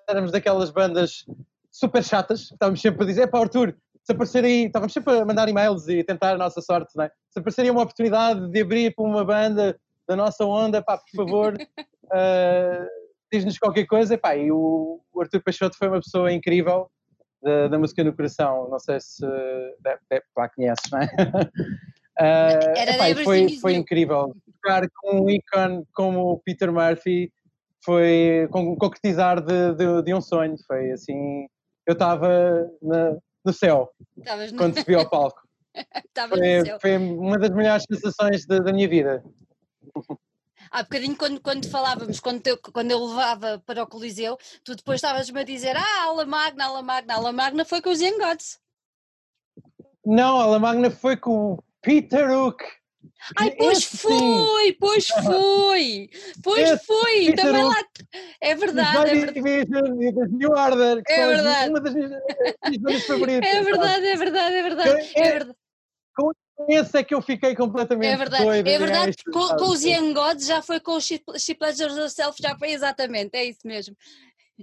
éramos 0.09 0.33
daquelas 0.33 0.71
bandas 0.71 1.27
super 1.71 2.03
chatas, 2.03 2.51
estávamos 2.53 2.81
sempre 2.81 3.03
a 3.03 3.07
dizer, 3.07 3.29
pá 3.29 3.41
Arthur, 3.41 3.77
se 4.03 4.13
aparecer 4.13 4.45
aí, 4.45 4.65
estávamos 4.67 4.93
sempre 4.93 5.19
a 5.19 5.25
mandar 5.25 5.49
e-mails 5.49 5.89
e 5.89 6.03
tentar 6.03 6.33
a 6.33 6.39
nossa 6.39 6.61
sorte, 6.61 6.97
não 6.97 7.05
é? 7.05 7.11
Se 7.31 7.39
aparecer 7.39 7.63
aí 7.63 7.71
uma 7.71 7.83
oportunidade 7.83 8.51
de 8.51 8.61
abrir 8.61 8.95
para 8.95 9.05
uma 9.05 9.25
banda 9.25 9.79
da 10.09 10.17
nossa 10.17 10.45
onda, 10.45 10.83
pá, 10.83 10.99
por 10.99 11.25
favor, 11.25 11.55
uh, 11.55 12.87
diz-nos 13.33 13.59
qualquer 13.59 13.87
coisa, 13.87 14.19
pá, 14.19 14.37
e 14.37 14.51
o, 14.51 15.01
o 15.13 15.21
Arthur 15.21 15.43
Peixoto 15.43 15.77
foi 15.77 15.89
uma 15.89 16.01
pessoa 16.01 16.33
incrível 16.33 16.91
da, 17.43 17.69
da 17.69 17.79
música 17.79 18.03
no 18.03 18.15
coração, 18.15 18.69
não 18.69 18.79
sei 18.79 18.99
se 19.01 19.25
deve, 19.81 20.01
deve, 20.11 20.25
lá 20.37 20.49
conheces, 20.49 20.91
não 20.91 21.01
é? 21.01 21.09
Uh, 22.21 22.77
epá, 22.77 23.25
foi, 23.25 23.49
foi 23.57 23.75
incrível. 23.75 24.35
Tocar 24.45 24.87
com 24.97 25.23
um 25.23 25.31
ícone 25.31 25.87
como 25.95 26.33
o 26.33 26.39
Peter 26.39 26.71
Murphy 26.71 27.33
foi 27.83 28.47
concretizar 28.51 29.41
de, 29.41 29.75
de, 29.75 30.03
de 30.03 30.15
um 30.15 30.21
sonho. 30.21 30.55
Foi 30.67 30.91
assim, 30.91 31.47
eu 31.87 31.93
estava 31.93 32.71
no 33.45 33.53
céu 33.53 33.91
Estavas 34.17 34.53
quando 34.53 34.75
no... 34.75 34.81
subi 34.81 34.95
ao 34.95 35.09
palco. 35.09 35.41
foi, 36.29 36.79
foi, 36.81 36.97
uma 36.97 37.39
das 37.39 37.51
melhores 37.51 37.85
sensações 37.91 38.45
da, 38.47 38.59
da 38.59 38.73
minha 38.73 38.89
vida. 38.89 39.25
Há 40.71 40.83
bocadinho, 40.83 41.17
quando, 41.17 41.41
quando 41.41 41.69
falávamos, 41.69 42.21
quando 42.21 42.47
eu, 42.47 42.59
quando 42.59 42.91
eu 42.91 43.05
levava 43.05 43.63
para 43.67 43.83
o 43.83 43.87
Coliseu, 43.87 44.37
tu 44.63 44.77
depois 44.77 44.97
estavas-me 44.97 45.41
a 45.41 45.45
dizer: 45.45 45.77
Ah, 45.77 46.05
Ala 46.05 46.27
Magna, 46.27 46.67
Ala 46.67 46.83
Magna, 46.83 47.15
Ala 47.15 47.33
Magna 47.33 47.65
foi 47.65 47.81
com 47.81 47.91
os 47.91 48.01
Young 48.01 48.19
Gods. 48.19 48.61
Não, 50.05 50.39
Ala 50.41 50.59
Magna 50.59 50.91
foi 50.91 51.17
com 51.17 51.55
o 51.55 51.65
Peter 51.83 52.31
Hook. 52.31 52.63
Ai, 53.37 53.51
pois 53.53 53.85
foi, 53.85 54.77
pois 54.79 55.07
foi, 55.09 56.11
pois 56.43 56.85
foi, 56.85 57.27
Peter 57.27 57.45
também 57.45 57.65
lá. 57.65 57.75
É 58.41 58.55
verdade. 58.55 59.11
É 59.11 59.15
verdade. 59.15 60.13
Das 60.13 60.33
New 60.33 60.51
Order, 60.51 61.03
é 61.07 61.27
verdade. 61.27 61.71
uma 61.71 61.81
das 61.81 61.95
minhas 61.95 63.07
favoritas. 63.07 63.49
É 63.49 63.63
verdade, 63.63 64.07
é 64.07 64.17
verdade, 64.17 64.55
é 64.55 64.63
verdade. 64.63 65.11
É, 65.15 65.21
é 65.21 65.33
verdade. 65.33 65.59
Com 66.17 66.33
esse 66.69 66.99
é 66.99 67.05
que 67.05 67.15
eu 67.15 67.23
fiquei 67.23 67.55
completamente 67.55 68.13
É 68.13 68.17
verdade, 68.17 68.45
doido, 68.45 68.67
é 68.67 68.79
verdade. 68.79 69.17
Com, 69.33 69.57
com 69.57 69.71
os 69.71 69.83
Young 69.83 70.13
Gods 70.13 70.47
já 70.47 70.61
foi 70.61 70.81
com 70.81 70.93
o 70.93 71.01
She 71.01 71.19
Pleasures 71.59 71.97
Herself, 71.97 72.37
já 72.43 72.59
foi 72.59 72.73
exatamente, 72.73 73.35
é 73.35 73.45
isso 73.45 73.61
mesmo. 73.65 73.97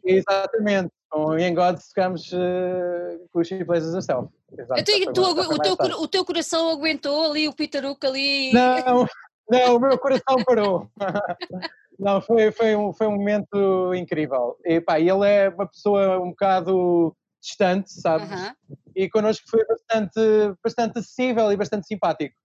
Exatamente, 0.04 0.92
com 1.10 1.26
o 1.26 1.38
Young 1.38 1.56
Gods 1.56 1.88
ficamos 1.88 2.32
uh, 2.34 3.28
com 3.32 3.40
o 3.40 3.44
She 3.44 3.64
Pleasures 3.64 3.94
Herself. 3.94 4.30
Tu, 5.14 5.22
o, 5.22 5.60
teu, 5.60 5.76
o 6.02 6.08
teu 6.08 6.26
coração 6.26 6.70
aguentou 6.70 7.32
ali 7.32 7.48
o 7.48 7.52
Hook 7.52 8.06
ali? 8.06 8.54
Não, 8.54 9.08
não, 9.50 9.76
o 9.76 9.80
meu 9.80 9.98
coração 9.98 10.44
parou. 10.46 10.90
Não, 12.00 12.22
foi, 12.22 12.52
foi, 12.52 12.76
um, 12.76 12.94
foi 12.94 13.08
um 13.08 13.16
momento 13.16 13.92
incrível. 13.96 14.56
E, 14.64 14.80
pá, 14.80 15.00
ele 15.00 15.28
é 15.28 15.50
uma 15.50 15.68
pessoa 15.68 16.20
um 16.20 16.30
bocado 16.30 17.16
distante, 17.42 17.92
sabes? 17.92 18.30
E 18.96 19.10
connosco 19.10 19.50
foi 19.50 19.66
bastante, 19.66 20.20
bastante 20.64 21.00
acessível 21.00 21.52
e 21.52 21.58
bastante 21.58 21.88
simpático. 21.88 22.36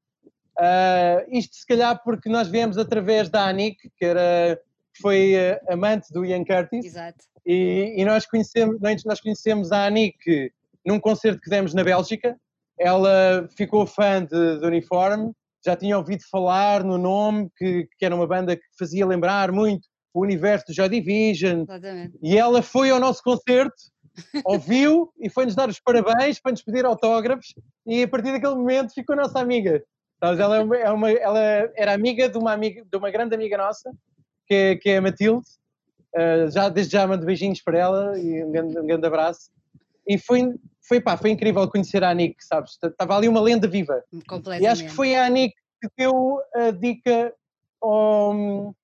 Uh, 0.59 1.25
isto 1.29 1.57
se 1.57 1.67
calhar 1.67 2.03
porque 2.03 2.29
nós 2.29 2.49
viemos 2.49 2.79
através 2.79 3.29
da 3.29 3.47
Anik, 3.47 3.91
que 3.97 4.05
era, 4.05 4.61
foi 5.01 5.35
uh, 5.35 5.73
amante 5.73 6.13
do 6.13 6.25
Ian 6.25 6.45
Curtis. 6.45 6.85
Exato. 6.85 7.25
E, 7.47 7.95
e, 7.97 8.05
nós, 8.05 8.27
conhecemos, 8.27 8.79
nós 9.05 9.21
conhecemos 9.21 9.73
a 9.73 9.87
Anik 9.87 10.53
num 10.85 11.01
concerto 11.01 11.41
que 11.41 11.51
demos 11.51 11.75
na 11.75 11.83
Bélgica. 11.83 12.37
Ela 12.79 13.49
ficou 13.57 13.87
fã 13.87 14.25
de, 14.25 14.59
de 14.59 14.67
uniforme, 14.67 15.33
já 15.65 15.77
tinha 15.77 15.97
ouvido 15.97 16.23
falar 16.31 16.83
no 16.83 16.99
nome, 16.99 17.49
que, 17.57 17.89
que 17.99 18.05
era 18.05 18.15
uma 18.15 18.27
banda 18.27 18.57
que 18.57 18.63
fazia 18.79 19.07
lembrar 19.07 19.53
muito 19.53 19.87
o 20.15 20.21
universo 20.21 20.67
do 20.67 20.75
Joy 20.75 20.89
Division. 20.89 21.63
Exatamente. 21.63 22.19
E 22.23 22.37
ela 22.37 22.63
foi 22.63 22.91
ao 22.91 23.01
nosso 23.01 23.23
concerto 23.23 23.75
ouviu 24.45 25.13
e 25.19 25.31
foi-nos 25.31 25.55
dar 25.55 25.69
os 25.69 25.81
parabéns, 25.81 26.39
foi-nos 26.39 26.63
pedir 26.63 26.85
autógrafos 26.85 27.55
e 27.87 28.03
a 28.03 28.09
partir 28.09 28.33
daquele 28.33 28.55
momento 28.55 28.93
ficou 28.93 29.17
nossa 29.17 29.41
amiga. 29.41 29.83
Ela, 30.21 30.59
é 30.59 30.83
é 30.83 30.91
uma, 30.91 31.11
ela 31.11 31.41
era 31.77 31.93
amiga 31.93 32.29
de 32.29 32.39
uma, 32.39 32.53
amiga, 32.53 32.85
de 32.85 32.97
uma 32.97 33.11
grande 33.11 33.35
amiga 33.35 33.57
nossa, 33.57 33.91
que 34.47 34.55
é, 34.55 34.77
que 34.77 34.91
é 34.91 34.99
a 34.99 35.03
Matilde. 35.03 35.47
Uh, 36.15 36.51
já, 36.51 36.69
desde 36.69 36.93
já 36.93 37.07
mando 37.07 37.25
beijinhos 37.25 37.63
para 37.63 37.79
ela 37.79 38.19
e 38.19 38.45
um 38.45 38.51
grande, 38.53 38.79
um 38.79 38.87
grande 38.87 39.07
abraço. 39.07 39.51
E 40.07 40.19
foi, 40.19 40.55
foi, 40.87 41.01
pá, 41.01 41.17
foi 41.17 41.31
incrível 41.31 41.67
conhecer 41.69 42.05
a 42.05 42.11
Anik, 42.11 42.37
sabes? 42.45 42.79
Estava 42.83 43.17
ali 43.17 43.29
uma 43.29 43.41
lenda 43.41 43.67
viva. 43.67 44.03
E 44.61 44.67
acho 44.67 44.85
que 44.85 44.91
foi 44.91 45.15
a 45.15 45.27
Anik 45.27 45.55
que 45.81 45.89
deu 45.97 46.41
a 46.55 46.71
dica 46.71 47.33
ao, 47.81 48.75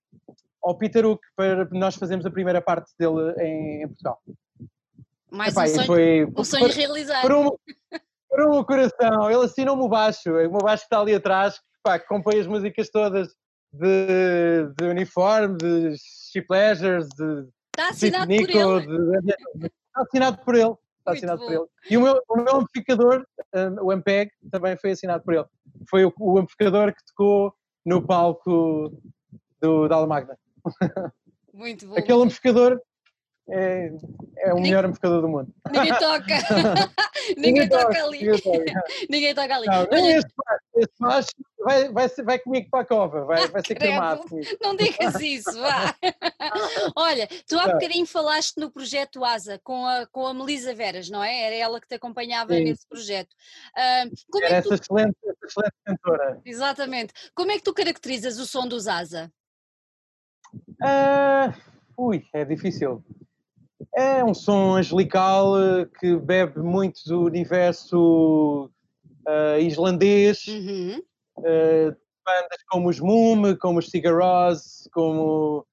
ao 0.63 0.75
Peter 0.77 1.07
Hook 1.07 1.21
para 1.37 1.69
nós 1.73 1.95
fazermos 1.95 2.27
a 2.27 2.31
primeira 2.31 2.61
parte 2.61 2.93
dele 2.99 3.35
em, 3.39 3.83
em 3.83 3.89
Portugal. 3.89 4.21
Mais 5.31 5.53
Epá, 5.53 5.65
um 5.65 5.67
sonho, 5.69 5.87
foi, 5.87 6.25
um 6.37 6.45
sonho 6.45 6.67
por, 6.67 6.75
realizado. 6.75 7.23
Por 7.23 7.33
um, 7.33 7.57
por 8.29 8.49
um 8.49 8.65
coração, 8.65 9.31
ele 9.31 9.45
assinou-me 9.45 9.83
o 9.83 9.89
baixo, 9.89 10.31
o 10.31 10.51
meu 10.51 10.61
baixo 10.61 10.83
que 10.83 10.87
está 10.87 11.01
ali 11.01 11.15
atrás, 11.15 11.61
pá, 11.83 11.99
que 11.99 12.07
compõe 12.07 12.39
as 12.39 12.47
músicas 12.47 12.89
todas 12.89 13.29
de, 13.73 14.73
de 14.77 14.87
uniforme, 14.87 15.57
de 15.57 15.95
She 16.31 16.43
Pleasures, 16.43 17.09
de 17.09 17.49
Está 17.79 17.91
assinado 17.91 18.27
Nico, 18.27 18.53
por 18.53 18.83
ele. 18.83 19.23
De, 19.23 19.67
está 19.67 20.03
assinado 20.03 20.39
por 20.45 20.55
ele. 20.57 20.75
Está 20.99 21.13
assinado 21.13 21.41
por 21.41 21.53
ele. 21.53 21.67
E 21.89 21.97
o 21.97 22.03
meu, 22.03 22.23
o 22.29 22.37
meu 22.37 22.57
amplificador, 22.57 23.25
um, 23.55 23.87
o 23.87 23.93
MPEG, 23.93 24.33
também 24.51 24.77
foi 24.77 24.91
assinado 24.91 25.23
por 25.23 25.35
ele. 25.35 25.47
Foi 25.89 26.05
o, 26.05 26.13
o 26.19 26.39
amplificador 26.39 26.93
que 26.93 27.05
tocou 27.07 27.55
no 27.87 28.05
palco 28.05 28.93
do, 29.61 29.87
da 29.87 29.95
Alamagna. 29.95 30.37
Muito 31.55 31.87
bom. 31.89 31.97
Aquele 31.97 32.23
amplificador 32.23 32.81
é, 33.51 33.91
é 34.39 34.55
o 34.55 34.61
melhor 34.61 34.85
amplificador 34.85 35.23
do 35.23 35.29
mundo. 35.29 35.55
Ninguém 35.71 35.99
toca. 35.99 36.35
ninguém, 37.37 37.69
toca, 37.69 38.05
ali. 38.05 38.19
Ninguém 38.19 38.41
toca, 38.41 38.85
ninguém 39.09 39.35
toca 39.35 39.55
ali. 39.57 39.67
Não, 39.67 39.81
Olha... 39.91 40.19
este 40.77 40.95
macho 41.01 41.29
vai, 41.59 41.89
vai, 41.91 42.09
vai 42.09 42.39
comigo 42.39 42.69
para 42.71 42.81
a 42.81 42.85
cova, 42.85 43.25
vai, 43.25 43.49
vai 43.49 43.63
ser 43.65 43.75
queimado. 43.75 44.25
Não 44.61 44.77
digas 44.77 45.21
isso, 45.21 45.59
vá. 45.59 45.95
Olha, 46.95 47.27
tu 47.47 47.59
há 47.59 47.73
bocadinho 47.73 48.07
falaste 48.07 48.59
no 48.59 48.71
projeto 48.71 49.25
ASA 49.25 49.59
com 49.65 49.87
a, 49.87 50.07
com 50.07 50.27
a 50.27 50.35
Melisa 50.35 50.75
Veras, 50.75 51.09
não 51.09 51.23
é? 51.25 51.43
Era 51.43 51.55
ela 51.55 51.81
que 51.81 51.89
te 51.89 51.95
acompanhava 51.95 52.55
Sim. 52.55 52.65
nesse 52.65 52.87
projeto. 52.87 53.33
Uh, 53.77 54.15
como 54.31 54.45
Era 54.45 54.57
é 54.57 54.63
tu... 54.63 54.73
essa, 54.73 54.83
excelente, 54.83 55.17
essa 55.25 55.47
excelente 55.47 55.75
cantora. 55.85 56.41
Exatamente. 56.45 57.13
Como 57.35 57.51
é 57.51 57.57
que 57.57 57.65
tu 57.65 57.73
caracterizas 57.73 58.39
o 58.39 58.47
som 58.47 58.67
dos 58.67 58.87
ASA? 58.87 59.33
Uh, 60.55 61.53
ui, 61.97 62.27
é 62.33 62.45
difícil. 62.45 63.03
É 63.95 64.23
um 64.25 64.35
som 64.35 64.77
angelical 64.77 65.59
eh, 65.59 65.89
que 65.99 66.17
bebe 66.17 66.61
muito 66.61 67.01
do 67.07 67.23
universo 67.23 68.71
uh, 69.27 69.59
islandês, 69.61 70.47
uhum. 70.47 71.03
uh, 71.39 71.97
bandas 72.25 72.63
como 72.69 72.89
os 72.89 73.01
Moom, 73.01 73.57
como 73.57 73.79
os 73.79 73.91
Sigur 73.91 74.21
Rós, 74.21 74.89
como 74.93 75.67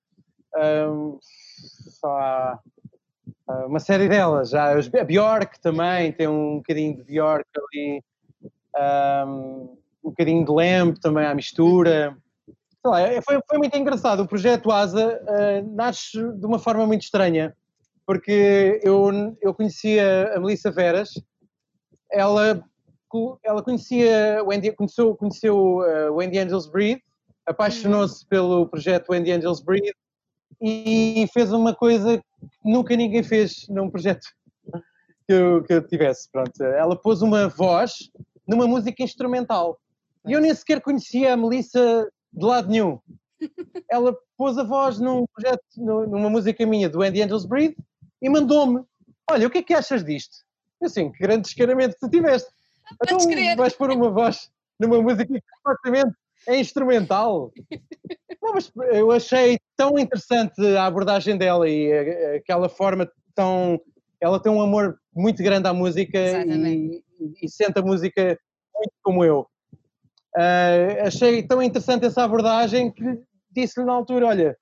um, 0.56 1.18
só, 1.22 2.60
uma 3.68 3.80
série 3.80 4.08
delas. 4.08 4.50
Já, 4.50 4.72
a 4.72 5.04
Bjork 5.04 5.60
também 5.60 6.12
tem 6.14 6.28
um 6.28 6.58
bocadinho 6.58 6.96
de 6.96 7.04
Bjork 7.04 7.46
ali, 7.58 8.04
um, 9.28 9.78
um 10.04 10.10
bocadinho 10.10 10.46
de 10.46 10.52
Lamp 10.52 10.98
também 10.98 11.26
à 11.26 11.36
mistura. 11.36 12.18
Lá, 12.86 13.02
é, 13.02 13.22
foi, 13.22 13.40
foi, 13.48 13.58
muito 13.58 13.76
engraçado. 13.76 14.22
O 14.22 14.28
projeto 14.28 14.72
ASA 14.72 15.22
uh, 15.22 15.76
nasce 15.76 16.18
de 16.34 16.46
uma 16.46 16.60
forma 16.60 16.86
muito 16.86 17.02
estranha 17.02 17.56
porque 18.06 18.80
eu, 18.84 19.10
eu 19.42 19.54
conhecia 19.54 20.34
a 20.36 20.40
Melissa 20.40 20.72
Veras, 20.72 21.10
ela, 22.12 22.64
ela 23.44 23.64
conhecia, 23.64 24.44
Wendy, 24.44 24.72
conheceu, 24.72 25.16
conheceu 25.16 25.58
uh, 25.58 26.12
o 26.12 26.16
Wendy 26.16 26.38
Angels 26.38 26.68
Breed, 26.68 27.00
apaixonou-se 27.46 28.24
uhum. 28.24 28.30
pelo 28.30 28.68
projeto 28.68 29.10
Wendy 29.10 29.32
Angels 29.32 29.62
Breed 29.62 29.92
e 30.62 31.28
fez 31.34 31.52
uma 31.52 31.76
coisa 31.76 32.18
que 32.18 32.72
nunca 32.72 32.96
ninguém 32.96 33.24
fez 33.24 33.68
num 33.70 33.90
projeto 33.90 34.26
que 35.28 35.34
eu, 35.34 35.64
que 35.64 35.74
eu 35.74 35.86
tivesse. 35.86 36.30
Pronto. 36.32 36.64
Ela 36.64 36.96
pôs 36.96 37.22
uma 37.22 37.48
voz 37.48 38.10
numa 38.48 38.68
música 38.68 39.04
instrumental. 39.04 39.80
E 40.28 40.32
eu 40.32 40.42
nem 40.42 40.54
sequer 40.54 40.82
conhecia 40.82 41.34
a 41.34 41.38
Melissa 41.38 42.10
de 42.32 42.46
lado 42.46 42.70
nenhum. 42.70 43.00
Ela 43.92 44.16
pôs 44.38 44.58
a 44.58 44.64
voz 44.64 45.00
num 45.00 45.26
projeto, 45.34 45.64
numa 45.78 46.30
música 46.30 46.66
minha 46.66 46.90
do 46.90 47.02
Andy 47.02 47.22
Angels 47.22 47.46
Breathe 47.46 47.76
e 48.26 48.30
mandou-me: 48.30 48.84
Olha, 49.30 49.48
o 49.48 49.52
que 49.52 49.60
é 49.60 49.64
que 49.64 49.74
achas 49.74 50.04
disto? 50.04 50.38
Eu 50.82 50.88
assim, 50.88 51.12
que 51.12 51.20
grande 51.20 51.44
descaramento 51.44 51.94
que 51.94 52.00
tu 52.00 52.10
tiveste. 52.10 52.50
Então 53.04 53.18
vais 53.56 53.74
pôr 53.74 53.92
uma 53.92 54.10
voz 54.10 54.50
numa 54.80 55.02
música 55.02 55.26
que 55.26 55.40
completamente 55.64 56.16
é 56.48 56.60
instrumental. 56.60 57.52
Não, 58.42 58.54
mas 58.54 58.72
eu 58.92 59.12
achei 59.12 59.58
tão 59.78 59.98
interessante 59.98 60.60
a 60.76 60.86
abordagem 60.86 61.38
dela 61.38 61.70
e 61.70 61.92
aquela 62.36 62.68
forma 62.68 63.10
tão. 63.36 63.80
Ela 64.20 64.40
tem 64.40 64.52
um 64.52 64.62
amor 64.62 65.00
muito 65.14 65.44
grande 65.44 65.68
à 65.68 65.74
música 65.74 66.18
e, 66.20 67.04
e, 67.42 67.50
sente 67.50 67.78
a 67.80 67.82
música 67.82 68.38
muito 68.74 68.94
como 69.04 69.24
eu. 69.24 69.48
Uh, 70.36 71.06
achei 71.06 71.44
tão 71.44 71.62
interessante 71.62 72.06
essa 72.06 72.24
abordagem 72.24 72.92
que 72.92 73.20
disse-lhe 73.52 73.86
na 73.86 73.94
altura: 73.94 74.28
Olha, 74.28 74.58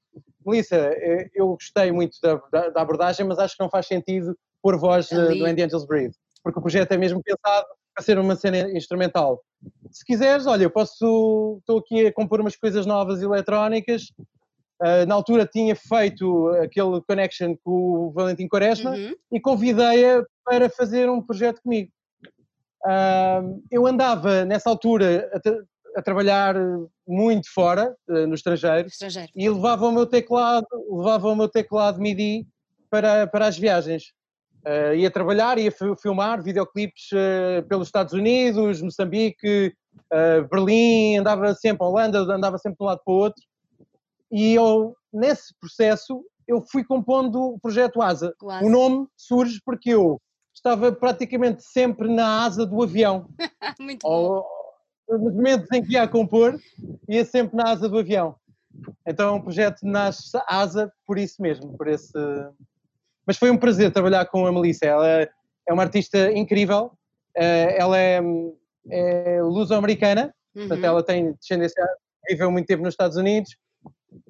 Melissa, 0.46 0.76
eh, 0.76 1.30
eu 1.34 1.50
gostei 1.50 1.92
muito 1.92 2.18
da, 2.22 2.42
da, 2.52 2.70
da, 2.70 2.82
abordagem, 2.82 3.26
mas 3.26 3.40
acho 3.40 3.56
que 3.56 3.64
não 3.64 3.70
faz 3.70 3.88
sentido 3.88 4.38
pôr 4.62 4.78
voz 4.78 5.12
Ali. 5.12 5.40
do 5.40 5.46
Andy 5.46 5.64
Angels 5.64 5.86
Breathe, 5.86 6.16
porque 6.44 6.60
o 6.60 6.62
projeto 6.62 6.92
é 6.92 6.98
mesmo 6.98 7.22
pensado 7.22 7.66
para 7.94 8.04
ser 8.04 8.18
uma 8.18 8.36
cena 8.36 8.72
instrumental. 8.72 9.42
Se 9.92 10.04
quiseres, 10.06 10.48
olha, 10.48 10.64
eu 10.64 10.70
posso, 10.70 11.58
estou 11.60 11.80
aqui 11.80 12.08
a 12.08 12.14
compor 12.14 12.42
umas 12.42 12.56
coisas 12.56 12.86
novas 12.86 13.22
eletrónicas. 13.22 14.12
Uh, 14.82 15.06
na 15.08 15.16
altura 15.16 15.46
tinha 15.46 15.76
feito 15.76 16.50
aquele 16.62 17.00
connection 17.08 17.56
com 17.64 18.08
o 18.08 18.12
Valentim 18.12 18.48
Quaresma 18.48 18.92
uhum. 18.92 19.14
e 19.32 19.40
convidei-a 19.40 20.26
para 20.44 20.70
fazer 20.70 21.10
um 21.10 21.22
projeto 21.22 21.62
comigo. 21.62 21.92
Uh, 22.84 23.64
eu 23.72 23.88
andava 23.88 24.44
nessa 24.44 24.70
altura 24.70 25.30
a, 25.34 25.40
a 25.96 26.02
trabalhar 26.02 26.56
muito 27.08 27.52
fora, 27.54 27.96
uh, 28.10 28.28
no 28.28 28.36
estrangeiro, 28.36 28.88
estrangeiro, 28.88 29.32
e 29.36 29.50
levava 29.50 29.86
o 29.86 29.92
meu 29.92 30.06
teclado, 30.06 30.68
levava 30.90 31.28
o 31.28 31.36
meu 31.36 31.48
teclado 31.48 32.00
MIDI 32.00 32.48
para, 32.90 33.28
para 33.28 33.48
as 33.48 33.58
viagens. 33.58 34.14
Uh, 34.66 34.96
ia 34.96 35.12
trabalhar, 35.12 35.58
ia 35.58 35.72
filmar 36.02 36.42
videoclipes 36.42 37.10
uh, 37.12 37.68
pelos 37.68 37.88
Estados 37.88 38.14
Unidos, 38.14 38.82
Moçambique, 38.82 39.74
uh, 40.12 40.48
Berlim, 40.50 41.18
andava 41.18 41.54
sempre, 41.54 41.86
Holanda, 41.86 42.20
andava 42.20 42.58
sempre 42.58 42.78
de 42.78 42.84
um 42.84 42.88
lado 42.88 43.02
para 43.04 43.14
o 43.14 43.18
outro. 43.18 43.44
E 44.32 44.56
eu, 44.56 44.96
nesse 45.12 45.54
processo, 45.60 46.24
eu 46.48 46.64
fui 46.72 46.84
compondo 46.84 47.40
o 47.40 47.60
projeto 47.60 48.02
ASA. 48.02 48.34
O 48.42 48.70
nome 48.70 49.06
surge 49.18 49.60
porque 49.66 49.90
eu 49.90 50.20
estava 50.54 50.92
praticamente 50.92 51.64
sempre 51.64 52.08
na 52.08 52.46
asa 52.46 52.66
do 52.66 52.82
avião. 52.82 53.28
Muito 53.80 54.02
bom. 54.04 54.44
Nos 55.10 55.34
momentos 55.34 55.68
em 55.72 55.84
que 55.84 55.94
ia 55.94 56.04
a 56.04 56.08
compor, 56.08 56.60
ia 57.08 57.26
sempre 57.26 57.56
na 57.56 57.72
asa 57.72 57.90
do 57.90 58.00
avião. 58.00 58.36
Então 59.06 59.38
o 59.38 59.44
projeto 59.44 59.82
nasce 59.84 60.32
asa 60.48 60.92
por 61.06 61.18
isso 61.18 61.42
mesmo, 61.42 61.78
por 61.78 61.88
esse 61.88 62.18
mas 63.26 63.38
foi 63.38 63.50
um 63.50 63.58
prazer 63.58 63.92
trabalhar 63.92 64.26
com 64.26 64.46
a 64.46 64.52
Melissa. 64.52 64.86
Ela 64.86 65.08
é 65.68 65.74
uma 65.74 65.84
artista 65.84 66.32
incrível. 66.32 66.92
Eh, 67.36 67.78
ela 67.80 67.98
é, 67.98 68.22
é 68.90 69.42
luso-americana, 69.42 70.34
uhum. 70.56 70.68
portanto, 70.68 70.84
ela 70.84 71.04
tem 71.04 71.34
descendência, 71.34 71.84
viveu 72.28 72.52
muito 72.52 72.68
tempo 72.68 72.84
nos 72.84 72.94
Estados 72.94 73.18
Unidos 73.18 73.56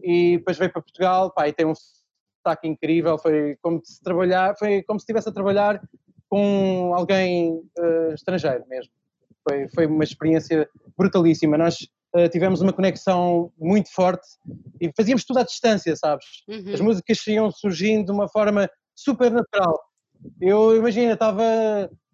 e 0.01 0.37
depois 0.37 0.57
veio 0.57 0.71
para 0.71 0.81
Portugal. 0.81 1.31
Pá, 1.31 1.47
e 1.47 1.53
tem 1.53 1.65
um 1.65 1.73
sotaque 1.75 2.67
incrível. 2.67 3.17
Foi 3.17 3.57
como 3.61 3.81
se 3.83 4.01
trabalhar, 4.01 4.55
foi 4.57 4.83
como 4.83 4.99
se 4.99 5.03
estivesse 5.03 5.29
a 5.29 5.33
trabalhar 5.33 5.81
com 6.29 6.93
alguém 6.95 7.53
uh, 7.77 8.13
estrangeiro 8.13 8.63
mesmo. 8.67 8.91
Foi, 9.47 9.67
foi 9.69 9.85
uma 9.85 10.03
experiência 10.03 10.69
brutalíssima. 10.97 11.57
Nós 11.57 11.75
uh, 12.15 12.29
tivemos 12.29 12.61
uma 12.61 12.73
conexão 12.73 13.51
muito 13.57 13.91
forte 13.93 14.25
e 14.79 14.91
fazíamos 14.95 15.25
tudo 15.25 15.39
à 15.39 15.43
distância, 15.43 15.95
sabes? 15.95 16.25
Uhum. 16.47 16.73
As 16.73 16.81
músicas 16.81 17.27
iam 17.27 17.51
surgindo 17.51 18.05
de 18.05 18.11
uma 18.11 18.29
forma 18.29 18.69
super 18.95 19.31
natural. 19.31 19.79
Eu 20.39 20.75
imagino, 20.77 21.13
estava 21.13 21.43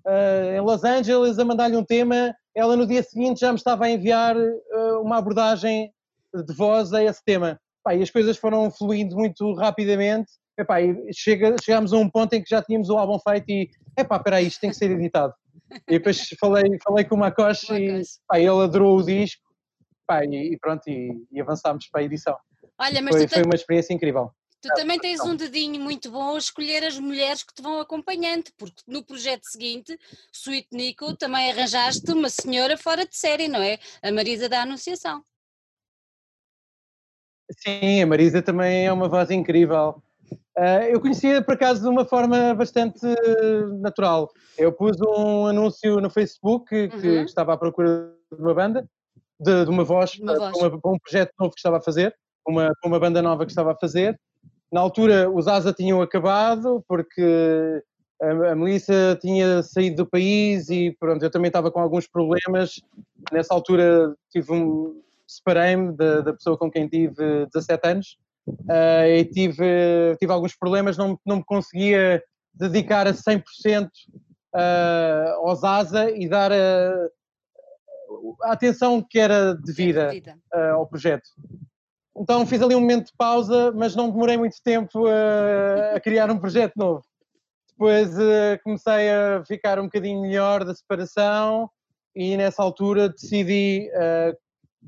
uh, 0.07 0.55
em 0.55 0.61
Los 0.61 0.83
Angeles 0.83 1.37
a 1.37 1.45
mandar-lhe 1.45 1.77
um 1.77 1.83
tema, 1.83 2.33
ela 2.55 2.75
no 2.75 2.87
dia 2.87 3.03
seguinte 3.03 3.41
já 3.41 3.51
me 3.51 3.57
estava 3.57 3.85
a 3.85 3.89
enviar 3.89 4.35
uh, 4.35 5.01
uma 5.01 5.17
abordagem 5.17 5.91
de 6.33 6.53
voz 6.53 6.93
a 6.93 7.03
esse 7.03 7.23
tema. 7.23 7.59
Pá, 7.83 7.95
e 7.95 8.01
as 8.01 8.09
coisas 8.09 8.37
foram 8.37 8.69
fluindo 8.71 9.15
muito 9.15 9.53
rapidamente. 9.53 10.31
Epá, 10.57 10.81
e 10.81 10.93
chega, 11.13 11.55
chegámos 11.63 11.93
a 11.93 11.97
um 11.97 12.09
ponto 12.09 12.33
em 12.33 12.43
que 12.43 12.49
já 12.49 12.61
tínhamos 12.61 12.89
o 12.89 12.97
álbum 12.97 13.17
feito 13.19 13.49
e, 13.49 13.69
epá, 13.97 14.17
espera 14.17 14.37
aí, 14.37 14.47
isto 14.47 14.59
tem 14.59 14.69
que 14.69 14.75
ser 14.75 14.91
editado. 14.91 15.33
E 15.87 15.93
depois 15.97 16.27
falei, 16.39 16.77
falei 16.83 17.05
com 17.05 17.15
o 17.15 17.19
Makosh 17.19 17.69
e 17.69 18.01
pá, 18.27 18.39
ele 18.39 18.49
adorou 18.49 18.97
o 18.97 19.03
disco 19.03 19.49
pá, 20.07 20.25
e, 20.25 20.53
e, 20.53 20.57
pronto, 20.57 20.87
e, 20.87 21.27
e, 21.31 21.39
avançámos 21.39 21.87
para 21.87 22.01
a 22.01 22.03
edição. 22.03 22.35
Olha, 22.79 23.01
mas 23.01 23.15
foi, 23.15 23.27
foi 23.27 23.43
uma 23.43 23.53
experiência 23.53 23.93
incrível. 23.93 24.31
Tu 24.61 24.67
também 24.75 24.99
tens 24.99 25.21
um 25.21 25.35
dedinho 25.35 25.79
muito 25.79 26.11
bom 26.11 26.35
a 26.35 26.37
escolher 26.37 26.83
as 26.83 26.99
mulheres 26.99 27.43
que 27.43 27.53
te 27.53 27.61
vão 27.61 27.79
acompanhando, 27.79 28.51
porque 28.57 28.81
no 28.85 29.03
projeto 29.03 29.45
seguinte, 29.45 29.97
Sweet 30.33 30.67
Nico, 30.73 31.15
também 31.15 31.49
arranjaste 31.49 32.11
uma 32.11 32.29
senhora 32.29 32.75
fora 32.75 33.05
de 33.05 33.15
série, 33.15 33.47
não 33.47 33.61
é? 33.61 33.79
A 34.01 34.11
Marisa 34.11 34.49
da 34.49 34.63
Anunciação. 34.63 35.23
Sim, 37.51 38.01
a 38.01 38.07
Marisa 38.07 38.41
também 38.41 38.85
é 38.85 38.91
uma 38.91 39.07
voz 39.07 39.31
incrível. 39.31 40.03
Uh, 40.59 40.91
eu 40.91 40.99
conhecia 40.99 41.41
por 41.41 41.53
acaso 41.53 41.81
de 41.81 41.87
uma 41.87 42.03
forma 42.03 42.53
bastante 42.53 42.99
natural. 43.79 44.29
Eu 44.57 44.73
pus 44.73 44.97
um 44.99 45.47
anúncio 45.47 46.01
no 46.01 46.09
Facebook 46.09 46.89
que, 46.89 47.07
uhum. 47.07 47.23
estava 47.23 47.53
à 47.53 47.57
procura 47.57 48.11
de 48.29 48.41
uma 48.41 48.53
banda, 48.53 48.85
de, 49.39 49.63
de 49.63 49.69
uma 49.69 49.85
voz, 49.85 50.19
uma 50.19 50.35
voz. 50.37 50.57
Para, 50.57 50.67
uma, 50.67 50.81
para, 50.81 50.91
um 50.91 50.99
projeto 50.99 51.31
novo 51.39 51.53
que 51.53 51.59
estava 51.59 51.77
a 51.77 51.81
fazer, 51.81 52.13
uma, 52.45 52.73
uma 52.83 52.99
banda 52.99 53.21
nova 53.21 53.45
que 53.45 53.53
estava 53.53 53.71
a 53.71 53.75
fazer, 53.77 54.19
na 54.69 54.81
altura 54.81 55.31
os 55.31 55.47
ASA 55.47 55.71
tinham 55.71 56.01
acabado 56.01 56.83
porque 56.89 57.81
a, 58.21 58.51
a 58.51 58.55
Melissa 58.55 59.17
tinha 59.21 59.63
saído 59.63 60.03
do 60.03 60.09
país 60.09 60.69
e 60.69 60.93
pronto, 60.99 61.23
eu 61.23 61.31
também 61.31 61.47
estava 61.47 61.71
com 61.71 61.79
alguns 61.79 62.05
problemas. 62.05 62.81
Nessa 63.31 63.53
altura 63.53 64.13
tive 64.29 64.51
um, 64.51 65.01
separei-me 65.25 65.95
da, 65.95 66.19
da, 66.19 66.33
pessoa 66.33 66.57
com 66.57 66.69
quem 66.69 66.85
tive 66.85 67.45
17 67.45 67.87
anos 67.87 68.17
uh, 68.49 69.07
e 69.07 69.25
tive, 69.25 70.15
tive 70.19 70.31
alguns 70.31 70.55
problemas, 70.55 70.97
não, 70.97 71.19
não 71.25 71.37
me 71.37 71.43
conseguia 71.45 72.23
dedicar 72.53 73.07
a 73.07 73.13
100% 73.13 73.87
uh, 73.87 73.89
eh, 74.53 75.33
aos 75.37 75.63
ASA 75.63 76.11
e 76.11 76.27
dar 76.27 76.51
a, 76.51 77.07
a 78.43 78.51
atenção 78.51 79.05
que 79.07 79.19
era 79.19 79.55
devida 79.55 80.11
uh, 80.53 80.75
ao 80.75 80.87
projeto. 80.87 81.29
Então 82.17 82.45
fiz 82.45 82.61
ali 82.61 82.75
um 82.75 82.81
momento 82.81 83.07
de 83.07 83.13
pausa, 83.17 83.71
mas 83.71 83.95
não 83.95 84.09
demorei 84.09 84.35
muito 84.35 84.57
tempo 84.61 85.05
a, 85.07 85.95
a 85.95 85.99
criar 86.01 86.29
um 86.29 86.37
projeto 86.37 86.73
novo. 86.75 87.01
Depois 87.69 88.17
uh, 88.17 88.59
comecei 88.61 89.09
a 89.09 89.43
ficar 89.45 89.79
um 89.79 89.83
bocadinho 89.83 90.21
melhor 90.21 90.65
da 90.65 90.75
separação 90.75 91.69
e 92.13 92.35
nessa 92.35 92.61
altura 92.61 93.07
decidi 93.07 93.89
uh, 93.93 94.35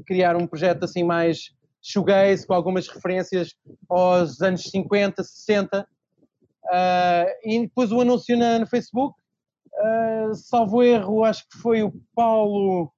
criar 0.06 0.36
um 0.36 0.46
projeto 0.46 0.84
assim 0.84 1.04
mais 1.04 1.54
shoegaze, 1.82 2.46
com 2.46 2.54
algumas 2.54 2.88
referências 2.88 3.54
aos 3.90 4.42
anos 4.42 4.64
50, 4.64 5.24
60. 5.24 5.88
Uh, 6.66 7.50
e 7.50 7.68
pus 7.70 7.92
o 7.92 8.02
anúncio 8.02 8.38
na, 8.38 8.60
no 8.60 8.68
Facebook. 8.68 9.20
Uh, 9.74 10.34
salvo 10.36 10.84
erro, 10.84 11.24
acho 11.24 11.48
que 11.50 11.58
foi 11.58 11.84
o 11.84 11.92
Paulo. 12.16 12.92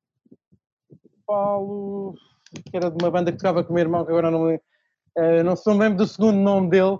Paulo 1.25 2.15
que 2.61 2.77
era 2.77 2.91
de 2.91 3.03
uma 3.03 3.09
banda 3.09 3.31
que 3.31 3.37
tocava 3.37 3.63
com 3.63 3.71
o 3.71 3.73
meu 3.73 3.83
irmão, 3.83 4.05
que 4.05 4.11
agora 4.11 4.29
não 4.29 4.43
me, 4.45 4.55
uh, 4.55 5.43
não 5.43 5.55
se 5.55 5.69
lembro 5.69 5.97
do 5.97 6.07
segundo 6.07 6.37
nome 6.37 6.69
dele. 6.69 6.99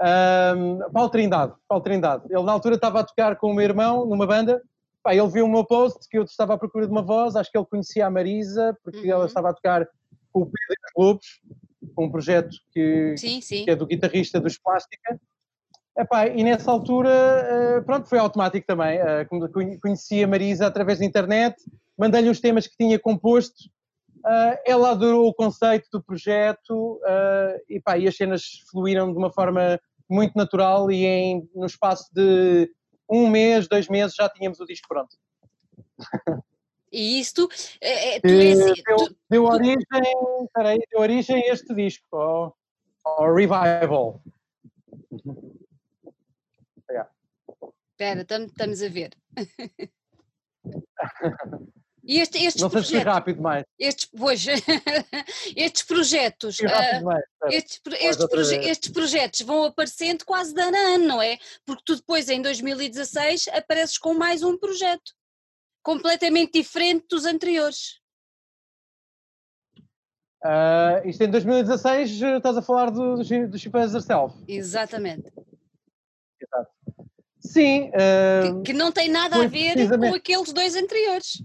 Um, 0.00 0.78
Paulo 0.92 1.10
Trindade, 1.10 1.52
Paulo 1.68 1.84
Trindade. 1.84 2.24
Ele 2.30 2.42
na 2.42 2.52
altura 2.52 2.76
estava 2.76 3.00
a 3.00 3.04
tocar 3.04 3.36
com 3.36 3.50
o 3.50 3.54
meu 3.54 3.64
irmão 3.64 4.06
numa 4.06 4.26
banda. 4.26 4.62
Pá, 5.02 5.14
ele 5.14 5.28
viu 5.28 5.46
o 5.46 5.48
meu 5.48 5.64
post 5.64 6.08
que 6.08 6.18
eu 6.18 6.22
estava 6.22 6.54
à 6.54 6.58
procura 6.58 6.86
de 6.86 6.92
uma 6.92 7.02
voz. 7.02 7.34
Acho 7.34 7.50
que 7.50 7.58
ele 7.58 7.66
conhecia 7.66 8.06
a 8.06 8.10
Marisa, 8.10 8.76
porque 8.84 9.08
uhum. 9.08 9.12
ela 9.12 9.26
estava 9.26 9.50
a 9.50 9.54
tocar 9.54 9.86
com 10.32 10.42
o 10.42 10.46
Pedro 10.46 10.76
Lobos, 10.96 11.40
um 11.98 12.10
projeto 12.10 12.56
que, 12.72 13.16
sim, 13.16 13.40
sim. 13.40 13.64
que 13.64 13.70
é 13.70 13.76
do 13.76 13.86
guitarrista 13.86 14.40
dos 14.40 14.58
Plástica. 14.58 15.20
Epá, 15.96 16.28
e 16.28 16.42
nessa 16.42 16.70
altura, 16.70 17.10
uh, 17.10 17.84
pronto, 17.84 18.08
foi 18.08 18.18
automático 18.18 18.66
também. 18.66 18.98
Uh, 19.00 19.78
conheci 19.80 20.22
a 20.22 20.28
Marisa 20.28 20.66
através 20.66 20.98
da 20.98 21.04
internet, 21.04 21.56
mandei-lhe 21.98 22.30
os 22.30 22.40
temas 22.40 22.66
que 22.66 22.76
tinha 22.76 22.98
composto 22.98 23.70
Uh, 24.20 24.52
ela 24.66 24.90
adorou 24.90 25.28
o 25.28 25.34
conceito 25.34 25.88
do 25.90 26.02
projeto 26.02 27.00
e, 27.68 27.80
pá, 27.80 27.96
e 27.96 28.06
as 28.06 28.14
cenas 28.14 28.42
fluíram 28.70 29.10
de 29.10 29.16
uma 29.16 29.32
forma 29.32 29.80
muito 30.10 30.36
natural 30.36 30.90
e 30.90 31.06
em, 31.06 31.48
no 31.54 31.64
espaço 31.64 32.12
de 32.12 32.70
um 33.08 33.28
mês, 33.28 33.66
dois 33.66 33.88
meses 33.88 34.14
já 34.14 34.28
tínhamos 34.28 34.60
o 34.60 34.66
disco 34.66 34.86
pronto. 34.88 35.16
E 36.92 37.20
isto 37.20 37.48
é, 37.80 38.16
é, 38.16 38.20
deu, 38.20 38.74
tu, 38.74 39.16
deu, 39.30 39.44
origem, 39.44 39.76
peraí, 40.52 40.78
deu 40.90 41.00
origem 41.00 41.36
a 41.48 41.52
este 41.52 41.74
disco, 41.74 42.16
ao, 42.16 42.56
ao 43.04 43.34
Revival. 43.34 44.22
Espera, 47.92 48.22
estamos 48.22 48.82
a 48.82 48.88
ver. 48.88 49.10
E 52.02 52.18
este, 52.18 52.44
estes 52.44 52.62
não 52.62 52.70
sei 52.70 52.82
se 52.82 52.98
rápido 52.98 53.40
mais. 53.42 53.64
Estes, 53.78 54.06
pois, 54.06 54.44
estes 55.54 55.82
projetos, 55.82 56.58
uh, 56.58 57.04
mais, 57.04 57.22
estes, 57.50 57.80
estes, 58.00 58.26
proje 58.26 58.56
estes, 58.56 58.90
projetos 58.90 59.40
vão 59.42 59.64
aparecendo 59.64 60.24
quase 60.24 60.52
de 60.54 60.60
ano 60.60 60.76
a 60.76 60.80
ano, 60.94 61.06
não 61.06 61.22
é? 61.22 61.38
Porque 61.64 61.82
tu 61.84 61.96
depois, 61.96 62.28
em 62.28 62.40
2016, 62.40 63.48
apareces 63.48 63.98
com 63.98 64.14
mais 64.14 64.42
um 64.42 64.58
projeto, 64.58 65.12
completamente 65.82 66.52
diferente 66.52 67.06
dos 67.08 67.24
anteriores. 67.24 68.00
Uh, 70.44 71.06
isto 71.06 71.22
em 71.22 71.30
2016 71.30 72.22
estás 72.22 72.56
a 72.56 72.62
falar 72.62 72.90
do, 72.90 73.16
do, 73.16 73.48
do 73.48 73.58
Chip 73.58 73.74
Self. 74.00 74.34
Exatamente. 74.48 75.30
Exato. 76.40 76.70
Sim. 77.40 77.90
Uh, 77.90 78.62
que, 78.62 78.72
que, 78.72 78.78
não 78.78 78.90
tem 78.90 79.08
nada 79.10 79.36
a 79.36 79.46
ver 79.46 79.88
com 79.98 80.14
aqueles 80.14 80.52
dois 80.52 80.76
anteriores. 80.76 81.42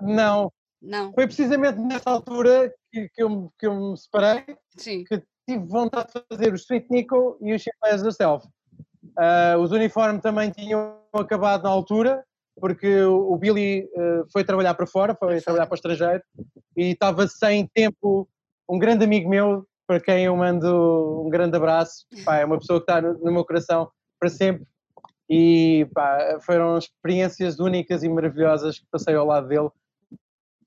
Não. 0.00 0.52
Não. 0.80 1.12
Foi 1.12 1.26
precisamente 1.26 1.78
nessa 1.78 2.10
altura 2.10 2.72
que, 2.92 3.08
que, 3.08 3.22
eu, 3.22 3.52
que 3.58 3.66
eu 3.66 3.74
me 3.74 3.96
separei 3.96 4.44
Sim. 4.76 5.04
que 5.04 5.22
tive 5.46 5.64
vontade 5.66 6.12
de 6.14 6.22
fazer 6.30 6.52
o 6.52 6.56
Street 6.56 6.86
Nico 6.90 7.36
e 7.40 7.52
o 7.52 7.56
as 7.82 8.02
Yourself. 8.02 8.46
Uh, 9.02 9.58
os 9.60 9.72
uniformes 9.72 10.22
também 10.22 10.50
tinham 10.50 11.00
acabado 11.12 11.64
na 11.64 11.70
altura, 11.70 12.24
porque 12.60 13.02
o, 13.02 13.36
Billy 13.36 13.84
uh, 13.84 14.26
foi 14.32 14.44
trabalhar 14.44 14.74
para 14.74 14.86
fora, 14.86 15.14
foi 15.14 15.40
trabalhar 15.40 15.66
para 15.66 15.74
o 15.74 15.76
estrangeiro, 15.76 16.22
e 16.76 16.90
estava 16.90 17.26
sem 17.26 17.66
tempo. 17.66 18.28
Um 18.68 18.78
grande 18.78 19.04
amigo 19.04 19.28
meu, 19.28 19.66
para 19.86 20.00
quem 20.00 20.24
eu 20.24 20.36
mando 20.36 21.24
um 21.24 21.30
grande 21.30 21.56
abraço, 21.56 22.04
pá, 22.24 22.38
é 22.38 22.44
uma 22.44 22.58
pessoa 22.58 22.78
que 22.78 22.90
está 22.90 23.00
no, 23.00 23.32
meu 23.32 23.44
coração 23.44 23.90
para 24.20 24.28
sempre, 24.28 24.66
e 25.28 25.86
pá, 25.94 26.38
foram 26.42 26.76
experiências 26.76 27.58
únicas 27.58 28.02
e 28.02 28.08
maravilhosas 28.08 28.78
que 28.78 28.86
passei 28.90 29.14
ao 29.14 29.26
lado 29.26 29.48
dele 29.48 29.70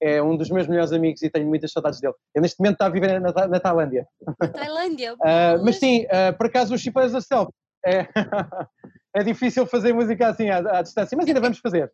é 0.02 0.22
um 0.22 0.36
dos 0.36 0.50
meus 0.50 0.68
melhores 0.68 0.92
amigos 0.92 1.22
e 1.22 1.30
tenho 1.30 1.48
muitas 1.48 1.72
saudades 1.72 2.02
dele. 2.02 2.16
Ele 2.34 2.42
neste 2.42 2.60
momento 2.60 2.74
está 2.74 2.88
a 2.88 2.90
viver 2.90 3.22
na, 3.22 3.32
na 3.48 3.60
Tailândia. 3.60 4.08
Tailândia? 4.52 5.14
uh, 5.14 5.18
mas 5.64 5.78
sim, 5.78 6.06
uh, 6.06 6.36
por 6.36 6.48
acaso 6.48 6.74
o 6.74 6.78
Chip 6.78 6.98
as 7.00 7.14
Yourself 7.14 7.52
é, 7.86 8.08
é 9.14 9.24
difícil 9.24 9.66
fazer 9.66 9.94
música 9.94 10.30
assim 10.30 10.50
à, 10.50 10.58
à, 10.58 10.82
distância, 10.82 11.18
mas 11.18 11.28
ainda 11.28 11.42
vamos 11.42 11.60
fazer. 11.60 11.92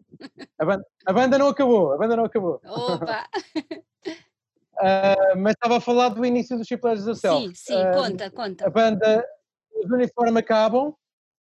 A 0.60 0.66
banda, 0.66 0.86
a 1.06 1.14
banda 1.14 1.38
não 1.38 1.48
acabou, 1.48 1.94
a 1.94 1.98
banda 1.98 2.16
não 2.16 2.26
acabou. 2.26 2.62
Opa! 2.64 3.26
Uh, 4.06 5.38
mas 5.38 5.54
estava 5.54 5.78
a 5.78 5.82
falar 5.82 6.10
do 6.10 6.26
início 6.26 6.58
do 6.58 6.66
Chip 6.66 6.86
as 6.88 7.06
Yourself. 7.06 7.48
Sim, 7.48 7.54
sim, 7.56 7.92
conta, 7.94 8.30
conta. 8.32 8.68
A 8.68 8.70
banda, 8.70 9.26
os 9.84 9.92
uniformes 9.92 10.38
acabam 10.38 10.94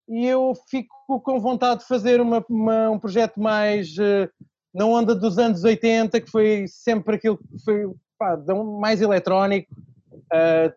e 0.08 0.26
eu 0.26 0.54
fico 0.70 1.22
com 1.22 1.40
vontade 1.40 1.82
de 1.82 1.88
fazer 1.88 2.22
uma, 2.22 2.44
uma, 2.50 2.90
um 2.90 3.00
projeto 3.00 3.40
mais 3.40 3.96
na 4.74 4.86
onda 4.86 5.16
dos 5.16 5.38
anos 5.38 5.64
80, 5.64 6.22
que 6.22 6.30
foi 6.30 6.66
sempre 6.68 7.16
aquilo 7.16 7.38
que 7.38 7.60
foi 7.66 7.92
pá, 8.18 8.38
mais 8.80 9.02
eletrónico, 9.02 9.74
uh, 10.34 10.74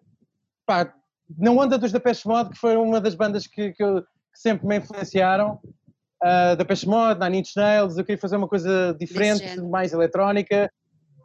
pá, 0.66 0.92
na 1.38 1.50
onda 1.50 1.78
dos 1.78 1.92
Depeche 1.92 2.26
Mode, 2.26 2.50
que 2.50 2.58
foi 2.58 2.76
uma 2.76 3.00
das 3.00 3.14
bandas 3.14 3.46
que, 3.46 3.72
que, 3.72 3.82
eu, 3.82 4.02
sempre 4.40 4.66
me 4.66 4.78
influenciaram, 4.78 5.60
uh, 6.22 6.56
Depeche 6.56 6.88
Mode, 6.88 7.20
Nine 7.20 7.40
Inch 7.40 7.54
Nails, 7.56 7.98
eu 7.98 8.04
queria 8.04 8.20
fazer 8.20 8.36
uma 8.36 8.48
coisa 8.48 8.96
diferente, 8.98 9.60
mais 9.60 9.92
eletrónica, 9.92 10.72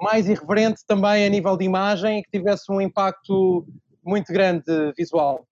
mais 0.02 0.28
irreverente 0.28 0.82
também 0.86 1.26
a 1.26 1.30
nível 1.30 1.56
de 1.56 1.64
imagem, 1.64 2.22
que 2.22 2.38
tivesse 2.38 2.70
um 2.70 2.82
impacto 2.82 3.66
muito 4.04 4.34
grande 4.34 4.66
visual, 4.98 5.48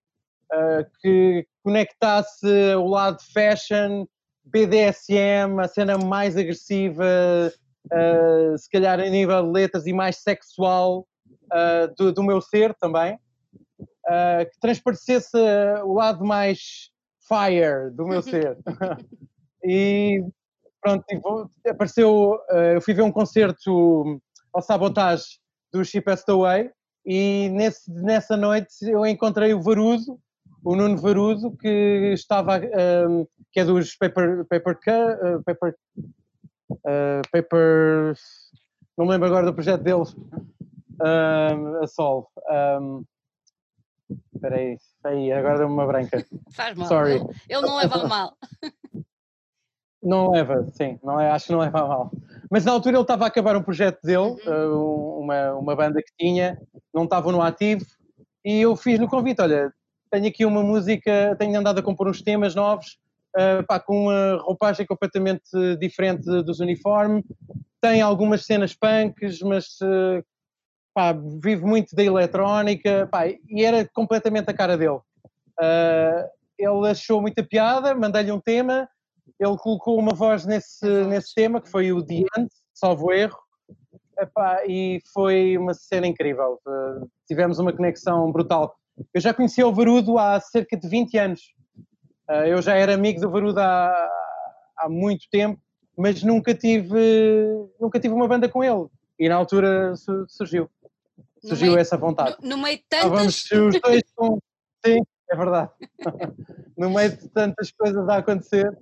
uh, 0.52 0.86
que 1.02 1.48
conectasse 1.64 2.76
o 2.76 2.86
lado 2.88 3.20
fashion 3.34 4.06
BDSM, 4.44 5.62
a 5.62 5.68
cena 5.70 5.98
mais 5.98 6.36
agressiva, 6.36 7.06
uh, 7.86 8.58
se 8.58 8.70
calhar 8.70 9.00
a 9.00 9.10
nível 9.10 9.42
de 9.42 9.52
letras 9.52 9.88
e 9.88 9.94
mais 9.94 10.18
sexual 10.18 11.08
do, 11.98 12.12
do, 12.12 12.24
meu 12.24 12.42
ser 12.42 12.74
também, 12.74 13.16
que 14.52 14.60
transparecesse 14.60 15.38
o 15.84 15.94
lado 15.94 16.26
mais 16.26 16.92
fire 17.34 17.90
do 17.92 18.06
meu 18.06 18.22
ser. 18.22 18.58
e 19.66 20.24
pronto, 20.82 21.04
apareceu, 21.68 22.38
eu 22.74 22.82
fui 22.82 22.94
ver 22.94 23.02
um 23.02 23.12
concerto 23.12 24.20
ao 24.54 24.62
Sabotage 24.62 25.40
do 25.72 25.84
Chip 25.84 26.06
Away 26.28 26.70
e 27.06 27.50
nesse, 27.50 27.92
nessa 27.92 28.38
noite 28.38 28.74
eu 28.84 29.06
encontrei 29.06 29.54
o 29.54 29.62
Varudo, 29.62 30.20
o 30.64 30.76
Nuno 30.76 30.98
Varudo, 30.98 31.56
que 31.58 32.14
estava, 32.14 32.60
um, 33.10 33.26
que 33.52 33.60
é 33.60 33.66
dos 33.66 33.96
Paper, 33.96 34.46
paper, 34.46 34.78
uh, 34.78 35.44
paper, 35.44 35.76
uh, 36.72 37.22
paper, 37.32 38.14
não 38.98 39.06
me 39.06 39.12
lembro 39.12 39.28
agora 39.28 39.46
do 39.46 39.54
projeto 39.54 39.82
deles, 39.82 40.16
um, 40.16 41.84
a 41.84 41.88
Sol. 41.88 42.30
Um, 42.50 43.04
espera 44.34 44.58
aí, 44.58 44.78
aí, 45.04 45.32
agora 45.32 45.60
deu-me 45.60 45.74
uma 45.74 45.88
branca. 45.88 46.26
Faz 46.54 46.76
mal, 46.76 46.88
Sorry. 46.88 47.16
Ele, 47.16 47.26
ele 47.50 47.62
não 47.62 47.78
leva 47.78 48.08
mal. 48.08 48.38
Não 50.04 50.32
leva, 50.32 50.68
sim, 50.74 51.00
não 51.02 51.18
é, 51.18 51.32
acho 51.32 51.46
que 51.46 51.54
não 51.54 51.60
leva 51.60 51.80
a 51.80 51.88
mal. 51.88 52.12
Mas 52.52 52.66
na 52.66 52.74
altura 52.74 52.98
ele 52.98 53.04
estava 53.04 53.24
a 53.24 53.28
acabar 53.28 53.56
um 53.56 53.64
projeto 53.64 54.02
dele, 54.04 54.18
uhum. 54.18 54.40
uh, 54.46 55.20
uma, 55.22 55.54
uma 55.54 55.76
banda 55.78 56.02
que 56.02 56.12
tinha, 56.20 56.60
não 56.94 57.06
estava 57.06 57.32
no 57.32 57.42
ativo, 57.42 57.86
e 58.44 58.60
eu 58.60 58.76
fiz-lhe 58.76 59.06
o 59.06 59.10
convite, 59.10 59.42
olha, 59.42 59.72
tenho 60.12 60.28
aqui 60.28 60.46
uma 60.46 60.62
música, 60.62 61.38
tenho 61.40 61.58
andado 61.58 61.80
a 61.80 61.82
compor 61.82 62.10
uns 62.10 62.22
temas 62.22 62.54
novos, 62.54 62.98
uh, 63.38 63.66
pá, 63.66 63.80
com 63.80 64.08
uma 64.08 64.42
roupagem 64.42 64.86
completamente 64.86 65.50
diferente 65.80 66.26
dos 66.44 66.60
uniformes, 66.60 67.24
tem 67.80 68.02
algumas 68.02 68.46
cenas 68.46 68.76
punks, 68.76 69.40
mas 69.40 69.66
uh, 69.82 70.22
pá, 70.94 71.14
vive 71.14 71.66
muito 71.66 71.96
da 71.96 72.04
eletrónica, 72.04 73.08
pá, 73.12 73.28
e 73.28 73.64
era 73.64 73.88
completamente 73.94 74.50
a 74.50 74.54
cara 74.54 74.78
dele. 74.78 75.00
Uh, 75.60 76.28
ele 76.58 76.90
achou 76.90 77.22
muita 77.22 77.44
piada, 77.44 77.96
mandei-lhe 77.96 78.32
um 78.32 78.40
tema, 78.40 78.88
ele 79.40 79.58
colocou 79.58 79.98
uma 79.98 80.14
voz 80.14 80.46
nesse, 80.46 80.86
nesse 81.06 81.34
tema, 81.34 81.60
que 81.62 81.70
foi 81.70 81.92
o 81.92 82.00
End, 82.00 82.50
salvo 82.74 83.12
erro, 83.12 83.38
Epá, 84.20 84.64
e 84.68 85.02
foi 85.14 85.58
uma 85.58 85.74
cena 85.74 86.08
incrível. 86.08 86.60
Uh, 86.68 87.10
tivemos 87.28 87.60
uma 87.60 87.74
conexão 87.74 88.32
brutal. 88.32 88.76
Eu 89.14 89.20
já 89.20 89.34
conhecia 89.34 89.68
o 89.68 89.74
Varudo 89.74 90.18
há 90.18 90.40
cerca 90.40 90.78
de 90.78 90.88
20 90.88 91.18
anos. 91.18 91.42
Uh, 92.30 92.46
eu 92.46 92.62
já 92.62 92.76
era 92.76 92.94
amigo 92.94 93.20
do 93.20 93.30
Varudo 93.30 93.60
há, 93.60 94.10
há 94.78 94.88
muito 94.88 95.26
tempo, 95.32 95.60
mas 95.98 96.24
nunca 96.24 96.54
tive, 96.54 97.68
nunca 97.80 98.00
tive 98.00 98.14
uma 98.14 98.28
banda 98.28 98.48
com 98.48 98.64
ele. 98.64 98.88
E 99.20 99.28
na 99.28 99.36
altura 99.36 99.94
surgiu. 100.28 100.70
Surgiu 101.44 101.72
meio, 101.74 101.80
essa 101.80 101.98
vontade. 101.98 102.38
No, 102.42 102.50
no 102.50 102.58
meio 102.64 102.78
de 102.78 102.84
tantas... 102.84 103.52
os 103.52 103.82
dois 103.82 104.04
com... 104.16 104.40
Sim, 104.86 105.02
é 105.30 105.36
verdade. 105.36 105.72
no 106.78 106.90
meio 106.90 107.10
de 107.18 107.28
tantas 107.30 107.72
coisas 107.72 108.08
a 108.08 108.18
acontecer, 108.18 108.78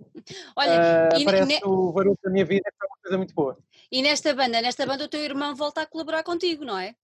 Olha, 0.56 1.10
uh, 1.14 1.22
aparece 1.22 1.48
ne... 1.48 1.60
o 1.64 1.92
Varudo 1.92 2.20
da 2.24 2.30
minha 2.30 2.46
vida, 2.46 2.72
foi 2.78 2.88
uma 2.88 2.98
coisa 3.02 3.18
muito 3.18 3.34
boa. 3.34 3.58
E 3.92 4.02
nesta 4.02 4.34
banda, 4.34 4.62
nesta 4.62 4.86
banda 4.86 5.06
o 5.06 5.08
teu 5.08 5.22
irmão 5.22 5.56
volta 5.56 5.82
a 5.82 5.86
colaborar 5.86 6.24
contigo, 6.24 6.64
não 6.64 6.78
é? 6.78 6.96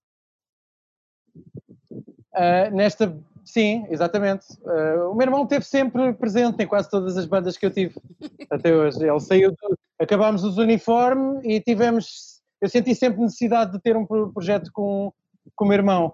Uh, 1.36 2.74
nesta, 2.74 3.18
sim, 3.43 3.86
exatamente. 3.89 4.45
Uh, 4.62 5.12
o 5.12 5.16
meu 5.16 5.26
irmão 5.26 5.43
esteve 5.43 5.66
sempre 5.66 6.14
presente 6.14 6.62
em 6.62 6.68
quase 6.68 6.89
todas 6.89 7.18
as 7.18 7.26
bandas 7.26 7.58
que 7.58 7.66
eu 7.66 7.72
tive 7.72 7.95
até 8.49 8.76
hoje. 8.76 9.03
Ele 9.03 9.20
saiu, 9.20 9.51
do, 9.51 9.78
acabámos 9.99 10.43
os 10.43 10.58
uniformes 10.58 11.43
e 11.43 11.60
tivemos. 11.60 12.38
Eu 12.60 12.70
senti 12.70 12.95
sempre 12.95 13.22
necessidade 13.22 13.72
de 13.72 13.80
ter 13.80 13.95
um 13.95 14.05
projeto 14.05 14.72
com, 14.72 15.14
com 15.56 15.66
o 15.66 15.68
meu 15.68 15.78
irmão. 15.78 16.14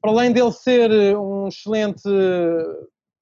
Para 0.00 0.12
além 0.12 0.32
dele 0.32 0.52
ser 0.52 0.90
um 1.16 1.48
excelente 1.48 2.08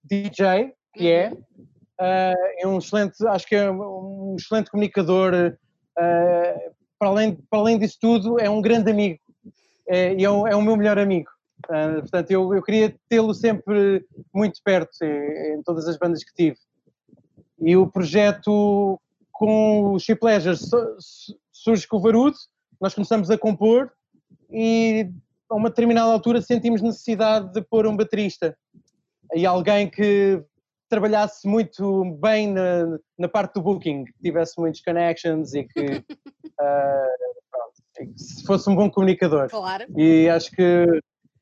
DJ, 0.05 0.73
que 0.95 1.11
é, 1.11 1.33
uh, 1.33 2.61
é 2.61 2.67
um 2.67 2.79
excelente, 2.79 3.27
acho 3.27 3.47
que 3.47 3.57
é 3.57 3.71
um 3.71 4.37
excelente 4.39 4.71
comunicador. 4.71 5.57
Para, 6.99 7.09
além, 7.09 7.37
para 7.51 7.59
além 7.59 7.79
disso 7.79 7.99
tudo, 8.01 8.41
é 8.41 8.49
um 8.49 8.61
grande 8.61 8.91
amigo. 8.91 9.19
É, 9.89 10.21
é, 10.23 10.31
o, 10.31 10.47
é 10.47 10.55
o 10.55 10.63
meu 10.63 10.77
melhor 10.77 10.99
amigo. 10.99 11.31
Portanto, 11.67 12.31
eu, 12.31 12.55
eu 12.55 12.63
queria 12.63 12.95
tê-lo 13.09 13.35
sempre 13.35 14.05
muito 14.33 14.61
perto 14.63 14.91
em, 15.03 15.55
em, 15.55 15.63
todas 15.63 15.89
as 15.89 15.99
bandas 15.99 16.23
que 16.23 16.35
tive. 16.35 16.57
E 17.61 17.77
o 17.77 17.89
projeto 17.89 19.01
com 19.33 19.93
o 19.93 19.99
Chip 19.99 20.21
Pleasure 20.21 20.57
surge 21.53 21.87
com 21.87 21.97
o 21.97 22.01
Varudo, 22.01 22.37
nós 22.81 22.95
começamos 22.95 23.31
a 23.31 23.39
compor 23.39 23.91
e 24.51 25.11
a 25.49 25.55
uma 25.55 25.69
determinada 25.69 26.13
altura 26.13 26.43
sentimos 26.43 26.83
necessidade 26.83 27.53
de 27.53 27.63
pôr 27.63 27.87
um 27.87 27.97
baterista 27.97 28.57
e 29.35 29.47
alguém 29.47 29.89
que 29.89 30.43
trabalhasse 30.89 31.47
muito 31.47 32.05
bem 32.21 32.53
na, 32.53 32.99
na 33.19 33.29
parte 33.29 33.55
do 33.55 33.63
booking, 33.63 34.05
que 34.05 34.13
tivesse 34.23 34.59
muitos 34.59 34.81
connections 34.81 35.55
e 35.55 35.65
que, 35.65 35.81
uh, 35.81 36.05
pronto, 37.51 37.83
que 37.95 38.47
fosse 38.47 38.71
um 38.71 38.75
bom 38.75 38.91
comunicador. 38.91 39.49
Claro. 39.51 39.85
E 39.97 40.29
acho 40.29 40.51
que 40.51 40.87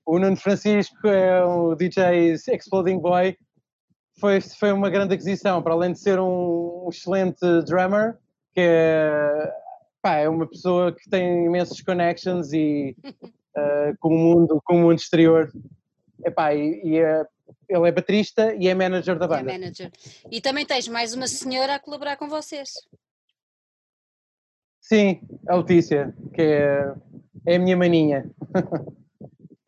o 0.05 0.19
Nuno 0.19 0.37
Francisco 0.37 1.07
é 1.07 1.45
o 1.45 1.75
DJ 1.75 2.33
Exploding 2.33 2.99
Boy, 2.99 3.37
foi, 4.19 4.41
foi 4.41 4.73
uma 4.73 4.91
grande 4.91 5.15
aquisição, 5.15 5.63
para 5.63 5.75
além 5.75 5.93
de 5.93 6.01
ser 6.01 6.19
um, 6.19 6.87
um 6.87 6.89
excelente 6.89 7.41
drummer, 7.67 8.17
que 8.55 8.61
é, 8.61 9.53
pá, 10.01 10.17
é 10.17 10.29
uma 10.29 10.47
pessoa 10.47 10.93
que 10.93 11.09
tem 11.11 11.45
imensos 11.45 11.81
connections 11.83 12.53
e 12.53 12.97
uh, 13.57 13.97
com, 13.99 14.09
o 14.09 14.19
mundo, 14.19 14.63
com 14.65 14.77
o 14.77 14.79
mundo 14.83 14.99
exterior. 14.99 15.51
Epá, 16.25 16.55
e, 16.55 16.81
e 16.85 16.99
é, 16.99 17.27
ele 17.69 17.89
é 17.89 17.93
baterista 17.93 18.55
e 18.55 18.69
é 18.69 18.75
manager 18.75 19.19
da 19.19 19.27
banda. 19.27 19.51
É 19.51 19.59
manager. 19.59 19.91
E 20.31 20.41
também 20.41 20.65
tens 20.65 20.89
mais 20.89 21.15
uma 21.15 21.27
senhora 21.27 21.75
a 21.75 21.79
colaborar 21.79 22.17
com 22.17 22.29
vocês. 22.29 22.71
Sim, 24.81 25.21
a 25.49 25.57
Letícia, 25.57 26.15
que 26.33 26.43
é, 26.43 26.95
é 27.45 27.57
a 27.57 27.59
minha 27.59 27.77
maninha. 27.77 28.31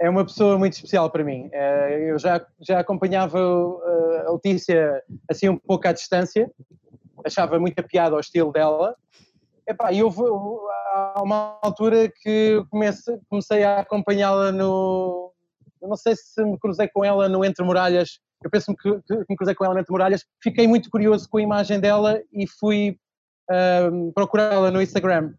é 0.01 0.09
uma 0.09 0.25
pessoa 0.25 0.57
muito 0.57 0.75
especial 0.75 1.11
para 1.11 1.25
mim. 1.25 1.49
Eh, 1.53 2.11
eu 2.11 2.19
já, 2.19 2.47
já 2.61 2.79
acompanhava 2.79 3.39
eh, 3.39 4.25
a 4.29 4.33
Letícia 4.33 5.03
assim 5.29 5.49
um 5.49 5.57
pouco 5.57 5.89
à 5.89 5.93
distância, 5.93 6.49
achava 7.25 7.59
muita 7.59 7.83
piada 7.83 8.15
ao 8.15 8.21
estilo 8.21 8.53
dela. 8.53 8.95
E 9.93 10.03
houve 10.03 10.23
há 10.95 11.23
uma 11.23 11.59
altura 11.63 12.11
que 12.23 12.65
comecei, 12.71 13.19
comecei 13.29 13.65
a 13.65 13.81
acompanhá-la 13.81 14.51
no. 14.51 15.33
Eu 15.81 15.89
não 15.89 15.97
sei 15.97 16.17
se 16.17 16.43
me 16.45 16.59
cruzei 16.59 16.89
com 16.89 17.05
ela 17.05 17.29
no 17.29 17.45
Entre 17.45 17.65
Muralhas, 17.65 18.19
eu 18.43 18.51
penso 18.51 18.75
que, 18.75 18.91
que 19.03 19.25
me 19.29 19.37
cruzei 19.37 19.55
com 19.55 19.65
ela 19.65 19.75
no 19.75 19.81
Entre 19.81 19.93
Muralhas. 19.93 20.25
Fiquei 20.43 20.67
muito 20.67 20.91
curioso 20.91 21.29
com 21.29 21.39
a 21.39 21.43
imagem 21.43 21.81
dela 21.81 22.21
e 22.33 22.47
fui 22.47 22.99
procurá-la 24.15 24.71
no 24.71 24.83
Instagram. 24.83 25.35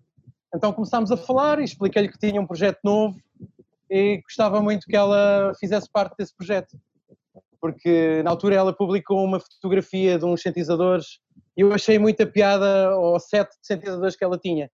Então 0.54 0.74
começámos 0.74 1.12
a 1.12 1.18
falar 1.18 1.60
e 1.60 1.64
expliquei-lhe 1.64 2.10
que 2.10 2.18
tinha 2.18 2.42
um 2.42 2.48
projeto 2.48 2.80
novo 2.84 3.20
e 3.90 4.22
gostava 4.22 4.62
muito 4.62 4.86
que 4.88 4.96
ela 4.96 5.54
fizesse 5.60 5.90
parte 5.92 6.16
desse 6.18 6.36
projeto. 6.36 6.78
Porque 7.62 8.24
na 8.24 8.32
altura 8.32 8.56
ela 8.56 8.74
publicou 8.74 9.24
uma 9.24 9.40
fotografia 9.40 10.18
de 10.18 10.26
uns 10.26 10.42
sintetizadores 10.42 11.20
e 11.56 11.62
eu 11.62 11.74
achei 11.74 12.00
muita 12.00 12.26
piada 12.26 12.88
ao 12.90 13.20
set 13.20 13.50
de 13.50 13.68
sintetizadores 13.68 14.16
que 14.16 14.24
ela 14.24 14.38
tinha. 14.38 14.70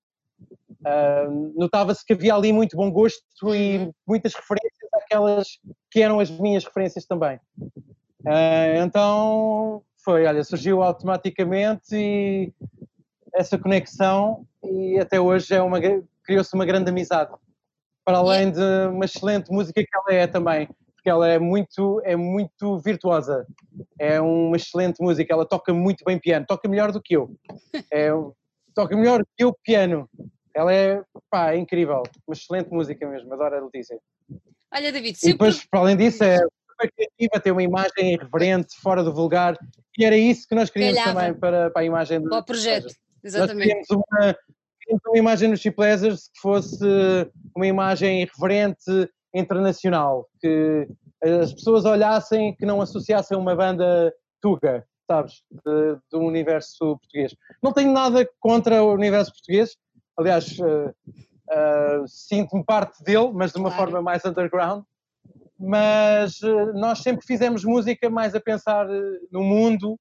Uh, 0.81 1.53
Notava-se 1.55 2.05
que 2.05 2.13
havia 2.13 2.35
ali 2.35 2.51
muito 2.53 2.75
bom 2.75 2.91
gosto 2.91 3.55
e 3.55 3.77
uhum. 3.77 3.93
muitas 4.07 4.33
referências 4.33 4.93
àquelas 4.93 5.59
que 5.89 6.01
eram 6.01 6.19
as 6.19 6.29
minhas 6.29 6.63
referências 6.63 7.05
também. 7.05 7.39
Uh, 7.59 8.83
então 8.83 9.81
foi, 10.03 10.25
olha, 10.25 10.43
surgiu 10.43 10.83
automaticamente 10.83 11.95
e 11.95 12.53
essa 13.33 13.57
conexão 13.57 14.45
e 14.63 14.99
até 14.99 15.19
hoje 15.19 15.53
é 15.53 15.61
uma 15.61 15.79
criou-se 16.23 16.53
uma 16.53 16.65
grande 16.65 16.89
amizade 16.89 17.31
para 18.03 18.19
além 18.19 18.51
de 18.51 18.87
uma 18.91 19.05
excelente 19.05 19.51
música 19.51 19.81
que 19.81 19.89
ela 19.93 20.19
é 20.19 20.27
também, 20.27 20.69
porque 21.05 21.09
ela 21.11 21.27
é 21.27 21.37
muito, 21.37 22.01
é 22.03 22.15
muito 22.15 22.79
virtuosa, 22.79 23.45
é 23.99 24.19
uma 24.19 24.57
excelente 24.57 24.99
música, 24.99 25.31
ela 25.31 25.45
toca 25.45 25.71
muito 25.71 26.03
bem 26.03 26.17
piano, 26.17 26.47
toca 26.47 26.67
melhor 26.67 26.91
do 26.91 26.99
que 26.99 27.15
eu, 27.15 27.29
é, 27.93 28.09
toca 28.73 28.97
melhor 28.97 29.19
do 29.19 29.27
que 29.37 29.43
eu 29.43 29.55
piano, 29.63 30.09
ela 30.51 30.73
é, 30.73 31.03
pá, 31.29 31.53
é 31.53 31.57
incrível, 31.57 32.01
uma 32.27 32.33
excelente 32.33 32.71
música 32.71 33.07
mesmo, 33.07 33.31
adoro 33.31 33.55
a 33.55 33.63
Letícia. 33.65 33.99
Olha 34.73 34.91
David, 34.91 35.19
e 35.21 35.31
depois, 35.33 35.63
para 35.63 35.81
além 35.81 35.95
disso, 35.95 36.23
é 36.23 36.37
super 36.37 36.91
criativa, 36.91 37.39
tem 37.39 37.51
uma 37.51 37.63
imagem 37.63 38.13
irreverente, 38.13 38.75
fora 38.81 39.03
do 39.03 39.13
vulgar, 39.13 39.55
e 39.99 40.03
era 40.03 40.17
isso 40.17 40.47
que 40.47 40.55
nós 40.55 40.71
queríamos 40.71 40.97
Calhava. 40.97 41.19
também 41.19 41.39
para, 41.39 41.69
para 41.69 41.83
a 41.83 41.85
imagem 41.85 42.19
do 42.19 42.29
para 42.29 42.39
o 42.39 42.43
projeto. 42.43 42.87
Exatamente. 43.23 43.57
Nós 43.57 43.87
queríamos 43.87 44.05
uma, 44.09 44.37
uma 45.07 45.17
imagem 45.19 45.49
nos 45.49 45.59
Chip 45.59 45.75
Pleasures 45.75 46.29
que 46.29 46.39
fosse 46.41 46.83
uma 47.55 47.67
imagem 47.67 48.25
reverente 48.25 49.07
internacional, 49.35 50.27
que 50.39 50.87
as 51.21 51.53
pessoas 51.53 51.85
olhassem, 51.85 52.55
que 52.55 52.65
não 52.65 52.81
associassem 52.81 53.37
uma 53.37 53.55
banda 53.55 54.13
tuga, 54.41 54.85
sabes, 55.05 55.43
de, 55.51 55.97
do 56.11 56.19
universo 56.19 56.97
português. 56.97 57.35
Não 57.61 57.73
tenho 57.73 57.91
nada 57.91 58.27
contra 58.39 58.83
o 58.83 58.93
universo 58.93 59.31
português, 59.31 59.75
aliás, 60.17 60.57
uh, 60.59 60.89
uh, 60.89 62.07
sinto-me 62.07 62.63
parte 62.63 63.03
dele, 63.03 63.31
mas 63.33 63.51
de 63.51 63.59
uma 63.59 63.69
claro. 63.69 63.91
forma 63.91 64.01
mais 64.01 64.23
underground. 64.25 64.83
Mas 65.59 66.41
uh, 66.41 66.73
nós 66.73 66.99
sempre 66.99 67.25
fizemos 67.25 67.63
música 67.63 68.09
mais 68.09 68.33
a 68.33 68.39
pensar 68.39 68.87
no 69.31 69.43
mundo 69.43 69.99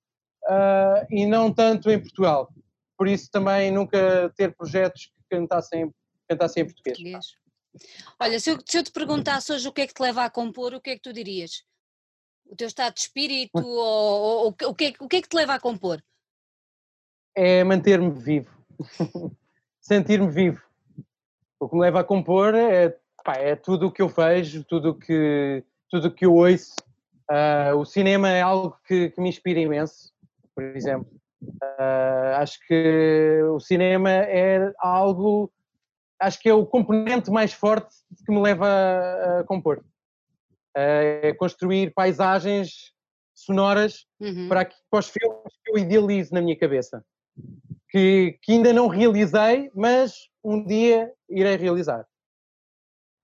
e 1.11 1.25
não 1.25 1.51
tanto 1.51 1.91
em 1.91 1.99
Portugal 1.99 2.51
por 2.97 3.09
isso 3.09 3.31
também 3.31 3.71
nunca 3.71 4.33
ter 4.37 4.55
projetos 4.55 5.07
que 5.07 5.37
cantassem, 5.37 5.93
cantassem 6.29 6.63
em 6.63 6.67
português. 6.67 6.97
português. 6.97 7.27
Olha, 8.21 8.39
se 8.39 8.51
eu, 8.51 8.59
se 8.65 8.79
eu, 8.79 8.85
te 8.85 8.93
perguntasse 8.93 9.53
hoje 9.53 9.69
o 9.69 9.73
que 9.73 9.83
é 9.83 9.87
que 9.87 9.95
te 9.95 10.03
leva 10.03 10.25
a 10.25 10.31
compor, 10.31 10.75
o 10.75 10.81
que 10.81 10.91
é 10.91 10.97
que 10.97 11.03
tu 11.03 11.13
dirias? 11.13 11.65
O 12.47 12.55
teu 12.55 12.67
estado 12.67 12.95
de 12.95 13.01
espírito 13.01 13.59
ou, 13.59 13.65
ou, 13.65 14.45
ou 14.45 14.49
o, 14.49 14.75
que 14.75 14.85
é, 14.85 14.93
o 15.01 15.09
que 15.09 15.17
é 15.17 15.23
que 15.23 15.29
te 15.29 15.37
leva 15.37 15.55
a 15.55 15.61
compor? 15.61 16.03
É 17.35 17.65
manter-me 17.65 18.11
vivo, 18.11 18.51
sentir-me 19.81 20.31
vivo. 20.31 20.63
O 21.59 21.69
que 21.69 21.75
me 21.75 21.83
leva 21.83 22.01
a 22.01 22.05
compor 22.05 22.55
é, 22.55 22.97
pá, 23.25 23.35
é 23.37 23.57
tudo 23.57 23.87
o 23.87 23.93
que 23.93 24.03
eu 24.03 24.09
vejo, 24.09 24.63
tudo 24.65 24.91
o 24.91 24.95
que, 24.95 25.65
tudo 25.89 26.15
que 26.15 26.27
eu 26.27 26.35
ouço. 26.35 26.75
Uh, 27.31 27.77
o 27.79 27.85
cinema 27.87 28.29
é 28.29 28.43
algo 28.43 28.79
que, 28.87 29.11
que 29.11 29.21
me 29.21 29.31
inspira 29.31 29.59
imenso, 29.59 30.13
por 30.55 30.63
exemplo. 30.63 31.11
Uh, 31.43 32.37
acho 32.37 32.59
que 32.67 33.43
o 33.51 33.59
cinema 33.59 34.11
é 34.11 34.73
algo, 34.79 35.51
acho 36.25 36.41
que 36.41 36.49
é 36.49 36.55
o 36.55 36.67
componente 36.67 37.31
mais 37.31 37.53
forte 37.53 37.95
que 38.25 38.33
me 38.33 38.41
leva 38.41 38.67
a, 38.67 39.41
a 39.41 39.45
compor. 39.45 39.85
É 40.77 41.33
construir 41.35 41.93
paisagens 41.95 42.93
sonoras 43.35 44.07
uhum. 44.21 44.49
para, 44.49 44.65
para, 44.91 45.01
os 45.01 45.09
filmes 45.09 45.53
que 45.63 45.71
eu 45.71 45.79
idealizo 45.79 46.33
na 46.33 46.41
minha 46.41 46.59
cabeça. 46.59 47.05
Que, 47.91 48.39
que 48.43 48.53
ainda 48.53 48.73
não 48.73 48.89
realizei, 48.89 49.71
mas 49.75 50.29
um 50.43 50.65
dia 50.65 51.13
irei 51.29 51.57
realizar. 51.57 52.07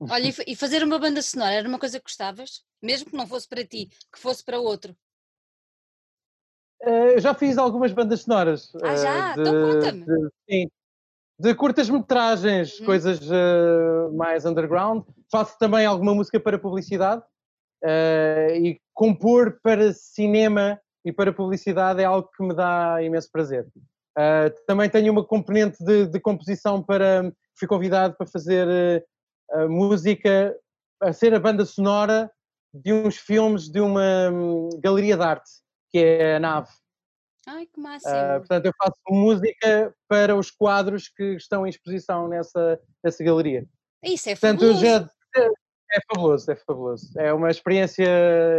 Olha, 0.01 0.33
e 0.47 0.55
fazer 0.57 0.83
uma 0.83 0.99
banda 0.99 1.23
sonora 1.23 1.55
era 1.55 1.69
uma 1.69 1.79
coisa 1.79 1.99
que 1.99 2.05
gostavas? 2.05 2.63
Mesmo 2.83 3.11
que 3.11 3.17
não 3.17 3.27
fosse 3.27 3.49
para 3.49 3.65
ti, 3.65 3.89
que 4.13 4.19
fosse 4.19 4.45
para 4.45 4.61
outro? 4.61 4.97
Uh, 6.83 7.21
já 7.21 7.35
fiz 7.35 7.59
algumas 7.59 7.93
bandas 7.93 8.23
sonoras. 8.23 8.73
Ah, 8.83 8.97
já? 8.97 9.37
Uh, 9.37 9.41
então 9.41 9.73
conta-me. 9.73 10.31
Sim. 10.49 10.71
De 11.41 11.55
curtas-metragens, 11.55 12.79
uhum. 12.79 12.87
coisas 12.87 13.19
uh, 13.23 14.15
mais 14.15 14.45
underground. 14.45 15.05
Faço 15.33 15.59
também 15.59 15.87
alguma 15.87 16.15
música 16.15 16.39
para 16.39 16.59
publicidade. 16.59 17.23
e 18.63 18.79
compor 18.93 19.59
para 19.63 19.95
cinema 19.95 20.79
e 21.03 21.11
para 21.11 21.33
publicidade 21.33 22.03
é 22.03 22.05
algo 22.05 22.29
que 22.37 22.43
me 22.43 22.55
dá 22.55 23.03
imenso 23.03 23.31
prazer. 23.33 23.67
também 24.67 24.91
tenho 24.91 25.13
uma 25.13 25.25
componente 25.25 25.83
de, 25.83 26.07
de, 26.07 26.21
composição 26.21 26.83
para. 26.83 27.33
Fui 27.59 27.67
convidado 27.67 28.15
para 28.19 28.27
fazer 28.27 29.03
música, 29.69 30.55
a 31.01 31.13
ser 31.13 31.33
a 31.33 31.41
banda 31.41 31.65
sonora 31.65 32.31
de 32.73 32.93
uns 32.93 33.17
filmes 33.17 33.71
de 33.71 33.81
uma 33.81 34.31
um, 34.31 34.69
galeria 34.79 35.17
de 35.17 35.23
arte 35.23 35.51
que 35.91 35.99
é 35.99 36.37
a 36.37 36.41
nave. 36.41 36.69
Ai, 37.53 37.67
que 37.67 37.81
máximo! 37.81 38.15
Uh, 38.15 38.39
portanto, 38.39 38.67
eu 38.67 38.73
faço 38.79 38.95
música 39.09 39.93
para 40.07 40.37
os 40.37 40.53
quadros 40.53 41.09
que 41.09 41.35
estão 41.35 41.67
em 41.67 41.71
exposição 41.71 42.29
nessa, 42.29 42.81
nessa 43.03 43.25
galeria. 43.25 43.67
Isso 44.05 44.29
é 44.29 44.35
portanto, 44.35 44.61
fabuloso! 44.61 44.81
Já, 44.81 45.11
é, 45.37 45.49
é 45.93 46.01
fabuloso, 46.07 46.51
é 46.53 46.57
fabuloso. 46.57 47.13
É 47.19 47.33
uma 47.33 47.51
experiência 47.51 48.07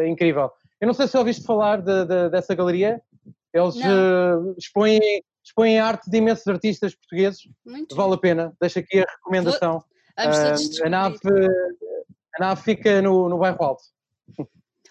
incrível. 0.05 0.51
Eu 0.81 0.87
não 0.87 0.93
sei 0.93 1.07
se 1.07 1.17
ouviste 1.17 1.45
falar 1.45 1.81
de, 1.81 2.05
de, 2.05 2.29
dessa 2.31 2.53
galeria. 2.53 3.01
Eles 3.53 3.75
uh, 3.77 4.55
expõem, 4.57 4.99
expõem 5.41 5.79
arte 5.79 6.09
de 6.09 6.17
imensos 6.17 6.47
artistas 6.47 6.93
portugueses. 6.93 7.43
Muito 7.65 7.95
vale 7.95 8.15
a 8.15 8.17
pena. 8.17 8.53
Deixo 8.59 8.79
aqui 8.79 8.99
a 8.99 9.05
recomendação. 9.09 9.77
Uh, 10.19 10.85
a, 10.85 10.89
nave, 10.89 11.17
a 12.35 12.39
nave 12.41 12.61
fica 12.61 13.01
no, 13.01 13.29
no 13.29 13.37
bairro 13.37 13.63
Alto. 13.63 13.83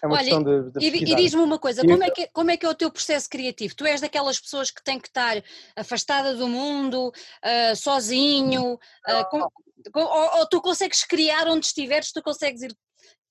É 0.01 0.07
uma 0.07 0.15
Olha, 0.15 0.23
questão 0.23 0.43
de, 0.43 0.71
de 0.71 0.85
E, 0.85 1.11
e 1.11 1.15
diz-me 1.15 1.41
uma 1.41 1.59
coisa, 1.59 1.81
como 1.81 2.03
é, 2.03 2.09
que, 2.09 2.27
como 2.33 2.49
é 2.49 2.57
que 2.57 2.65
é 2.65 2.69
o 2.69 2.73
teu 2.73 2.91
processo 2.91 3.29
criativo? 3.29 3.75
Tu 3.75 3.85
és 3.85 4.01
daquelas 4.01 4.39
pessoas 4.39 4.71
que 4.71 4.83
têm 4.83 4.99
que 4.99 5.07
estar 5.07 5.41
afastada 5.75 6.33
do 6.33 6.47
mundo, 6.47 7.09
uh, 7.09 7.75
sozinho, 7.75 8.73
uh, 8.73 9.29
com, 9.29 9.47
com, 9.91 9.99
ou, 9.99 10.39
ou, 10.39 10.47
tu 10.47 10.59
consegues 10.59 11.05
criar 11.05 11.47
onde 11.47 11.67
estiveres, 11.67 12.11
tu 12.11 12.21
consegues 12.23 12.63
ir... 12.63 12.75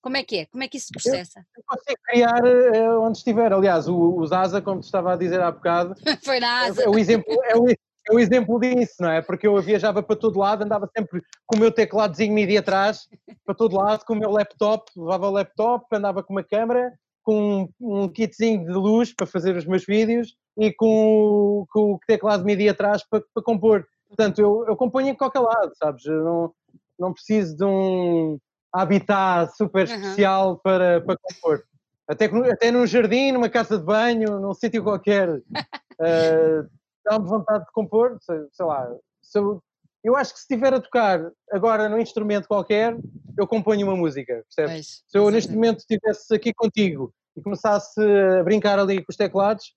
Como 0.01 0.17
é 0.17 0.23
que 0.23 0.39
é? 0.39 0.47
Como 0.47 0.63
é 0.63 0.69
que 0.69 0.79
isso 0.79 0.87
se 0.87 0.93
processa? 0.93 1.41
Eu, 1.41 1.45
eu 1.59 1.65
consigo 1.67 2.01
criar 2.05 2.43
uh, 2.45 3.03
onde 3.03 3.19
estiver. 3.19 3.53
Aliás, 3.53 3.89
o, 3.89 4.17
o 4.17 4.27
Zaza, 4.27 4.63
como 4.63 4.81
te 4.81 4.85
estava 4.85 5.13
a 5.13 5.17
dizer 5.17 5.41
há 5.41 5.51
bocado, 5.51 5.95
Foi 6.25 6.39
na 6.39 6.67
Asa. 6.67 6.83
É, 6.83 6.85
é, 6.85 6.89
o 6.89 6.99
exemplo, 6.99 7.37
é, 7.45 7.57
o, 7.57 7.67
é 8.09 8.15
o 8.15 8.19
exemplo 8.19 8.59
disso, 8.59 8.95
não 9.01 9.11
é? 9.11 9.21
Porque 9.21 9.47
eu 9.47 9.61
viajava 9.61 10.03
para 10.03 10.17
todo 10.17 10.39
lado, 10.39 10.63
andava 10.63 10.89
sempre 10.97 11.23
com 11.47 11.57
o 11.57 11.61
meu 11.61 11.71
tecladozinho 11.71 12.33
MIDI 12.33 12.59
atrás, 12.59 13.09
para 13.45 13.55
todo 13.55 13.77
lado, 13.77 14.05
com 14.05 14.15
o 14.15 14.17
meu 14.17 14.31
laptop, 14.31 14.91
levava 14.97 15.29
o 15.29 15.33
laptop, 15.33 15.85
andava 15.93 16.23
com 16.23 16.33
uma 16.33 16.43
câmera, 16.43 16.93
com 17.23 17.69
um, 17.81 18.03
um 18.05 18.09
kitzinho 18.09 18.65
de 18.65 18.73
luz 18.73 19.15
para 19.15 19.27
fazer 19.27 19.55
os 19.57 19.67
meus 19.67 19.85
vídeos 19.85 20.35
e 20.59 20.73
com, 20.73 21.67
com 21.71 21.95
o 21.95 22.01
teclado 22.07 22.45
MIDI 22.45 22.69
atrás 22.69 23.03
para, 23.09 23.23
para 23.35 23.43
compor. 23.43 23.87
Portanto, 24.09 24.41
eu, 24.41 24.65
eu 24.67 24.77
componho 24.77 25.09
em 25.09 25.15
qualquer 25.15 25.41
lado, 25.41 25.73
sabes? 25.77 26.05
Eu 26.07 26.25
não, 26.25 26.53
não 26.99 27.13
preciso 27.13 27.57
de 27.57 27.65
um 27.65 28.39
habitat 28.73 29.55
super 29.57 29.85
especial 29.85 30.53
uhum. 30.53 30.57
para, 30.57 31.01
para 31.03 31.17
compor. 31.17 31.63
Até, 32.09 32.25
até 32.25 32.71
num 32.73 32.87
jardim, 32.87 33.31
numa 33.31 33.49
casa 33.49 33.79
de 33.79 33.85
banho, 33.85 34.41
num 34.41 34.55
sítio 34.55 34.83
qualquer. 34.83 35.29
Uh, 35.31 36.69
Dá-me 37.05 37.27
vontade 37.27 37.65
de 37.65 37.73
compor, 37.73 38.19
sei, 38.21 38.39
sei 38.53 38.67
lá. 38.67 38.89
Eu, 39.35 39.63
eu, 40.05 40.17
acho 40.17 40.33
que 40.33 40.41
se 40.41 40.45
estiver 40.45 40.75
a 40.75 40.81
tocar 40.81 41.31
agora 41.51 41.89
num 41.89 41.99
instrumento 41.99 42.49
qualquer, 42.49 42.97
eu 43.39 43.47
componho 43.47 43.87
uma 43.87 43.97
música, 43.97 44.45
percebes? 44.55 45.03
se 45.07 45.19
eu 45.19 45.31
neste 45.31 45.53
momento 45.53 45.79
estivesse 45.79 46.35
aqui 46.35 46.53
contigo 46.53 47.13
e 47.37 47.43
começasse 47.43 48.01
a 48.39 48.43
brincar 48.43 48.79
ali 48.79 48.99
com 48.99 49.11
os 49.11 49.17
teclados, 49.17 49.75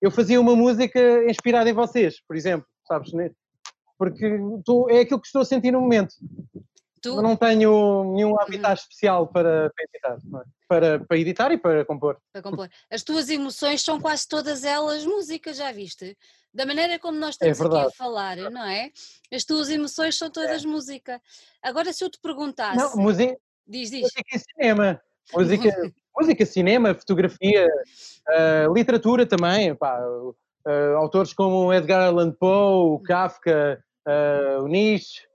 eu 0.00 0.10
fazia 0.10 0.40
uma 0.40 0.54
música 0.54 1.00
inspirada 1.30 1.68
em 1.68 1.74
vocês, 1.74 2.20
por 2.26 2.36
exemplo, 2.36 2.66
sabes? 2.86 3.12
Né? 3.12 3.30
Porque 3.98 4.38
tô, 4.64 4.88
é 4.90 5.00
aquilo 5.00 5.20
que 5.20 5.26
estou 5.26 5.42
a 5.42 5.44
sentir 5.44 5.70
no 5.70 5.80
momento. 5.80 6.14
Tu... 7.02 7.08
Eu 7.08 7.22
não 7.22 7.36
tenho 7.36 8.12
nenhum 8.14 8.32
uhum. 8.32 8.40
habitat 8.40 8.68
uhum. 8.68 8.74
especial 8.74 9.26
para, 9.28 9.70
para 9.70 9.84
editar, 9.84 10.16
é? 10.16 10.44
para, 10.68 11.04
para 11.04 11.18
editar 11.18 11.52
e 11.52 11.58
para 11.58 11.84
compor. 11.84 12.18
Para 12.32 12.42
compor. 12.42 12.68
As 12.90 13.02
tuas 13.02 13.28
emoções 13.30 13.82
são 13.82 14.00
quase 14.00 14.26
todas 14.28 14.64
elas 14.64 15.04
músicas, 15.04 15.56
já 15.56 15.70
viste? 15.72 16.16
Da 16.56 16.64
maneira 16.64 16.98
como 16.98 17.18
nós 17.18 17.36
é 17.42 17.50
estamos 17.50 17.60
é 17.60 17.78
aqui 17.78 17.88
a 17.88 17.90
falar, 17.90 18.36
não 18.38 18.64
é? 18.66 18.90
As 19.30 19.44
tuas 19.44 19.68
emoções 19.68 20.16
são 20.16 20.30
todas 20.30 20.64
é. 20.64 20.66
música. 20.66 21.20
Agora, 21.62 21.92
se 21.92 22.02
eu 22.02 22.08
te 22.08 22.18
perguntasse. 22.18 22.78
Não, 22.78 22.96
música. 22.96 23.36
Diz, 23.68 23.90
diz. 23.90 24.00
Música 24.00 24.22
e 24.34 24.38
cinema. 24.38 25.00
Música, 25.34 25.68
música 26.18 26.46
cinema, 26.46 26.94
fotografia, 26.94 27.66
uh, 27.66 28.72
literatura 28.72 29.26
também. 29.26 29.74
Pá, 29.74 30.00
uh, 30.00 30.34
autores 30.96 31.34
como 31.34 31.74
Edgar 31.74 32.00
Allan 32.00 32.32
Poe, 32.32 32.94
o 32.94 33.00
Kafka, 33.00 33.78
uh, 34.08 34.62
o 34.62 34.66
Nietzsche. 34.66 35.26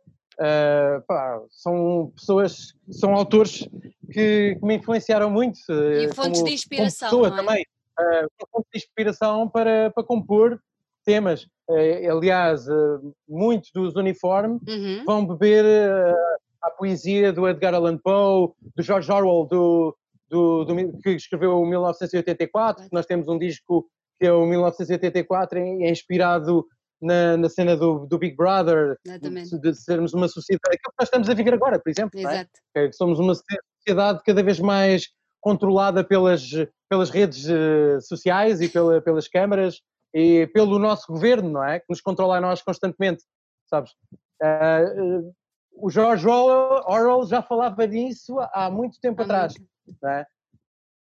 Pá, 1.08 1.40
são 1.52 2.12
pessoas, 2.16 2.74
são 2.90 3.14
autores 3.14 3.70
que, 4.12 4.56
que 4.56 4.66
me 4.66 4.78
influenciaram 4.78 5.30
muito. 5.30 5.60
E 5.70 6.12
fontes 6.16 6.40
como, 6.40 6.46
de 6.46 6.54
inspiração. 6.56 7.10
Como 7.12 7.24
pessoa 7.26 7.40
é? 7.40 7.46
também. 7.46 7.66
Uh, 8.00 8.48
fontes 8.52 8.72
de 8.74 8.80
inspiração 8.80 9.48
para, 9.48 9.92
para 9.92 10.04
compor 10.04 10.60
temas. 11.04 11.44
Uh, 11.70 12.12
aliás, 12.12 12.66
muitos 13.28 13.72
dos 13.74 13.96
uniformes 13.96 14.62
uhum. 14.68 15.04
vão 15.06 15.26
beber 15.26 15.66
a 16.62 16.70
poesia 16.70 17.34
do 17.34 17.48
Edgar 17.48 17.74
Allan 17.74 17.98
Poe, 17.98 18.50
do 18.76 18.84
George 18.84 19.12
Orwell, 19.12 19.48
do, 19.48 19.98
do, 20.30 20.64
do, 20.64 21.00
que 21.02 21.12
escreveu 21.12 21.60
o 21.60 21.66
1984. 21.66 22.88
Nós 22.92 23.06
temos 23.06 23.28
um 23.28 23.38
disco 23.38 23.90
que 24.20 24.28
é 24.28 24.32
o 24.32 24.46
1984, 24.46 25.58
é 25.58 25.90
inspirado 25.90 26.66
na, 27.02 27.36
na 27.36 27.50
cena 27.50 27.76
do, 27.76 28.06
do, 28.06 28.20
Big 28.20 28.36
Brother, 28.36 28.96
de, 29.04 29.60
de, 29.60 29.74
sermos 29.74 30.14
uma 30.14 30.28
sociedade, 30.28 30.76
aquilo 30.76 30.92
que 30.92 31.00
nós 31.00 31.08
estamos 31.08 31.30
a 31.30 31.34
viver 31.34 31.56
agora, 31.56 31.80
por 31.80 31.90
exemplo, 31.90 32.20
é? 32.20 32.46
É? 32.76 32.92
somos 32.92 33.18
uma 33.18 33.34
sociedade 33.34 34.22
cada 34.24 34.44
vez 34.44 34.60
mais 34.60 35.10
controlada 35.40 36.04
pelas, 36.04 36.44
pelas 36.88 37.10
redes 37.10 37.46
uh, 37.50 38.00
sociais 38.00 38.62
e 38.62 38.70
pela, 38.70 39.02
pelas 39.02 39.28
câmaras 39.28 39.82
e 40.14 40.48
pelo 40.48 40.78
nosso 40.78 41.12
governo, 41.12 41.50
não 41.50 41.64
é? 41.64 41.80
Que 41.80 41.86
nos 41.90 42.02
controla 42.02 42.38
a 42.38 42.42
nós 42.42 42.62
constantemente, 42.62 43.24
sabes? 43.68 43.92
Uh, 44.42 45.28
uh, 45.28 45.36
o 45.74 45.90
George 45.90 46.28
Orwell 46.28 47.26
já 47.26 47.42
falava 47.42 47.88
disso 47.88 48.38
há 48.54 48.70
muito 48.70 49.00
tempo 49.00 49.22
há 49.22 49.26
atrás, 49.26 49.54
muito. 49.58 50.06
é? 50.06 50.26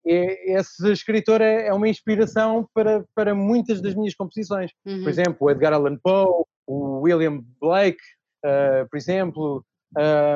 esse 0.03 0.91
escritor 0.91 1.41
é, 1.41 1.67
é, 1.67 1.73
uma 1.73 1.87
inspiração 1.87 2.67
para, 2.73 3.05
para 3.13 3.35
muitas 3.35 3.81
das 3.81 3.93
minhas 3.93 4.15
composições. 4.15 4.71
Uhum. 4.85 5.03
Por 5.03 5.09
exemplo, 5.09 5.37
o 5.41 5.51
Edgar 5.51 5.73
Allan 5.73 5.97
Poe, 5.97 6.43
o 6.65 7.01
William 7.01 7.43
Blake, 7.59 8.01
uh, 8.43 8.89
por 8.89 8.97
exemplo, 8.97 9.63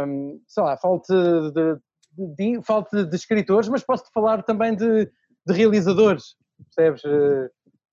um, 0.07 0.39
sei 0.47 0.63
lá, 0.63 0.77
falta 0.77 1.51
de, 1.51 1.51
de, 1.51 2.59
de, 2.61 3.05
de, 3.09 3.15
escritores, 3.15 3.69
mas 3.69 3.83
posso-te 3.83 4.11
falar 4.13 4.43
também 4.43 4.75
de, 4.75 5.05
de 5.47 5.53
realizadores, 5.53 6.35
percebes? 6.75 7.01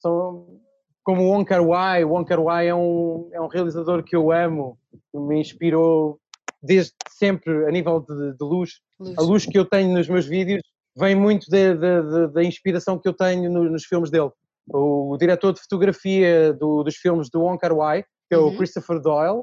São, 0.01 0.61
como 1.05 1.30
Wong 1.30 1.44
Kar 1.44 1.62
Wai, 1.62 2.05
Wong 2.05 2.26
Kar 2.26 2.40
Wai 2.40 2.68
é 2.68 2.74
um, 2.74 3.28
é 3.32 3.40
um 3.40 3.48
realizador 3.48 4.03
que 4.03 4.14
eu 4.14 4.30
amo, 4.30 4.78
que 5.11 5.18
me 5.18 5.40
inspirou 5.40 6.20
desde 6.62 6.92
sempre 7.11 7.66
a 7.66 7.70
nível 7.70 8.00
de, 8.00 8.32
de 8.36 8.44
luz. 8.44 8.80
luz. 8.98 9.18
A 9.18 9.22
luz 9.22 9.46
que 9.46 9.59
eu 9.59 9.64
tenho 9.64 9.92
nos 9.92 10.09
meus 10.09 10.26
vídeos 10.26 10.62
vem 10.96 11.14
muito 11.14 11.46
da 11.50 12.44
inspiração 12.44 12.98
que 12.98 13.09
eu 13.09 13.14
tenho 13.14 13.50
no, 13.50 13.64
nos 13.64 13.84
filmes 13.84 14.11
dele. 14.11 14.30
O, 14.68 15.12
o, 15.12 15.16
diretor 15.16 15.53
de 15.53 15.61
fotografia 15.61 16.53
do, 16.53 16.84
dos 16.84 16.94
filmes 16.96 17.28
do 17.30 17.40
Wong 17.40 17.59
Kar 17.59 17.72
Wai, 17.72 18.05
que 18.28 18.34
é 18.34 18.38
o 18.38 18.46
uhum. 18.46 18.57
Christopher 18.57 19.00
Doyle, 19.00 19.42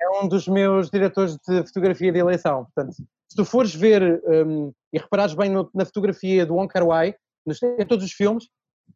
é 0.00 0.10
um 0.22 0.28
dos 0.28 0.46
meus 0.46 0.90
diretores 0.90 1.36
de 1.36 1.66
fotografia 1.66 2.12
de 2.12 2.18
eleição. 2.18 2.66
Portanto, 2.66 2.94
se 2.94 3.36
tu 3.36 3.44
fores 3.44 3.74
ver 3.74 4.22
um, 4.26 4.72
e 4.92 4.98
reparares 4.98 5.34
bem 5.34 5.50
no, 5.50 5.70
na 5.74 5.84
fotografia 5.84 6.44
do 6.44 6.54
Wong 6.54 6.68
Kar 6.68 6.86
Wai, 6.86 7.14
nos, 7.46 7.62
em 7.62 7.86
todos 7.86 8.04
os 8.04 8.12
filmes, 8.12 8.44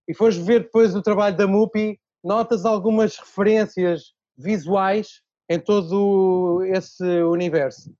e 0.09 0.15
fores 0.15 0.37
ver 0.37 0.61
depois 0.65 0.95
o 0.95 1.03
trabalho 1.03 1.37
da 1.37 1.47
Mupi, 1.47 1.99
notas 2.23 2.65
algumas 2.65 3.17
referências 3.17 4.13
visuais 4.37 5.21
em 5.49 5.59
todo 5.59 6.63
esse 6.65 7.05
universo. 7.23 7.93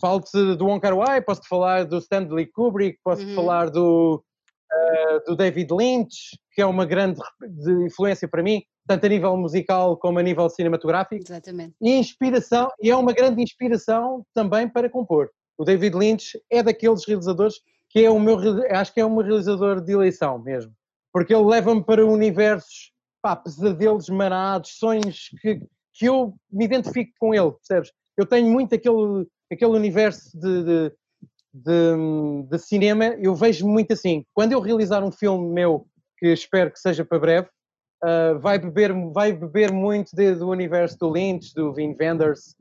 Falo-te 0.00 0.56
do 0.56 0.66
Wong 0.66 0.80
Kar 0.80 0.96
Wai, 0.96 1.22
posso-te 1.22 1.48
falar 1.48 1.84
do 1.84 1.98
Stanley 1.98 2.46
Kubrick, 2.46 2.98
posso-te 3.02 3.30
uhum. 3.30 3.34
falar 3.34 3.70
do, 3.70 4.22
uh, 4.72 5.24
do 5.26 5.36
David 5.36 5.72
Lynch, 5.72 6.38
que 6.52 6.60
é 6.60 6.66
uma 6.66 6.84
grande 6.84 7.20
influência 7.84 8.28
para 8.28 8.42
mim, 8.42 8.62
tanto 8.86 9.06
a 9.06 9.08
nível 9.08 9.36
musical 9.36 9.96
como 9.96 10.18
a 10.18 10.22
nível 10.22 10.48
cinematográfico. 10.50 11.24
Exatamente. 11.24 11.74
E 11.80 11.92
inspiração, 11.92 12.70
e 12.80 12.90
é 12.90 12.96
uma 12.96 13.12
grande 13.12 13.42
inspiração 13.42 14.24
também 14.34 14.68
para 14.68 14.90
compor. 14.90 15.30
O 15.58 15.64
David 15.64 15.96
Lynch 15.96 16.38
é 16.50 16.62
daqueles 16.62 17.06
realizadores 17.06 17.56
que 17.88 18.04
é 18.04 18.10
o 18.10 18.20
meu, 18.20 18.38
acho 18.70 18.92
que 18.92 19.00
é 19.00 19.06
um 19.06 19.16
realizador 19.16 19.80
de 19.80 19.92
eleição 19.92 20.38
mesmo, 20.38 20.72
porque 21.16 21.34
ele 21.34 21.46
leva-me 21.46 21.82
para 21.82 22.04
universos, 22.04 22.92
pá, 23.22 23.34
pesadelos 23.34 24.10
marados, 24.10 24.76
sonhos 24.76 25.30
que, 25.40 25.62
que 25.94 26.04
eu 26.04 26.34
me 26.52 26.66
identifico 26.66 27.10
com 27.18 27.34
ele, 27.34 27.52
percebes? 27.52 27.90
Eu 28.18 28.26
tenho 28.26 28.46
muito 28.52 28.74
aquele 28.74 29.26
aquele 29.50 29.70
universo 29.70 30.38
de, 30.38 30.62
de, 30.62 30.92
de, 31.54 32.42
de, 32.50 32.58
cinema, 32.58 33.06
eu 33.18 33.34
vejo 33.34 33.66
muito 33.66 33.94
assim. 33.94 34.26
Quando 34.34 34.52
eu 34.52 34.60
realizar 34.60 35.02
um 35.02 35.10
filme 35.10 35.48
meu, 35.54 35.86
que 36.18 36.26
espero 36.26 36.70
que 36.70 36.78
seja 36.78 37.02
para 37.02 37.18
breve, 37.18 37.48
uh, 38.04 38.38
vai, 38.38 38.58
beber, 38.58 38.92
vai 39.10 39.32
beber 39.32 39.72
muito 39.72 40.14
de, 40.14 40.34
do 40.34 40.50
universo 40.50 40.98
do 40.98 41.08
Lynch, 41.08 41.54
do 41.54 41.72
Wim 41.72 41.96
Wenders, 41.98 42.54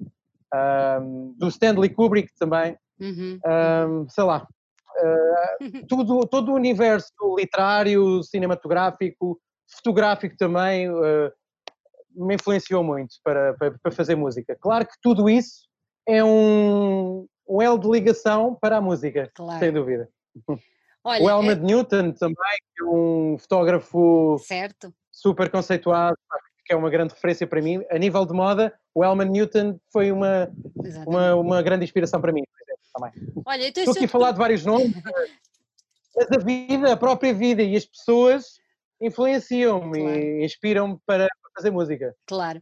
um, 1.01 1.35
do 1.37 1.49
Stanley 1.49 1.89
Kubrick 1.89 2.31
também, 2.39 2.77
uhum. 3.01 3.37
um, 3.45 4.07
sei 4.07 4.23
lá. 4.23 4.47
Uh, 4.97 5.85
tudo, 5.87 6.25
todo 6.25 6.51
o 6.51 6.55
universo 6.55 7.11
literário, 7.37 8.23
cinematográfico, 8.23 9.39
fotográfico 9.67 10.35
também, 10.37 10.89
uh, 10.89 11.31
me 12.15 12.35
influenciou 12.35 12.83
muito 12.83 13.15
para, 13.23 13.53
para, 13.55 13.71
para, 13.77 13.91
fazer 13.91 14.15
música. 14.15 14.57
Claro 14.59 14.85
que 14.85 14.95
tudo 15.01 15.29
isso 15.29 15.67
é 16.07 16.23
um, 16.23 17.27
um 17.47 17.61
elo 17.61 17.77
de 17.77 17.89
ligação 17.89 18.55
para 18.55 18.77
a 18.77 18.81
música, 18.81 19.29
claro. 19.33 19.59
sem 19.59 19.71
dúvida. 19.71 20.09
Olha, 21.03 21.23
o 21.23 21.29
Helmut 21.29 21.61
é... 21.61 21.63
Newton 21.63 22.11
também, 22.13 22.57
que 22.75 22.83
é 22.83 22.87
um 22.87 23.37
fotógrafo 23.37 24.39
certo. 24.39 24.91
super 25.11 25.51
conceituado, 25.51 26.17
que 26.65 26.73
é 26.73 26.75
uma 26.75 26.89
grande 26.89 27.13
referência 27.13 27.45
para 27.45 27.61
mim. 27.61 27.83
A 27.91 27.97
nível 27.99 28.25
de 28.25 28.33
moda, 28.33 28.73
o 28.93 29.03
Helmut 29.03 29.29
Newton 29.29 29.79
foi 29.93 30.11
uma, 30.11 30.49
uma, 31.05 31.35
uma, 31.35 31.61
grande 31.61 31.85
inspiração 31.85 32.19
para 32.19 32.31
mim, 32.31 32.41
também. 32.95 33.11
Olha, 33.45 33.67
então 33.67 33.83
Estou 33.83 33.95
aqui 33.95 34.05
a 34.05 34.09
falar 34.09 34.31
de 34.31 34.37
vários 34.37 34.65
nomes, 34.65 34.93
mas 36.15 36.31
a 36.31 36.37
vida, 36.37 36.93
a 36.93 36.97
própria 36.97 37.33
vida 37.33 37.61
e 37.61 37.75
as 37.75 37.85
pessoas 37.85 38.59
influenciam-me 39.01 39.99
claro. 39.99 40.19
e 40.19 40.45
inspiram-me 40.45 40.97
para 41.05 41.27
fazer 41.55 41.71
música. 41.71 42.15
Claro. 42.25 42.61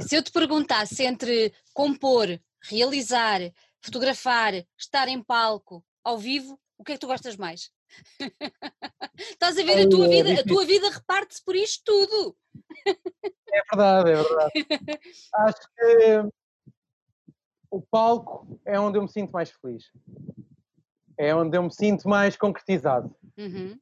Se 0.00 0.16
eu 0.16 0.22
te 0.22 0.30
perguntasse 0.30 1.02
entre 1.02 1.52
compor 1.72 2.38
realizar, 2.62 3.40
fotografar, 3.80 4.54
estar 4.78 5.08
em 5.08 5.22
palco, 5.22 5.84
ao 6.02 6.18
vivo, 6.18 6.58
o 6.78 6.84
que 6.84 6.92
é 6.92 6.94
que 6.94 7.00
tu 7.00 7.06
gostas 7.06 7.36
mais? 7.36 7.70
Estás 9.18 9.58
a 9.58 9.62
ver 9.62 9.86
a 9.86 9.88
tua 9.88 10.08
vida, 10.08 10.40
a 10.40 10.44
tua 10.44 10.64
vida 10.64 10.90
reparte-se 10.90 11.42
por 11.44 11.54
isto 11.54 11.82
tudo. 11.84 12.36
É 12.86 13.62
verdade, 13.70 14.10
é 14.10 14.14
verdade. 14.14 14.52
Acho 15.34 15.60
que 15.60 16.43
o 17.74 17.82
palco 17.82 18.46
é 18.64 18.78
onde 18.78 18.98
eu 18.98 19.02
me 19.02 19.08
sinto 19.08 19.32
mais 19.32 19.50
feliz. 19.50 19.84
É 21.18 21.34
onde 21.34 21.56
eu 21.56 21.62
me 21.64 21.72
sinto 21.72 22.08
mais 22.08 22.36
concretizado. 22.36 23.12
Uhum. 23.36 23.76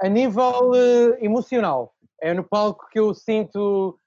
A 0.00 0.08
nível 0.08 0.70
uh, 0.70 1.16
emocional, 1.20 1.92
é 2.20 2.32
no 2.32 2.44
palco 2.44 2.88
que 2.90 3.00
eu 3.00 3.12
sinto 3.12 3.98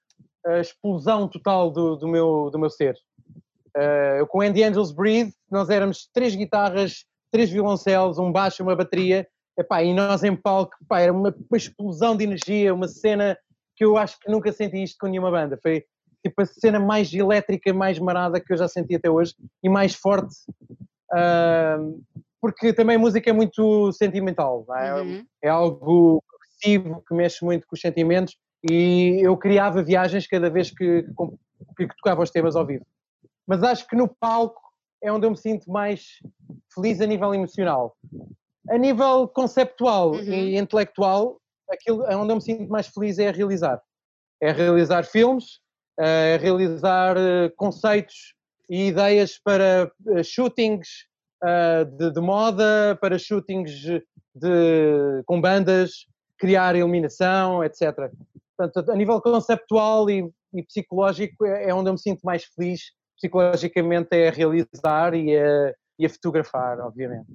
a 0.46 0.60
explosão 0.60 1.28
total 1.28 1.70
do, 1.70 1.96
do, 1.96 2.08
meu, 2.08 2.50
do 2.50 2.58
meu 2.58 2.70
ser. 2.70 2.96
Uh, 3.76 4.26
com 4.28 4.40
Andy 4.40 4.64
Angels 4.64 4.90
Breathe, 4.90 5.32
nós 5.50 5.68
éramos 5.68 6.08
três 6.14 6.34
guitarras, 6.34 7.04
três 7.30 7.50
violoncelos, 7.50 8.18
um 8.18 8.32
baixo, 8.32 8.62
uma 8.62 8.74
bateria, 8.74 9.28
epá, 9.58 9.82
e 9.82 9.92
nós 9.92 10.24
em 10.24 10.34
palco, 10.34 10.74
epá, 10.82 11.00
era 11.00 11.12
uma, 11.12 11.28
uma, 11.28 11.56
explosão 11.56 12.16
de 12.16 12.24
energia, 12.24 12.72
uma 12.72 12.88
cena 12.88 13.36
que 13.74 13.84
eu 13.84 13.98
acho 13.98 14.18
que 14.18 14.30
nunca 14.30 14.50
senti 14.50 14.82
isto 14.82 14.96
com 14.98 15.08
nenhuma 15.08 15.30
banda. 15.30 15.58
Foi 15.62 15.84
tipo 16.28 16.42
a 16.42 16.46
cena 16.46 16.80
mais 16.80 17.12
elétrica, 17.12 17.72
mais 17.72 17.98
marada 17.98 18.40
que 18.40 18.52
eu 18.52 18.56
já 18.56 18.68
senti 18.68 18.94
até 18.94 19.10
hoje 19.10 19.34
e 19.62 19.68
mais 19.68 19.94
forte. 19.94 20.34
Uh, 21.12 22.02
porque 22.40 22.72
também 22.72 22.96
a 22.96 22.98
música 22.98 23.30
é 23.30 23.32
muito 23.32 23.92
sentimental, 23.92 24.66
é? 24.76 24.94
Uhum. 24.94 25.26
é? 25.42 25.48
algo 25.48 26.22
agressivo 26.34 27.02
que 27.06 27.14
mexe 27.14 27.44
muito 27.44 27.66
com 27.66 27.74
os 27.74 27.80
sentimentos 27.80 28.36
e 28.68 29.20
eu 29.22 29.36
criava 29.36 29.82
viagens 29.82 30.26
cada 30.26 30.50
vez 30.50 30.70
que, 30.70 31.02
que, 31.76 31.86
que 31.86 31.96
tocava 31.96 32.22
os 32.22 32.30
temas 32.30 32.56
ao 32.56 32.66
vivo. 32.66 32.84
Mas 33.46 33.62
acho 33.62 33.86
que 33.86 33.96
no 33.96 34.08
palco 34.08 34.60
é 35.02 35.12
onde 35.12 35.26
eu 35.26 35.30
me 35.30 35.36
sinto 35.36 35.70
mais 35.70 36.18
feliz 36.74 37.00
a 37.00 37.06
nível 37.06 37.34
emocional. 37.34 37.96
A 38.68 38.76
nível 38.76 39.28
conceptual 39.28 40.12
uhum. 40.12 40.22
e 40.22 40.56
intelectual, 40.56 41.40
aquilo 41.70 42.04
onde 42.04 42.32
eu 42.32 42.36
me 42.36 42.42
sinto 42.42 42.68
mais 42.68 42.88
feliz 42.88 43.18
é 43.18 43.28
a 43.28 43.32
realizar. 43.32 43.80
É 44.40 44.50
realizar 44.50 45.04
filmes, 45.04 45.60
é 45.98 46.36
realizar 46.40 47.16
eh, 47.16 47.50
conceitos 47.56 48.34
e 48.68 48.88
ideias 48.88 49.38
para 49.38 49.90
eh, 50.08 50.22
shootings 50.22 51.06
uh, 51.42 51.84
de, 51.84 52.10
de, 52.10 52.20
moda, 52.20 52.98
para 53.00 53.18
shootings 53.18 53.70
de, 54.34 55.22
com 55.24 55.40
bandas, 55.40 56.06
criar 56.38 56.76
iluminação, 56.76 57.64
etc. 57.64 58.10
Portanto, 58.56 58.90
a 58.90 58.96
nível 58.96 59.20
conceptual 59.20 60.10
e, 60.10 60.28
e 60.52 60.62
psicológico 60.62 61.46
é, 61.46 61.70
é 61.70 61.74
onde 61.74 61.88
eu 61.88 61.94
me 61.94 61.98
sinto 61.98 62.20
mais 62.22 62.44
feliz 62.44 62.92
psicologicamente 63.16 64.08
é 64.12 64.28
a 64.28 64.30
realizar 64.30 65.14
e 65.14 65.36
a, 65.36 65.74
e 65.98 66.06
a 66.06 66.10
fotografar, 66.10 66.78
obviamente. 66.80 67.26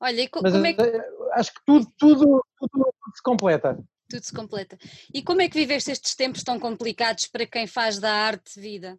Olha, 0.00 0.20
e 0.20 0.28
co 0.28 0.40
Mas, 0.42 0.52
como 0.52 0.66
é 0.66 0.72
que... 0.72 0.82
Eh, 0.82 1.08
acho 1.32 1.52
que 1.52 1.60
tudo, 1.66 1.86
tudo, 1.98 2.44
tudo 2.58 2.92
se 3.14 3.22
completa. 3.22 3.78
Tudo 4.12 4.24
se 4.24 4.34
completa. 4.34 4.76
E 5.14 5.22
como 5.22 5.40
é 5.40 5.48
que 5.48 5.58
viveste 5.58 5.90
estes 5.90 6.14
tempos 6.14 6.42
tão 6.42 6.60
complicados 6.60 7.26
para 7.26 7.46
quem 7.46 7.66
faz 7.66 7.98
da 7.98 8.12
arte 8.12 8.60
vida? 8.60 8.98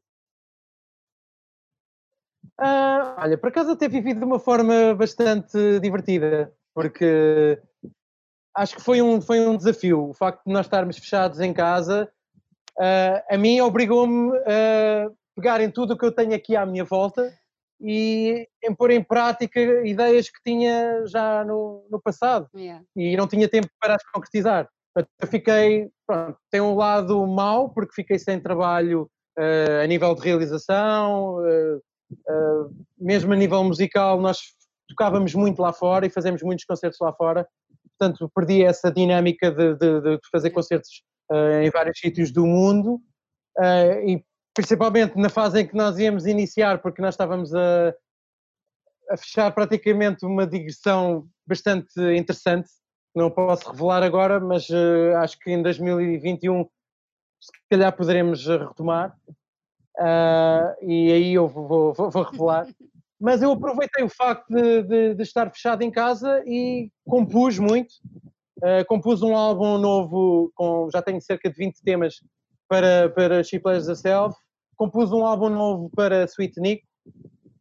Ah, 2.58 3.16
olha, 3.20 3.38
por 3.38 3.50
acaso 3.50 3.74
até 3.74 3.88
vivi 3.88 4.16
de 4.16 4.24
uma 4.24 4.40
forma 4.40 4.96
bastante 4.96 5.80
divertida, 5.80 6.52
porque 6.74 7.62
acho 8.56 8.76
que 8.76 8.82
foi 8.82 9.04
um, 9.04 9.22
foi 9.22 9.40
um 9.48 9.56
desafio. 9.56 10.10
O 10.10 10.14
facto 10.16 10.44
de 10.48 10.52
nós 10.52 10.66
estarmos 10.66 10.98
fechados 10.98 11.40
em 11.40 11.54
casa, 11.54 12.12
uh, 12.80 13.24
a 13.30 13.38
mim 13.38 13.62
obrigou-me 13.62 14.36
a 14.48 15.12
pegar 15.36 15.62
em 15.62 15.70
tudo 15.70 15.94
o 15.94 15.98
que 15.98 16.06
eu 16.06 16.12
tenho 16.12 16.34
aqui 16.34 16.56
à 16.56 16.66
minha 16.66 16.84
volta 16.84 17.32
e 17.80 18.48
em 18.64 18.74
pôr 18.74 18.90
em 18.90 19.04
prática 19.04 19.60
ideias 19.86 20.28
que 20.28 20.42
tinha 20.44 21.06
já 21.06 21.46
no, 21.46 21.86
no 21.92 22.02
passado 22.02 22.50
yeah. 22.56 22.84
e 22.96 23.16
não 23.16 23.28
tinha 23.28 23.48
tempo 23.48 23.70
para 23.80 23.94
as 23.94 24.04
concretizar. 24.12 24.68
Eu 24.96 25.28
fiquei, 25.28 25.90
pronto, 26.06 26.38
tem 26.52 26.62
um 26.62 26.76
lado 26.76 27.26
mau, 27.26 27.70
porque 27.70 27.94
fiquei 27.96 28.20
sem 28.20 28.40
trabalho 28.40 29.10
uh, 29.38 29.84
a 29.84 29.88
nível 29.88 30.14
de 30.14 30.22
realização, 30.22 31.38
uh, 31.38 31.78
uh, 31.78 32.86
mesmo 32.98 33.34
a 33.34 33.36
nível 33.36 33.64
musical, 33.64 34.22
nós 34.22 34.40
tocávamos 34.88 35.34
muito 35.34 35.62
lá 35.62 35.74
fora 35.74 36.06
e 36.06 36.12
fazemos 36.12 36.44
muitos 36.44 36.66
concertos 36.66 37.00
lá 37.02 37.12
fora, 37.14 37.48
portanto 37.98 38.32
perdi 38.36 38.64
essa 38.64 38.92
dinâmica 38.92 39.50
de, 39.50 39.76
de, 39.76 40.02
de 40.02 40.20
fazer 40.32 40.52
concertos 40.52 41.04
em 41.64 41.70
vários 41.72 41.98
sítios 41.98 42.32
do 42.32 42.46
mundo 42.46 43.02
e 44.06 44.24
principalmente 44.54 45.18
na 45.18 45.30
fase 45.30 45.62
em 45.62 45.68
que 45.68 45.76
nós 45.76 45.98
íamos 45.98 46.28
iniciar, 46.28 46.80
porque 46.82 47.02
nós 47.02 47.16
estávamos 47.16 47.56
a, 47.56 47.94
a 49.10 49.18
fechar 49.18 49.52
praticamente 49.52 50.26
uma 50.26 50.46
digressão 50.46 51.28
bastante 51.48 52.00
interessante, 52.16 52.70
não 53.16 53.30
posso 53.30 53.72
revelar 53.72 54.04
agora, 54.04 54.40
mas 54.40 54.68
acho 55.22 55.40
que 55.40 55.52
em 55.52 55.62
2021 55.62 56.68
se 57.44 57.52
calhar 57.70 57.96
poderemos 57.96 58.46
retomar. 58.48 59.16
Uh, 60.00 60.74
e 60.82 61.12
aí 61.12 61.34
eu 61.34 61.48
vou, 61.48 61.94
vou, 61.94 62.10
vou, 62.10 62.24
revelar. 62.24 62.68
Mas 63.20 63.42
eu 63.42 63.52
aproveitei 63.52 64.04
o 64.04 64.10
facto 64.10 64.46
de, 64.50 64.84
de, 64.84 65.16
de, 65.16 65.24
estar 65.24 65.50
fechado 65.50 65.82
em 65.82 65.92
casa 65.92 66.44
e 66.46 66.90
compus 67.08 67.58
muito. 67.58 67.94
Uh, 68.58 68.84
compus 68.88 69.22
um 69.22 69.36
álbum 69.36 69.78
novo, 69.78 70.52
com, 70.56 70.90
já 70.92 71.02
tenho 71.02 71.22
cerca 71.22 71.50
de 71.50 71.56
20 71.56 71.82
temas 71.84 72.16
para, 72.68 73.10
para 73.10 73.44
She 73.44 73.60
Plays 73.60 73.88
Herself. 73.88 74.36
Compus 74.76 75.14
um 75.14 75.26
álbum 75.26 75.50
novo 75.50 75.90
para 75.96 76.26
Sweet 76.26 76.60
Nico. 76.60 76.86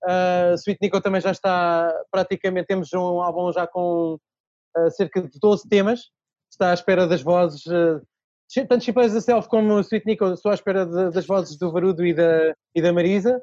Uh, 0.04 0.54
Sweet 0.54 0.78
Nico 0.82 1.00
também 1.00 1.20
já 1.20 1.30
está 1.30 1.92
praticamente, 2.10 2.66
temos 2.66 2.92
um 2.92 3.22
álbum 3.22 3.52
já 3.52 3.64
com 3.66 4.18
uh, 4.76 4.90
cerca 4.90 5.22
de 5.22 5.38
12 5.40 5.68
temas. 5.68 6.00
Está 6.50 6.70
à 6.70 6.74
espera 6.74 7.06
das 7.06 7.22
vozes 7.22 7.62
tanto 8.68 8.84
Chipês 8.84 9.14
da 9.14 9.20
Self 9.20 9.48
como 9.48 9.80
Sweet 9.80 10.06
Nico, 10.06 10.26
estou 10.26 10.50
à 10.50 10.54
espera 10.54 10.84
de, 10.84 11.10
das 11.10 11.26
vozes 11.26 11.56
do 11.56 11.72
Varudo 11.72 12.04
e 12.04 12.12
da, 12.12 12.54
e 12.74 12.82
da 12.82 12.92
Marisa 12.92 13.40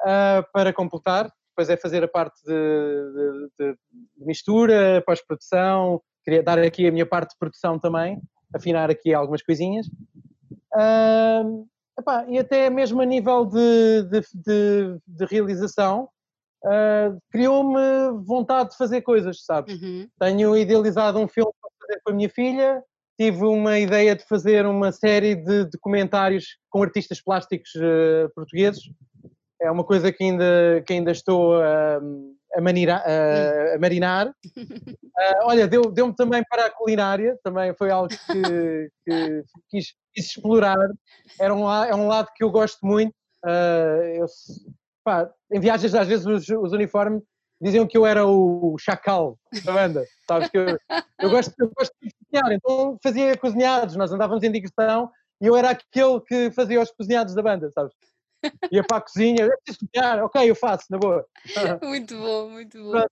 uh, 0.00 0.44
para 0.52 0.72
completar. 0.72 1.32
Depois 1.50 1.70
é 1.70 1.76
fazer 1.76 2.04
a 2.04 2.08
parte 2.08 2.38
de, 2.44 3.50
de, 3.58 3.72
de 3.72 4.26
mistura, 4.26 5.02
pós-produção, 5.06 6.00
queria 6.24 6.42
dar 6.42 6.58
aqui 6.58 6.86
a 6.86 6.92
minha 6.92 7.06
parte 7.06 7.30
de 7.30 7.38
produção 7.38 7.78
também, 7.78 8.20
afinar 8.54 8.90
aqui 8.90 9.14
algumas 9.14 9.42
coisinhas. 9.42 9.86
Uh, 10.74 11.66
epá, 11.98 12.26
e 12.28 12.38
até 12.38 12.68
mesmo 12.68 13.00
a 13.00 13.06
nível 13.06 13.46
de, 13.46 14.02
de 15.06 15.24
realização, 15.26 16.08
uh, 16.64 17.18
criou-me 17.30 18.24
vontade 18.24 18.70
de 18.70 18.76
fazer 18.76 19.02
coisas, 19.02 19.44
sabes? 19.44 19.80
Uhum. 19.80 20.08
Tenho 20.18 20.56
idealizado 20.56 21.18
um 21.18 21.28
filme 21.28 21.52
para 21.60 21.70
fazer 21.80 22.00
com 22.04 22.12
a 22.12 22.14
minha 22.14 22.28
filha, 22.28 22.82
tive 23.18 23.44
uma 23.44 23.78
ideia 23.78 24.16
de 24.16 24.24
fazer 24.24 24.64
uma 24.66 24.92
série 24.92 25.34
de 25.34 25.66
documentários 25.66 26.56
com 26.70 26.82
artistas 26.82 27.20
plásticos 27.20 27.70
uh, 27.74 28.30
portugueses. 28.34 28.82
É 29.60 29.70
uma 29.70 29.84
coisa 29.84 30.10
que 30.10 30.24
ainda, 30.24 30.82
que 30.86 30.94
ainda 30.94 31.10
estou 31.10 31.60
a, 31.60 32.00
a, 32.54 32.60
manira, 32.62 32.96
a, 32.96 33.74
a 33.74 33.78
marinar. 33.78 34.28
Uh, 34.28 34.32
olha, 35.44 35.68
deu-me 35.68 35.92
deu 35.92 36.14
também 36.14 36.42
para 36.48 36.66
a 36.66 36.70
culinária, 36.70 37.38
também 37.44 37.74
foi 37.74 37.90
algo 37.90 38.08
que, 38.08 38.90
que 39.04 39.44
quis, 39.68 39.94
quis, 40.14 40.26
explorar. 40.26 40.88
Era 41.38 41.54
um, 41.54 41.70
é 41.70 41.94
um 41.94 42.06
lado 42.06 42.28
que 42.34 42.42
eu 42.42 42.50
gosto 42.50 42.78
muito. 42.86 43.12
Uh, 43.44 44.16
eu, 44.16 44.26
pá, 45.04 45.30
em 45.52 45.60
viagens, 45.60 45.94
às 45.94 46.06
vezes, 46.06 46.26
os, 46.26 46.48
os 46.48 46.72
uniformes 46.72 47.22
diziam 47.60 47.86
que 47.86 47.96
eu 47.96 48.06
era 48.06 48.26
o 48.26 48.76
chacal 48.78 49.38
da 49.64 49.72
banda, 49.72 50.04
sabes? 50.26 50.48
Que 50.48 50.58
eu, 50.58 50.78
eu, 51.20 51.30
gosto, 51.30 51.54
eu 51.58 51.70
gosto 51.76 51.92
de 52.02 52.10
cozinhar, 52.10 52.52
então 52.52 52.98
fazia 53.02 53.36
cozinhados, 53.36 53.96
nós 53.96 54.12
andávamos 54.12 54.42
em 54.42 54.50
digressão 54.50 55.10
e 55.40 55.46
eu 55.46 55.54
era 55.54 55.70
aquele 55.70 56.20
que 56.22 56.50
fazia 56.52 56.80
os 56.80 56.90
cozinhados 56.90 57.34
da 57.34 57.42
banda, 57.42 57.70
sabes? 57.74 57.92
Ia 58.72 58.82
para 58.82 58.96
a 58.96 59.00
cozinha, 59.02 59.44
eu 59.44 59.58
preciso 59.62 59.86
cozinhar, 59.86 60.24
ok, 60.24 60.50
eu 60.50 60.54
faço, 60.54 60.86
na 60.90 60.98
boa. 60.98 61.26
Muito 61.82 62.16
bom, 62.16 62.48
muito 62.48 62.82
bom. 62.82 63.04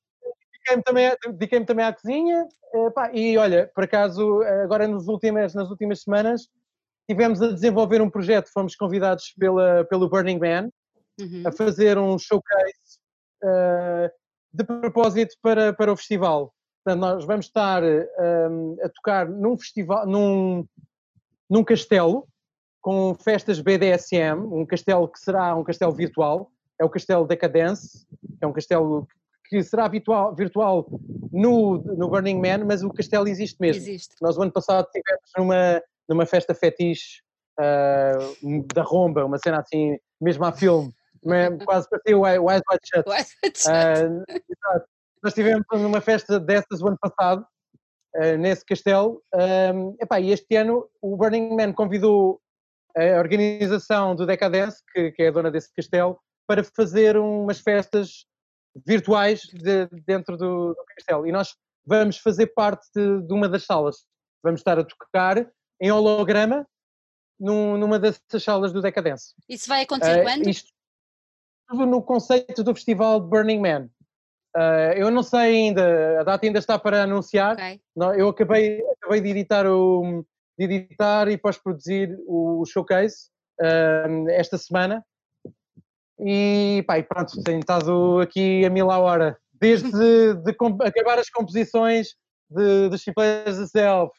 Dediquei-me 0.53 0.83
também, 0.83 1.17
dediquei 1.27 1.65
também 1.65 1.85
à 1.85 1.93
cozinha 1.93 2.47
epá, 2.75 3.11
e 3.13 3.37
olha, 3.37 3.71
por 3.75 3.85
acaso, 3.85 4.43
agora 4.63 4.89
nas 4.89 5.07
últimas, 5.07 5.55
nas 5.55 5.71
últimas 5.71 6.03
semanas 6.03 6.49
tivemos 7.09 7.41
a 7.41 7.53
desenvolver 7.53 8.03
um 8.03 8.11
projeto, 8.11 8.51
fomos 8.53 8.77
convidados 8.77 9.33
pela, 9.39 9.85
pelo 9.85 10.09
Burning 10.09 10.39
Man 10.39 10.71
uhum. 11.19 11.43
a 11.47 11.53
fazer 11.53 11.99
um 11.99 12.19
showcase 12.19 12.99
uh, 13.43 14.11
de 14.53 14.65
propósito 14.65 15.35
para, 15.43 15.73
para 15.73 15.93
o 15.93 15.97
festival. 15.97 16.53
Portanto, 16.85 17.01
nós 17.01 17.25
vamos 17.25 17.47
estar 17.47 17.83
um, 17.83 18.77
a 18.83 18.89
tocar 18.89 19.29
num 19.29 19.59
festival, 19.59 20.07
num, 20.07 20.67
num 21.49 21.63
castelo, 21.63 22.27
com 22.81 23.15
festas 23.15 23.61
BDSM, 23.61 24.41
um 24.51 24.65
castelo 24.65 25.09
que 25.09 25.19
será 25.19 25.55
um 25.55 25.65
castelo 25.65 25.93
virtual, 25.93 26.51
é 26.81 26.85
o 26.85 26.89
Castelo 26.89 27.27
Decadence, 27.27 28.07
é 28.41 28.47
um 28.47 28.53
castelo 28.53 29.07
que 29.49 29.63
será 29.63 29.89
virtual, 29.89 30.35
virtual 30.35 30.87
no, 31.33 31.79
no 31.79 32.09
Burning 32.09 32.41
Man, 32.41 32.65
mas 32.65 32.85
o 32.85 32.91
castelo 32.91 33.27
existe 33.27 33.57
mesmo. 33.61 33.83
Existe. 33.83 34.15
Nós, 34.21 34.37
o 34.37 34.43
ano 34.43 34.53
passado, 34.53 34.87
estivemos 34.87 35.31
numa, 35.37 35.83
numa 36.09 36.27
festa 36.27 36.55
fetiche 36.55 37.21
uh, 37.59 38.65
da 38.75 38.83
Romba, 38.83 39.25
uma 39.25 39.39
cena 39.39 39.61
assim, 39.61 39.99
mesmo 40.21 40.45
a 40.45 40.53
filme, 40.53 40.95
quase 41.65 41.89
parecia 41.89 42.19
o 42.19 42.27
Eyes 42.27 42.41
Wide 42.41 42.83
Shut. 42.85 43.09
Uh, 43.69 44.25
nós 45.23 45.35
tivemos 45.35 45.65
numa 45.73 46.01
festa 46.01 46.39
dessas 46.39 46.81
o 46.81 46.89
ano 46.89 46.99
passado, 47.01 47.47
uh, 48.17 48.37
nesse 48.39 48.65
castelo, 48.65 49.23
um, 49.75 49.97
epá, 50.01 50.21
e 50.21 50.31
este 50.31 50.57
ano 50.57 50.89
o 51.03 51.17
Burning 51.17 51.55
Man 51.55 51.73
convidou 51.73 52.41
a 52.97 53.19
organização 53.19 54.15
do 54.15 54.27
Decadence, 54.27 54.83
que, 54.93 55.13
que 55.13 55.23
é 55.23 55.29
a 55.29 55.31
dona 55.31 55.51
desse 55.51 55.73
castelo, 55.73 56.19
para 56.47 56.65
fazer 56.65 57.17
umas 57.17 57.61
festas 57.61 58.27
virtuais 58.87 59.43
de, 59.43 59.87
dentro 60.07 60.37
do, 60.37 60.75
do, 60.75 60.85
castelo. 60.97 61.27
E 61.27 61.33
nós 61.33 61.55
vamos 61.85 62.19
fazer 62.19 62.49
parte 62.49 62.87
de, 62.95 63.23
de, 63.23 63.33
uma 63.33 63.49
das 63.49 63.65
salas. 63.65 64.05
Vamos 64.43 64.61
estar 64.61 64.79
a 64.79 64.85
tocar 64.85 65.47
em 65.81 65.91
holograma 65.91 66.67
num, 67.39 67.77
numa 67.77 67.99
dessas 67.99 68.43
salas 68.43 68.73
do 68.73 68.81
Decadence. 68.81 69.35
Isso 69.49 69.69
vai 69.69 69.83
acontecer 69.83 70.21
uh, 70.21 70.23
quando? 70.23 70.49
Isto, 70.49 70.71
no 71.71 72.03
conceito 72.03 72.63
do 72.65 72.75
festival 72.75 73.21
de 73.21 73.29
Burning 73.29 73.61
Man. 73.61 73.89
Uh, 74.57 74.93
eu 74.97 75.11
não 75.11 75.23
sei 75.23 75.41
ainda, 75.41 76.21
a 76.21 76.25
data 76.25 76.47
ainda 76.47 76.59
está 76.59 76.79
para 76.79 77.03
anunciar. 77.03 77.55
Okay. 77.55 77.81
Eu 78.17 78.29
acabei, 78.29 78.83
acabei 79.01 79.21
de 79.21 79.29
editar 79.29 79.67
o 79.67 80.25
de 80.59 80.65
editar 80.65 81.29
e 81.29 81.39
pós-produzir 81.39 82.19
o 82.27 82.65
showcase 82.67 83.29
uh, 83.61 84.29
esta 84.31 84.59
semana. 84.59 85.05
E, 86.19 86.83
pá, 86.87 86.99
e 86.99 87.05
pronto, 87.05 87.41
tenho 87.45 87.61
estado 87.61 88.21
aqui 88.21 88.65
a 88.65 88.71
mil 88.71 88.91
a 88.91 88.99
hora 88.99 89.39
desde 89.61 89.89
de, 90.43 90.51
acabar 90.85 91.19
as 91.19 91.31
composições 91.31 92.15
de, 92.51 92.89
de 92.89 92.99
She 92.99 93.13
Plays 93.13 93.59
Herself, 93.59 94.13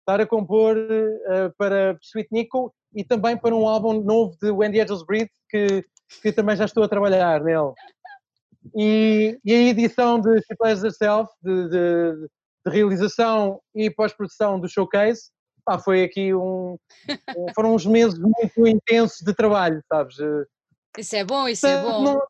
estar 0.00 0.20
a 0.20 0.26
compor 0.26 0.76
uh, 0.78 1.52
para 1.58 1.98
Sweet 2.02 2.28
Nico 2.32 2.74
e 2.94 3.04
também 3.04 3.36
para 3.36 3.54
um 3.54 3.68
álbum 3.68 4.02
novo 4.02 4.36
de 4.40 4.50
the 4.50 4.82
Angels 4.82 5.04
Breathe, 5.04 5.30
que, 5.50 5.84
que 6.20 6.32
também 6.32 6.56
já 6.56 6.64
estou 6.64 6.82
a 6.82 6.88
trabalhar 6.88 7.42
nele. 7.42 7.72
E, 8.76 9.38
e 9.44 9.52
a 9.52 9.68
edição 9.68 10.20
de 10.20 10.40
She 10.42 10.56
Plays 10.56 10.82
Herself, 10.84 11.30
de, 11.42 11.68
de, 11.68 12.28
de 12.66 12.72
realização 12.72 13.60
e 13.74 13.90
pós-produção 13.90 14.60
do 14.60 14.68
showcase, 14.68 15.30
pá, 15.64 15.78
foi 15.78 16.04
aqui 16.04 16.34
um, 16.34 16.76
foram 17.54 17.74
uns 17.74 17.86
meses 17.86 18.18
muito 18.18 18.66
intensos 18.66 19.18
de 19.20 19.34
trabalho, 19.34 19.82
sabes? 19.92 20.16
Isso 20.96 21.16
é 21.16 21.24
bom, 21.24 21.48
isso 21.48 21.66
é 21.66 21.82
bom. 21.82 22.20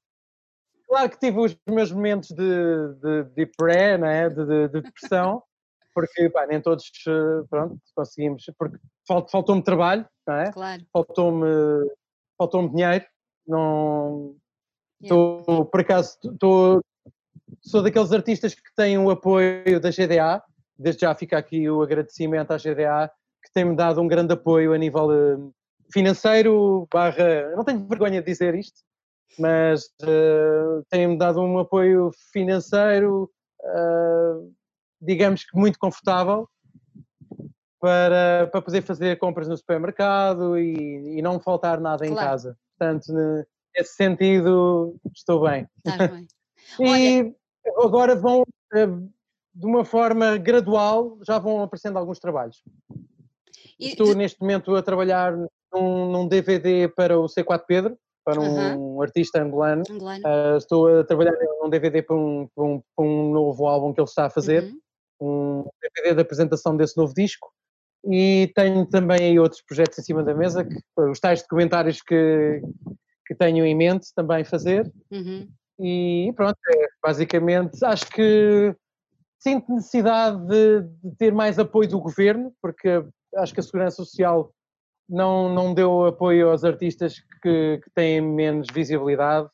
Claro 0.89 1.11
que 1.11 1.19
tive 1.19 1.39
os 1.39 1.57
meus 1.67 1.91
momentos 1.91 2.29
de, 2.29 2.95
de, 3.01 3.25
de 3.35 3.47
pré, 3.57 3.97
né? 3.97 4.29
de, 4.29 4.45
de, 4.45 4.69
de 4.69 4.81
depressão, 4.83 5.43
porque 5.95 6.29
pá, 6.29 6.47
nem 6.47 6.61
todos 6.61 6.85
eh, 7.07 7.45
pronto, 7.49 7.79
conseguimos, 7.95 8.45
porque 8.59 8.77
faltou-me 9.07 9.63
trabalho, 9.63 10.07
não 10.27 10.35
é? 10.35 10.53
Claro. 10.53 10.83
faltou-me 10.93 11.47
faltou 12.37 12.69
dinheiro, 12.69 13.05
não 13.47 14.35
yeah. 15.03 15.65
por 15.71 15.81
acaso, 15.81 16.19
estou, 16.25 16.83
sou 17.61 17.83
daqueles 17.83 18.13
artistas 18.13 18.55
que 18.55 18.75
têm 18.77 18.99
o 18.99 19.11
apoio 19.11 19.81
da 19.81 19.91
GDA, 19.91 20.43
desde 20.79 21.03
já 21.03 21.15
fica 21.15 21.39
aqui 21.39 21.69
o 21.69 21.83
agradecimento 21.83 22.53
à 22.53 22.57
GDA, 22.57 23.11
que 23.43 23.53
tem-me 23.53 23.77
dado 23.77 24.01
um 24.01 24.09
grande 24.09 24.33
apoio 24.35 24.73
a 24.73 24.79
nível 24.79 25.13
eh, 25.13 25.37
financeiro, 25.93 26.87
barra, 26.93 27.55
não 27.57 27.65
tenho 27.65 27.87
vergonha 27.87 28.21
de 28.21 28.27
dizer 28.27 28.55
isto, 28.55 28.81
mas 29.39 29.87
uh, 30.03 30.85
tem-me 30.89 31.19
dado 31.19 31.41
um 31.41 31.59
apoio 31.59 32.11
financeiro, 32.33 33.31
uh, 33.63 34.53
digamos 35.01 35.45
que 35.45 35.59
muito 35.59 35.79
confortável, 35.79 36.49
para, 37.81 38.49
para 38.53 38.63
poder 38.63 38.83
fazer 38.83 39.19
compras 39.19 39.49
no 39.49 39.57
supermercado 39.57 40.57
e, 40.57 41.19
e 41.19 41.23
não 41.23 41.41
faltar 41.41 41.81
nada 41.81 42.07
claro. 42.07 42.13
em 42.13 42.17
casa. 42.17 42.57
Portanto, 42.83 43.13
nesse 43.77 43.95
sentido, 43.95 44.97
estou 45.15 45.43
bem. 45.43 45.69
bem. 45.87 46.27
e 46.81 47.21
Olha... 47.21 47.87
agora 47.87 48.17
vão, 48.17 48.43
eh, 48.75 48.87
de 49.55 49.67
uma 49.67 49.85
forma 49.85 50.37
gradual, 50.37 51.17
já 51.25 51.39
vão 51.39 51.63
aparecendo 51.63 51.97
alguns 51.97 52.19
trabalhos. 52.19 52.61
E 53.79 53.91
estou 53.91 54.09
de... 54.09 54.17
neste 54.17 54.41
momento 54.41 54.75
a 54.75 54.83
trabalhar 54.83 55.33
num, 55.73 56.11
num, 56.11 56.27
DVD 56.27 56.89
para 56.89 57.21
o 57.21 57.27
C4 57.27 57.63
Pedro, 57.69 57.97
para 58.25 58.41
um 58.41 59.01
artista 59.01 59.41
angolano. 59.41 59.85
angolano. 59.89 60.25
Uh, 60.27 60.57
estou 60.57 60.89
a 60.89 61.05
trabalhar 61.05 61.35
num 61.61 61.71
DVD 61.71 62.03
para 62.03 62.17
um, 62.17 62.49
para 62.53 62.65
um, 62.65 62.83
para 62.97 63.05
um, 63.05 63.31
novo 63.31 63.69
álbum 63.69 63.95
que 63.95 64.01
ele 64.01 64.09
está 64.09 64.27
a 64.27 64.31
fazer, 64.31 64.65
uh 64.65 64.75
-huh. 65.21 65.65
um 65.65 65.71
DVD 65.81 66.17
da 66.17 66.23
apresentação 66.23 66.77
desse 66.77 66.97
novo 66.97 67.15
disco 67.15 67.49
e 68.05 68.51
tenho 68.55 68.85
também 68.87 69.21
aí 69.21 69.39
outros 69.39 69.63
projetos 69.63 69.99
em 69.99 70.03
cima 70.03 70.23
da 70.23 70.35
mesa, 70.35 70.65
que, 70.65 70.77
os 70.99 71.21
tais 71.21 71.43
documentários 71.43 72.03
que, 72.03 72.61
que 73.27 73.35
tenho 73.35 73.65
em 73.65 73.75
mente 73.75 74.09
também 74.15 74.45
fazer. 74.45 74.91
Uhum. 75.11 75.49
E 75.79 76.33
pronto, 76.37 76.59
é, 76.69 76.87
basicamente 77.03 77.85
acho 77.85 78.07
que 78.11 78.75
sinto 79.39 79.73
necessidade 79.73 80.47
de, 80.47 80.83
de, 81.03 81.17
ter 81.17 81.33
mais 81.33 81.59
apoio 81.59 81.89
do 81.89 82.01
governo, 82.01 82.53
porque 82.61 83.05
acho 83.37 83.55
que 83.55 83.61
a 83.61 83.63
Segurança 83.63 83.97
Social 83.97 84.53
não, 85.09 85.53
não 85.53 85.75
deu 85.75 86.07
apoio 86.07 86.51
aos 86.51 86.65
artistas 86.65 87.21
que, 87.43 87.81
que 87.83 87.91
têm 87.95 88.21
menos 88.21 88.69
visibilidade. 88.73 89.49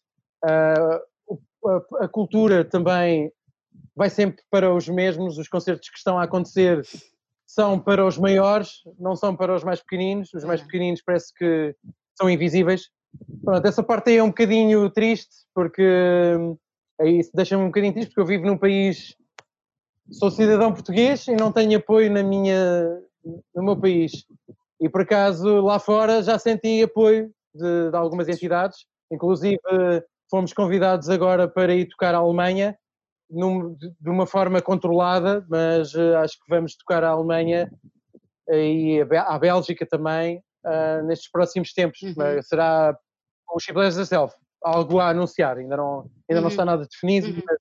Uh, 0.45 1.39
a, 1.67 2.05
a 2.05 2.09
cultura 2.09 2.65
também 2.65 3.33
vai 3.97 4.11
sempre 4.11 4.43
para 4.51 4.73
os 4.73 4.89
mesmos, 4.89 5.39
os 5.39 5.49
concertos 5.49 5.89
que 5.89 5.99
estão 5.99 6.19
a 6.19 6.25
acontecer 6.25 6.83
são 7.49 7.81
para 7.81 8.07
os 8.07 8.19
maiores, 8.19 8.83
não 9.01 9.17
são 9.17 9.35
para 9.35 9.55
os 9.55 9.65
mais 9.65 9.81
pequeninos. 9.81 10.33
Os 10.35 10.45
mais 10.45 10.61
pequeninos 10.61 11.01
parece 11.01 11.33
que 11.33 11.75
são 12.15 12.29
invisíveis. 12.29 12.91
Pronto, 13.43 13.67
essa 13.67 13.83
parte 13.83 14.11
aí 14.11 14.19
é 14.19 14.23
um 14.23 14.29
bocadinho 14.29 14.91
triste, 14.91 15.35
porque 15.55 15.83
aí 17.01 17.21
deixa-me 17.33 17.63
um 17.63 17.69
bocadinho 17.69 17.95
triste, 17.95 18.11
porque 18.11 18.21
eu 18.21 18.27
vivo 18.27 18.45
num 18.45 18.59
país, 18.59 19.17
sou 20.13 20.31
cidadão 20.31 20.75
português 20.75 21.27
e 21.27 21.35
não 21.35 21.51
tenho 21.51 21.79
apoio 21.79 22.13
na 22.13 22.23
minha, 22.23 23.01
no 23.55 23.63
meu 23.63 23.77
país. 23.81 24.27
E 24.79 24.87
por 24.91 25.01
acaso 25.01 25.63
lá 25.63 25.79
fora 25.79 26.23
já 26.23 26.39
senti 26.39 26.83
apoio 26.83 27.33
de, 27.55 27.91
de 27.91 27.97
algumas 27.97 28.29
entidades, 28.29 28.85
inclusive 29.11 29.59
fomos 30.31 30.53
convidados 30.53 31.09
agora 31.09 31.49
para 31.49 31.75
ir 31.75 31.87
tocar 31.87 32.15
à 32.15 32.19
Alemanha 32.19 32.79
num, 33.31 33.75
de 33.75 34.11
uma 34.11 34.27
forma 34.27 34.61
controlada, 34.63 35.45
mas 35.49 35.95
uh, 35.95 36.17
acho 36.23 36.35
que 36.35 36.49
vamos 36.49 36.77
tocar 36.77 37.05
a 37.05 37.11
Alemanha 37.11 37.71
e 38.49 39.01
a, 39.01 39.39
Bélgica 39.39 39.87
também 39.87 40.43
uh, 40.65 41.07
nestes 41.07 41.31
próximos 41.31 41.73
tempos. 41.73 42.01
Uhum. 42.03 42.43
Será 42.43 42.97
o 43.53 43.61
Chiblas 43.61 43.97
da 43.97 44.07
Self, 44.07 44.35
algo 44.63 44.99
a 44.99 45.11
anunciar, 45.11 45.59
ainda 45.59 45.77
não, 45.77 46.11
ainda 46.29 46.41
uhum. 46.41 46.41
não 46.43 46.49
está 46.49 46.65
nada 46.65 46.87
definido, 46.87 47.29
uhum. 47.29 47.43
mas, 47.47 47.59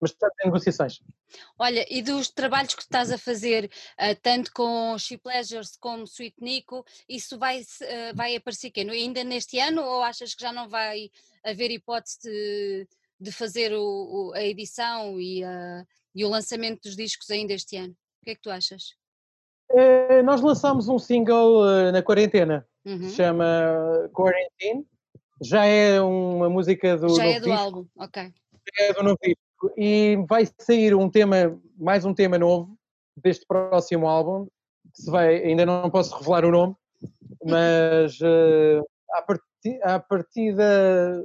mas 0.00 0.10
está 0.10 0.28
em 0.42 0.46
negociações. 0.46 1.00
Olha, 1.58 1.84
e 1.90 2.02
dos 2.02 2.30
trabalhos 2.30 2.74
que 2.74 2.82
estás 2.82 3.10
a 3.10 3.18
fazer, 3.18 3.70
uh, 4.00 4.20
tanto 4.22 4.52
com 4.52 4.96
She 4.98 5.16
Pleasures 5.18 5.76
como 5.76 6.04
Sweet 6.04 6.36
Nico, 6.40 6.84
isso 7.08 7.38
vai, 7.38 7.60
uh, 7.60 8.14
vai 8.14 8.36
aparecer 8.36 8.70
quê? 8.70 8.80
ainda 8.80 9.22
neste 9.24 9.58
ano 9.58 9.82
ou 9.82 10.02
achas 10.02 10.34
que 10.34 10.42
já 10.42 10.52
não 10.52 10.68
vai 10.68 11.10
haver 11.44 11.70
hipótese 11.70 12.18
de 12.22 12.88
de 13.18 13.32
fazer 13.32 13.72
o, 13.72 13.80
o, 13.80 14.32
a 14.34 14.42
edição 14.42 15.20
e, 15.20 15.42
a, 15.42 15.84
e, 16.14 16.24
o 16.24 16.28
lançamento 16.28 16.82
dos 16.82 16.96
discos 16.96 17.30
ainda 17.30 17.52
este 17.52 17.76
ano. 17.76 17.92
O 17.92 18.24
que 18.24 18.30
é 18.30 18.34
que 18.34 18.42
tu 18.42 18.50
achas? 18.50 18.94
É, 19.70 20.22
nós 20.22 20.40
lançámos 20.40 20.88
um 20.88 20.98
single 20.98 21.62
uh, 21.62 21.92
na 21.92 22.02
quarentena, 22.02 22.66
uhum. 22.84 23.08
se 23.08 23.16
chama 23.16 23.44
Quarantine. 24.12 24.86
Já 25.42 25.64
é 25.64 26.00
uma 26.00 26.48
música 26.48 26.96
do. 26.96 27.14
Já 27.14 27.26
é 27.26 27.40
do 27.40 27.46
disco. 27.46 27.58
álbum, 27.58 27.86
ok. 27.96 28.32
É 28.78 28.92
do 28.92 29.02
novo 29.02 29.18
disco. 29.22 29.74
E 29.76 30.16
vai 30.28 30.48
sair 30.58 30.94
um 30.94 31.10
tema, 31.10 31.60
mais 31.76 32.04
um 32.04 32.14
tema 32.14 32.38
novo 32.38 32.76
deste 33.16 33.44
próximo 33.46 34.06
álbum. 34.06 34.46
Se 34.94 35.10
vai, 35.10 35.42
ainda 35.42 35.66
não 35.66 35.90
posso 35.90 36.16
revelar 36.16 36.44
o 36.44 36.50
nome, 36.50 36.76
mas 37.44 38.18
uh, 38.20 38.86
à, 39.12 39.22
parti, 39.22 39.80
à 39.82 39.98
partida 39.98 41.22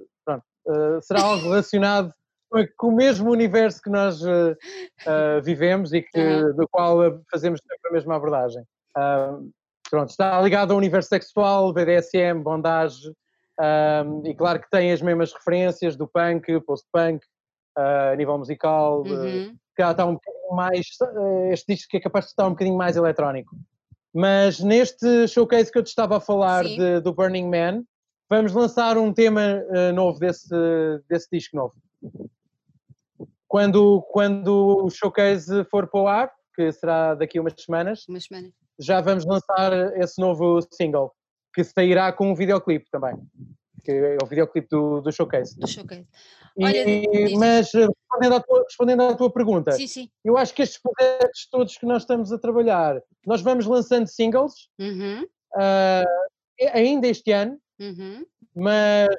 uh, 0.68 1.02
será 1.02 1.24
algo 1.24 1.44
relacionado 1.44 2.14
com 2.78 2.88
o 2.90 2.96
mesmo 2.96 3.32
universo 3.32 3.82
que 3.82 3.90
nós 3.90 4.22
uh, 4.22 4.52
uh, 4.52 5.42
vivemos 5.42 5.94
e 5.94 6.02
que, 6.02 6.20
uhum. 6.20 6.56
do 6.56 6.68
qual 6.70 6.98
fazemos 7.32 7.62
sempre 7.62 7.90
a 7.90 7.94
mesma 7.94 8.16
abordagem. 8.16 8.64
pronto, 9.90 10.10
está 10.10 10.42
ligado 10.42 10.72
ao 10.72 10.78
universo 10.78 11.10
sexual, 11.10 11.72
BDSM, 11.72 12.42
bondage, 12.44 13.12
e 14.26 14.34
claro 14.36 14.60
que 14.60 14.70
tem 14.70 14.92
as 14.92 15.02
mesmas 15.02 15.32
referências 15.32 15.96
do 15.96 16.08
punk, 16.08 16.60
post-punk, 16.62 17.24
a 17.78 18.16
nível 18.18 18.38
musical, 18.38 19.04
uhum. 19.06 19.56
que 19.76 19.82
está 19.82 20.06
um 20.06 20.16
bocadinho 20.16 20.56
mais, 20.56 20.88
este 21.52 21.74
disco 21.74 21.90
que 21.92 21.98
é 21.98 22.02
capaz 22.02 22.26
de 22.26 22.32
estar 22.32 22.48
um 22.48 22.52
bocadinho 22.52 22.78
mais 22.78 22.98
eletrónico. 22.98 23.56
Mas 24.14 24.60
neste 24.60 25.28
showcase 25.28 25.72
que 25.72 25.78
eu 25.78 25.84
te 25.84 25.88
estava 25.88 26.18
a 26.18 26.20
falar 26.20 26.66
de, 26.66 27.00
do 27.00 27.14
Burning 27.14 27.50
Man, 27.50 27.84
vamos 28.32 28.54
lançar 28.54 28.98
um 28.98 29.12
tema 29.12 29.62
uh, 29.68 29.94
novo 29.94 30.18
desse, 30.18 30.56
desse 31.10 31.28
disco 31.30 31.58
novo. 31.58 31.76
Quando, 33.46 34.02
quando 34.04 34.86
o 34.86 34.90
showcase 34.90 35.66
for 35.66 35.90
para 35.90 36.02
o 36.02 36.08
ar, 36.08 36.32
que 36.56 36.72
será 36.72 37.14
daqui 37.14 37.38
a 37.38 37.42
umas 37.42 37.54
semanas, 37.62 38.08
Uma 38.08 38.22
semana. 38.22 38.50
já 38.80 39.02
vamos 39.02 39.26
lançar 39.26 39.74
esse 39.98 40.22
novo 40.22 40.62
single, 40.72 41.12
que 41.54 41.62
sairá 41.62 42.14
com 42.14 42.32
um 42.32 42.34
videoclipe 42.34 42.90
também, 42.90 43.18
que 43.84 43.92
é 43.92 44.18
o 44.24 44.26
videoclipe 44.26 44.70
do, 44.70 45.02
do 45.02 45.12
showcase. 45.12 45.60
Do 45.60 45.68
showcase. 45.68 46.08
Olha, 46.58 46.90
e, 46.90 47.36
mas 47.38 47.70
respondendo 47.74 48.36
à, 48.36 48.40
tua, 48.40 48.64
respondendo 48.64 49.04
à 49.04 49.14
tua 49.14 49.30
pergunta, 49.30 49.74
sim, 49.74 49.88
sim. 49.88 50.10
eu 50.24 50.38
acho 50.38 50.54
que 50.54 50.62
estes 50.62 50.82
projetos 50.82 51.50
todos 51.52 51.78
que 51.78 51.86
nós 51.86 52.04
estamos 52.04 52.32
a 52.32 52.38
trabalhar, 52.38 53.02
nós 53.26 53.42
vamos 53.42 53.66
lançando 53.66 54.08
singles 54.08 54.70
uhum. 54.80 55.24
uh, 55.24 56.70
ainda 56.74 57.08
este 57.08 57.34
ano, 57.34 57.60
Uhum. 57.82 58.24
Mas 58.56 59.10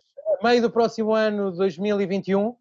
a 0.40 0.48
meio 0.48 0.62
do 0.62 0.70
próximo 0.70 1.12
ano, 1.12 1.50
2021, 1.50 2.56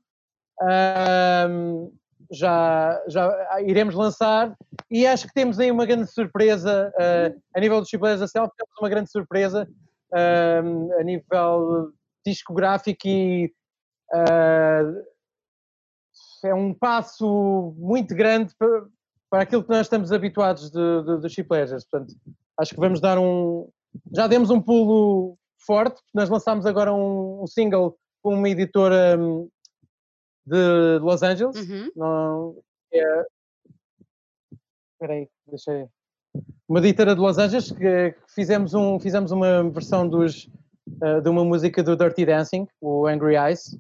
um, 0.61 1.93
já, 2.31 3.03
já 3.07 3.61
iremos 3.61 3.93
lançar 3.93 4.55
e 4.89 5.05
acho 5.05 5.27
que 5.27 5.33
temos 5.33 5.59
aí 5.59 5.69
uma 5.69 5.85
grande 5.85 6.11
surpresa 6.11 6.91
uh, 6.95 7.41
a 7.55 7.59
nível 7.59 7.79
dos 7.79 7.89
Chibleiros 7.89 8.21
da 8.21 8.27
Self, 8.27 8.51
temos 8.57 8.73
uma 8.79 8.89
grande 8.89 9.11
surpresa 9.11 9.69
uh, 10.11 10.99
a 10.99 11.03
nível 11.03 11.93
discográfico 12.25 13.07
e 13.07 13.53
uh, 14.13 15.03
é 16.43 16.53
um 16.53 16.73
passo 16.73 17.75
muito 17.77 18.15
grande 18.15 18.55
para, 18.57 18.85
para 19.29 19.43
aquilo 19.43 19.63
que 19.63 19.69
nós 19.69 19.81
estamos 19.81 20.11
habituados 20.11 20.71
dos 20.71 21.31
de, 21.31 21.43
Pleasures. 21.43 21.85
Portanto, 21.85 22.15
acho 22.57 22.73
que 22.73 22.79
vamos 22.79 22.99
dar 22.99 23.19
um. 23.19 23.69
Já 24.15 24.25
demos 24.25 24.49
um 24.49 24.59
pulo 24.59 25.37
forte, 25.65 26.01
nós 26.13 26.29
lançámos 26.29 26.65
agora 26.65 26.93
um, 26.93 27.43
um 27.43 27.47
single 27.47 27.97
com 28.21 28.33
uma 28.33 28.49
editora 28.49 29.17
um, 29.19 29.49
de 30.45 30.99
Los 30.99 31.23
Angeles. 31.23 31.55
Uhum. 31.55 31.91
Não, 31.95 32.55
é, 32.93 33.25
espera 34.93 35.13
aí, 35.13 35.27
deixei. 35.47 35.87
Uma 36.67 36.79
editora 36.79 37.15
de 37.15 37.21
Los 37.21 37.37
Angeles 37.37 37.71
que, 37.71 38.11
que 38.11 38.33
fizemos, 38.33 38.73
um, 38.73 38.99
fizemos 38.99 39.31
uma 39.31 39.69
versão 39.69 40.07
dos, 40.07 40.49
uh, 41.01 41.21
de 41.21 41.29
uma 41.29 41.43
música 41.43 41.83
do 41.83 41.95
Dirty 41.95 42.25
Dancing, 42.25 42.67
o 42.79 43.07
Angry 43.07 43.35
Eyes. 43.35 43.77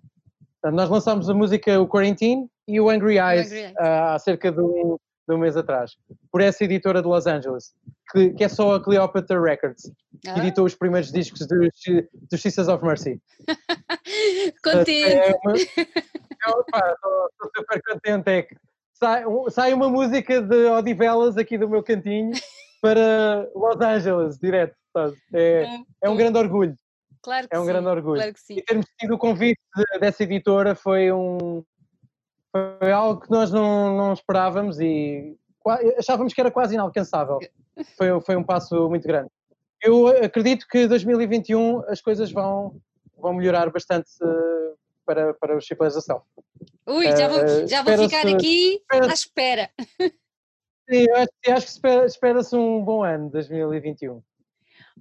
Portanto, 0.61 0.77
nós 0.77 0.89
lançámos 0.89 1.29
a 1.29 1.33
música 1.33 1.79
o 1.79 1.87
Quarantine 1.87 2.47
e 2.67 2.79
o 2.79 2.89
Angry 2.89 3.17
Eyes, 3.17 3.47
Angry 3.47 3.59
Eyes. 3.59 3.71
uh, 3.73 4.13
há 4.13 4.19
cerca 4.19 4.51
de 4.51 4.59
um, 4.59 4.97
de 5.27 5.35
um 5.35 5.37
mês 5.37 5.55
atrás, 5.55 5.95
por 6.31 6.41
essa 6.41 6.63
editora 6.63 7.01
de 7.01 7.07
Los 7.07 7.27
Angeles, 7.27 7.73
que, 8.11 8.31
que 8.31 8.43
é 8.43 8.49
só 8.49 8.75
a 8.75 8.83
Cleopatra 8.83 9.39
Records, 9.41 9.91
que 10.21 10.29
Ah, 10.29 10.37
editou 10.37 10.65
os 10.65 10.75
primeiros 10.75 11.11
discos 11.11 11.47
dos, 11.47 11.69
dos 12.29 12.41
Sisters 12.41 12.67
of 12.67 12.83
Mercy. 12.83 13.21
contente. 14.63 14.93
É 15.03 15.35
uma, 15.43 15.53
estou 15.55 17.51
super 17.55 17.81
contente. 17.87 18.29
É 18.29 18.41
que 18.43 18.55
sai, 18.93 19.23
sai 19.49 19.73
uma 19.73 19.89
música 19.89 20.41
de 20.41 20.65
Odivelas 20.67 21.37
aqui 21.37 21.57
do 21.57 21.69
meu 21.69 21.83
cantinho 21.83 22.31
para 22.81 23.47
Los 23.55 23.79
Angeles, 23.79 24.37
direto. 24.37 24.75
sabe? 24.91 25.15
É, 25.33 25.65
é 26.03 26.09
um 26.09 26.15
grande 26.17 26.37
orgulho. 26.37 26.75
Claro 27.23 27.47
que 27.47 27.55
é 27.55 27.59
um 27.59 27.63
sim, 27.63 27.67
grande 27.67 27.87
orgulho. 27.87 28.15
Claro 28.21 28.33
que. 28.33 28.53
E 28.53 28.61
termos 28.63 28.85
tido 28.99 29.13
o 29.13 29.17
convite 29.17 29.59
de- 29.75 29.99
dessa 29.99 30.23
editora 30.23 30.73
foi 30.73 31.11
um. 31.11 31.63
Foi 32.51 32.91
algo 32.91 33.21
que 33.21 33.31
nós 33.31 33.51
não, 33.51 33.95
não 33.95 34.13
esperávamos 34.13 34.79
e 34.79 35.37
achávamos 35.97 36.33
que 36.33 36.41
era 36.41 36.51
quase 36.51 36.73
inalcançável. 36.73 37.39
Foi, 37.97 38.19
foi 38.21 38.35
um 38.35 38.43
passo 38.43 38.89
muito 38.89 39.07
grande. 39.07 39.29
Eu 39.81 40.07
acredito 40.07 40.67
que 40.67 40.85
2021 40.87 41.83
as 41.89 42.01
coisas 42.01 42.31
vão, 42.31 42.79
vão 43.17 43.33
melhorar 43.33 43.71
bastante 43.71 44.09
eh, 44.21 44.73
para, 45.05 45.33
para 45.33 45.55
da 45.55 45.61
Self. 46.01 46.25
Ui, 46.85 47.05
já 47.15 47.27
vou, 47.27 47.39
Eh, 47.39 47.67
já 47.67 47.81
vou 47.81 47.97
ficar 47.97 48.27
aqui 48.27 48.83
à 48.89 49.13
espera. 49.13 49.71
Sim, 50.89 51.05
eu 51.09 51.15
acho, 51.15 51.29
acho 51.47 51.65
que 51.65 51.71
espera- 51.71 52.05
espera-se 52.05 52.55
um 52.55 52.83
bom 52.83 53.03
ano 53.03 53.29
2021. 53.29 54.21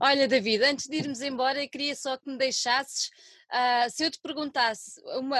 Olha, 0.00 0.28
David, 0.28 0.62
antes 0.64 0.86
de 0.86 0.96
irmos 0.96 1.20
embora, 1.20 1.62
eu 1.62 1.68
queria 1.68 1.94
só 1.96 2.16
que 2.16 2.30
me 2.30 2.38
deixasses. 2.38 3.10
ah, 3.50 3.86
se 3.90 4.04
eu 4.04 4.10
te 4.10 4.20
perguntasse 4.22 5.00
uma. 5.18 5.36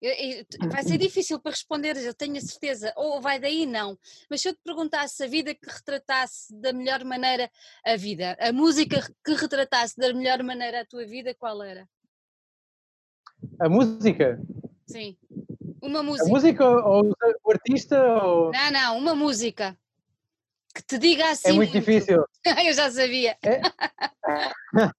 Eu- 0.00 0.12
eu- 0.12 0.68
Vai 0.70 0.82
ser 0.82 0.98
difícil 0.98 1.40
para 1.40 1.52
responderes, 1.52 2.04
eu 2.04 2.14
tenho 2.14 2.36
a 2.36 2.40
certeza, 2.40 2.92
ou 2.96 3.20
vai 3.20 3.38
daí 3.40 3.66
não. 3.66 3.98
Mas 4.30 4.40
se 4.42 4.48
eu 4.48 4.54
te 4.54 4.60
perguntasse 4.64 5.22
a 5.22 5.26
vida 5.26 5.54
que 5.54 5.66
retratasse 5.68 6.54
da 6.60 6.72
melhor 6.72 7.04
maneira 7.04 7.50
a 7.84 7.96
vida, 7.96 8.36
a 8.40 8.52
música 8.52 9.00
que 9.24 9.34
retratasse 9.34 9.96
da 9.96 10.12
melhor 10.12 10.42
maneira 10.42 10.80
a 10.82 10.86
tua 10.86 11.04
vida, 11.04 11.34
qual 11.34 11.62
era? 11.62 11.88
A 13.60 13.68
música? 13.68 14.40
Sim. 14.86 15.16
Uma 15.82 16.00
A 16.00 16.02
música. 16.02 16.28
música 16.28 16.64
ou, 16.68 17.14
o 17.44 17.50
artista? 17.50 18.00
Ou... 18.24 18.50
Não, 18.52 18.70
não, 18.70 18.98
uma 18.98 19.14
música. 19.14 19.76
Que 20.74 20.82
te 20.82 20.98
diga 20.98 21.30
assim. 21.30 21.48
É 21.48 21.52
muito 21.52 21.72
difícil. 21.72 22.24
eu 22.66 22.72
já 22.72 22.90
sabia. 22.90 23.36
É 23.42 23.60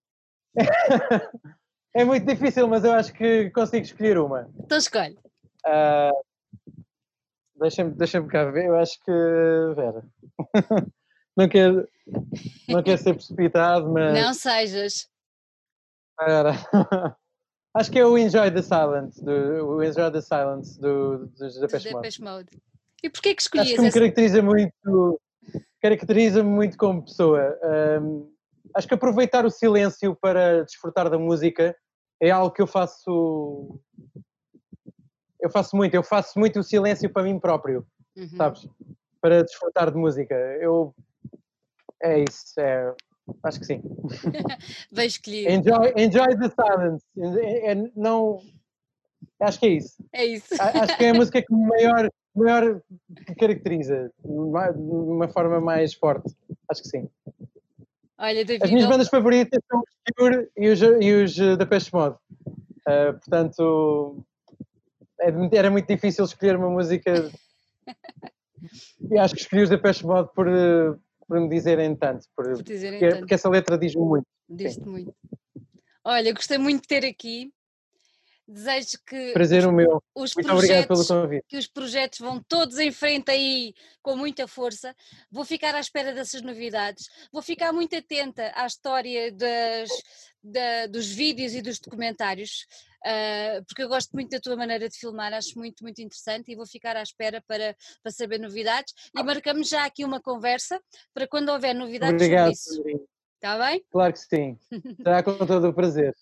muito 2.05 2.25
difícil, 2.25 2.67
mas 2.67 2.83
eu 2.83 2.91
acho 2.93 3.13
que 3.13 3.49
consigo 3.51 3.83
escolher 3.83 4.17
uma. 4.17 4.49
Então 4.59 4.77
escolhe. 4.77 5.17
Ah, 5.65 6.11
Deixa-me 7.59 7.91
deixa 7.91 8.23
cá 8.23 8.45
ver, 8.45 8.67
eu 8.67 8.77
acho 8.77 8.97
que. 9.03 9.11
Vera. 9.75 10.03
não, 11.35 11.49
quero, 11.49 11.87
não 12.69 12.81
quero 12.81 12.97
ser 12.97 13.13
precipitado, 13.13 13.89
mas. 13.91 14.13
Não 14.13 14.33
sejas. 14.33 15.09
Acho 17.73 17.91
que 17.91 17.99
é 17.99 18.05
o 18.05 18.17
Enjoy 18.17 18.51
the 18.51 18.61
Silence, 18.61 19.23
do, 19.23 19.31
o 19.31 19.83
Enjoy 19.83 20.11
the 20.11 20.21
Silence 20.21 20.79
do, 20.81 21.27
de 21.27 21.61
Depeche 21.61 21.93
Mode. 21.93 22.21
Mode. 22.21 22.61
E 23.01 23.09
porquê 23.09 23.33
que 23.33 23.41
Acho 23.41 23.47
escolhias 23.47 23.75
que 23.75 23.81
me 23.81 23.87
essa? 23.87 23.99
caracteriza 23.99 24.41
muito, 24.41 25.21
caracteriza-me 25.81 26.49
muito 26.49 26.77
como 26.77 27.03
pessoa. 27.03 27.57
Ahm, 27.63 28.27
acho 28.79 28.87
que 28.87 28.93
aproveitar 28.93 29.45
o 29.45 29.49
silêncio 29.51 30.15
para 30.15 30.63
desfrutar 30.63 31.09
da 31.09 31.19
música 31.19 31.75
é 32.21 32.31
algo 32.31 32.51
que 32.53 32.61
eu 32.61 32.67
faço. 32.67 33.79
Eu 35.39 35.49
faço 35.49 35.75
muito, 35.75 35.93
eu 35.93 36.03
faço 36.03 36.39
muito 36.39 36.59
o 36.59 36.63
silêncio 36.63 37.09
para 37.11 37.23
mim 37.23 37.37
próprio, 37.39 37.85
Uhum. 38.17 38.27
sabes? 38.37 38.67
Para 39.21 39.43
desfrutar 39.43 39.91
de 39.91 39.97
música. 39.97 40.33
Eu. 40.61 40.93
É 42.01 42.19
isso, 42.19 42.59
é, 42.59 42.93
acho 43.43 43.59
que 43.59 43.65
sim. 43.65 43.81
Bem 44.91 45.07
escolhido. 45.07 45.49
Enjoy, 45.51 45.93
enjoy 45.97 46.37
the 46.39 46.49
silence. 46.49 47.05
É- 47.41 47.71
é- 47.73 47.91
não, 47.95 48.39
acho 49.41 49.59
que 49.59 49.65
é 49.67 49.69
isso. 49.71 50.03
É 50.13 50.25
isso. 50.25 50.53
Acho 50.57 50.97
que 50.97 51.03
é 51.03 51.09
a 51.09 51.13
música 51.13 51.41
que 51.41 51.53
maior, 51.53 52.09
maior 52.33 52.81
caracteriza, 53.37 54.09
de 54.23 54.27
uma 54.31 55.27
forma 55.27 55.59
mais 55.59 55.93
forte. 55.93 56.33
Acho 56.69 56.81
que 56.83 56.87
sim. 56.89 57.09
Olha, 58.21 58.41
As 58.41 58.47
David, 58.47 58.73
minhas 58.73 58.85
ó- 58.87 58.89
bandas 58.91 59.07
favoritas 59.07 59.59
são 59.71 59.79
os 59.79 60.13
Cure 60.17 60.49
e 60.57 60.67
os, 60.67 60.81
e 60.81 61.13
os 61.23 61.39
eh, 61.39 61.55
Depeche 61.55 61.89
Mode. 61.93 62.17
Ah, 62.85 63.13
portanto, 63.13 64.25
é 65.21 65.57
era 65.57 65.71
muito 65.71 65.87
difícil 65.87 66.25
escolher 66.25 66.57
uma 66.57 66.69
música. 66.69 67.31
E 69.09 69.17
acho 69.17 69.35
que 69.35 69.41
escolhi 69.41 69.63
os 69.63 69.69
Depeche 69.69 70.05
Mode 70.05 70.29
por, 70.35 70.47
eh, 70.47 70.93
por 71.27 71.39
me 71.39 71.47
dizerem 71.47 71.95
tanto, 71.95 72.25
por- 72.35 72.51
por 72.51 72.63
dizerem 72.63 72.99
porque, 72.99 73.09
tanto, 73.11 73.19
porque 73.21 73.33
essa 73.35 73.49
letra 73.49 73.77
diz-me 73.77 74.03
muito. 74.03 74.27
diz-te 74.49 74.85
muito. 74.87 75.15
Olha, 76.03 76.33
gostei 76.33 76.57
muito 76.57 76.81
de 76.81 76.87
ter 76.87 77.05
aqui. 77.05 77.53
Desejo 78.51 78.97
que 79.05 79.31
Prazer 79.33 79.67
o 79.67 79.71
meu. 79.71 80.01
os 80.15 80.33
Muito 80.33 80.51
obrigado 80.51 80.87
pelo 80.87 81.05
projetos, 81.05 81.07
convite. 81.07 81.45
que 81.47 81.57
os 81.57 81.67
projetos 81.67 82.19
vão 82.19 82.41
todos 82.47 82.79
em 82.79 82.91
frente 82.91 83.29
aí 83.29 83.73
com 84.01 84.15
muita 84.15 84.47
força. 84.47 84.95
Vou 85.31 85.45
ficar 85.45 85.75
à 85.75 85.79
espera 85.79 86.13
dessas 86.13 86.41
novidades. 86.41 87.07
Vou 87.31 87.43
ficar 87.43 87.71
muito 87.71 87.95
atenta 87.95 88.51
à 88.55 88.65
história 88.65 89.31
das, 89.31 89.89
da- 90.43 90.87
dos 90.87 91.05
vídeos 91.07 91.53
e 91.53 91.61
dos 91.61 91.79
documentários, 91.79 92.65
ah, 93.05 93.61
porque 93.67 93.83
eu 93.83 93.87
gosto 93.87 94.11
muito 94.13 94.31
da 94.31 94.39
tua 94.39 94.55
maneira 94.55 94.89
de 94.89 94.97
filmar, 94.97 95.31
acho 95.31 95.55
muito, 95.55 95.83
muito 95.83 96.01
interessante 96.01 96.51
e 96.51 96.55
vou 96.55 96.65
ficar 96.65 96.97
à 96.97 97.03
espera 97.03 97.43
para, 97.47 97.75
para 98.01 98.11
saber 98.11 98.39
novidades. 98.39 98.95
E 99.15 99.21
marcamos 99.21 99.69
já 99.69 99.85
aqui 99.85 100.03
uma 100.03 100.19
conversa 100.19 100.81
para 101.13 101.27
quando 101.27 101.49
houver 101.49 101.75
novidades 101.75 102.15
Obrigado. 102.15 102.51
Está 102.51 103.57
bem? 103.63 103.85
Claro 103.91 104.11
que 104.13 104.19
sim. 104.19 104.57
Será 105.03 105.21
com 105.21 105.37
todo 105.45 105.67
o 105.69 105.73
prazer. 105.73 106.15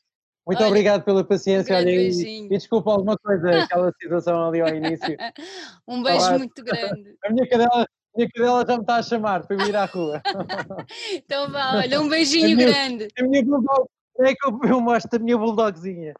Muito 0.47 0.59
Olha, 0.59 0.67
obrigado 0.69 1.03
pela 1.03 1.25
paciência. 1.25 1.75
grande 1.75 1.89
olha, 1.91 1.95
e, 1.95 2.03
beijinho. 2.03 2.45
e 2.45 2.57
desculpa 2.57 2.91
alguma 2.91 3.17
coisa, 3.17 3.49
aquela 3.69 3.91
situação 4.01 4.47
ali 4.47 4.61
ao 4.61 4.69
início. 4.69 5.17
Um 5.85 6.01
beijo 6.01 6.25
Olá. 6.25 6.37
muito 6.37 6.63
grande. 6.63 7.17
A 7.25 7.29
minha 7.33 7.47
cadela, 7.49 7.83
a 7.83 7.87
minha 8.17 8.29
cadela 8.33 8.65
já 8.65 8.75
me 8.75 8.81
está 8.81 8.95
a 8.95 9.03
chamar 9.03 9.45
para 9.45 9.55
eu 9.57 9.67
ir 9.67 9.75
à 9.75 9.83
rua. 9.85 10.21
Então 11.13 11.51
vá, 11.51 11.75
olha, 11.79 11.99
um 12.01 12.07
beijinho 12.07 12.55
minha- 12.55 12.69
grande. 12.69 13.07
A 13.19 13.23
minha 13.23 13.43
bulldog, 13.43 13.89
é 14.21 14.33
que 14.33 14.47
eu, 14.47 14.59
eu 14.69 14.79
mostro 14.81 15.19
a 15.19 15.19
minha 15.23 15.37
bulldogzinha. 15.37 16.13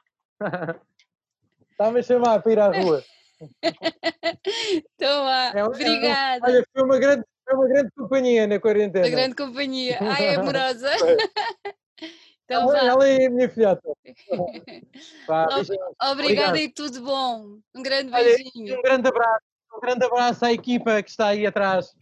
Está-me 1.71 1.99
a 1.99 2.03
chamar 2.03 2.41
para 2.41 2.51
ir 2.51 2.59
à 2.59 2.67
rua. 2.67 3.01
Então 4.93 5.23
vá, 5.23 5.51
É 5.51 5.55
um- 5.55 5.57
é 5.59 5.63
um- 5.63 5.67
obrigada. 5.67 6.45
Olha, 6.45 6.65
foi 6.73 6.83
uma 6.83 6.99
grande, 6.99 7.23
foi 7.45 7.55
uma 7.55 7.67
grande 7.67 7.91
companhia 7.97 8.45
na 8.47 8.59
quarentena. 8.59 9.05
Da 9.05 9.09
grande 9.09 9.35
companhia. 9.35 9.97
Ai, 10.01 10.25
é 10.27 10.35
amorosa. 10.35 10.89
Então 12.49 12.73
ela, 12.73 12.87
ela 12.87 13.07
é 13.07 13.25
a 13.25 13.29
minha 13.29 13.49
filhota. 13.49 13.81
Vá. 15.27 15.47
Obrigada 16.11 16.57
e 16.57 16.69
tudo 16.69 17.01
bom. 17.01 17.59
Um 17.75 17.83
grande 17.83 18.13
Olha, 18.13 18.23
beijinho. 18.23 18.79
Um 18.79 18.81
grande 18.81 19.09
abraço. 19.09 19.45
Um 19.75 19.79
grande 19.81 20.05
abraço 20.05 20.45
à 20.45 20.53
equipa 20.53 21.03
que 21.03 21.09
está 21.09 21.27
aí 21.27 21.45
atrás. 21.45 21.93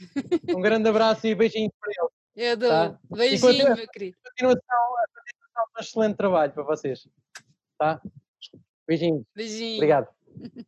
Um 0.55 0.61
grande 0.61 0.87
abraço 0.87 1.25
e 1.25 1.33
beijinhos 1.33 1.73
para 1.79 1.91
eles. 1.91 2.11
Eu 2.35 2.57
dou. 2.57 2.69
tá. 2.69 2.99
Beijinho, 3.09 3.41
continua- 3.41 3.75
meu 3.75 3.87
querido. 3.87 4.17
Continuação, 4.23 4.61
continuação 5.15 5.65
um 5.75 5.79
excelente 5.81 6.15
trabalho 6.17 6.51
para 6.53 6.63
vocês. 6.63 7.07
Tá? 7.79 7.99
Beijinhos. 8.87 9.23
Beijinho. 9.35 9.75
Obrigado. 9.77 10.07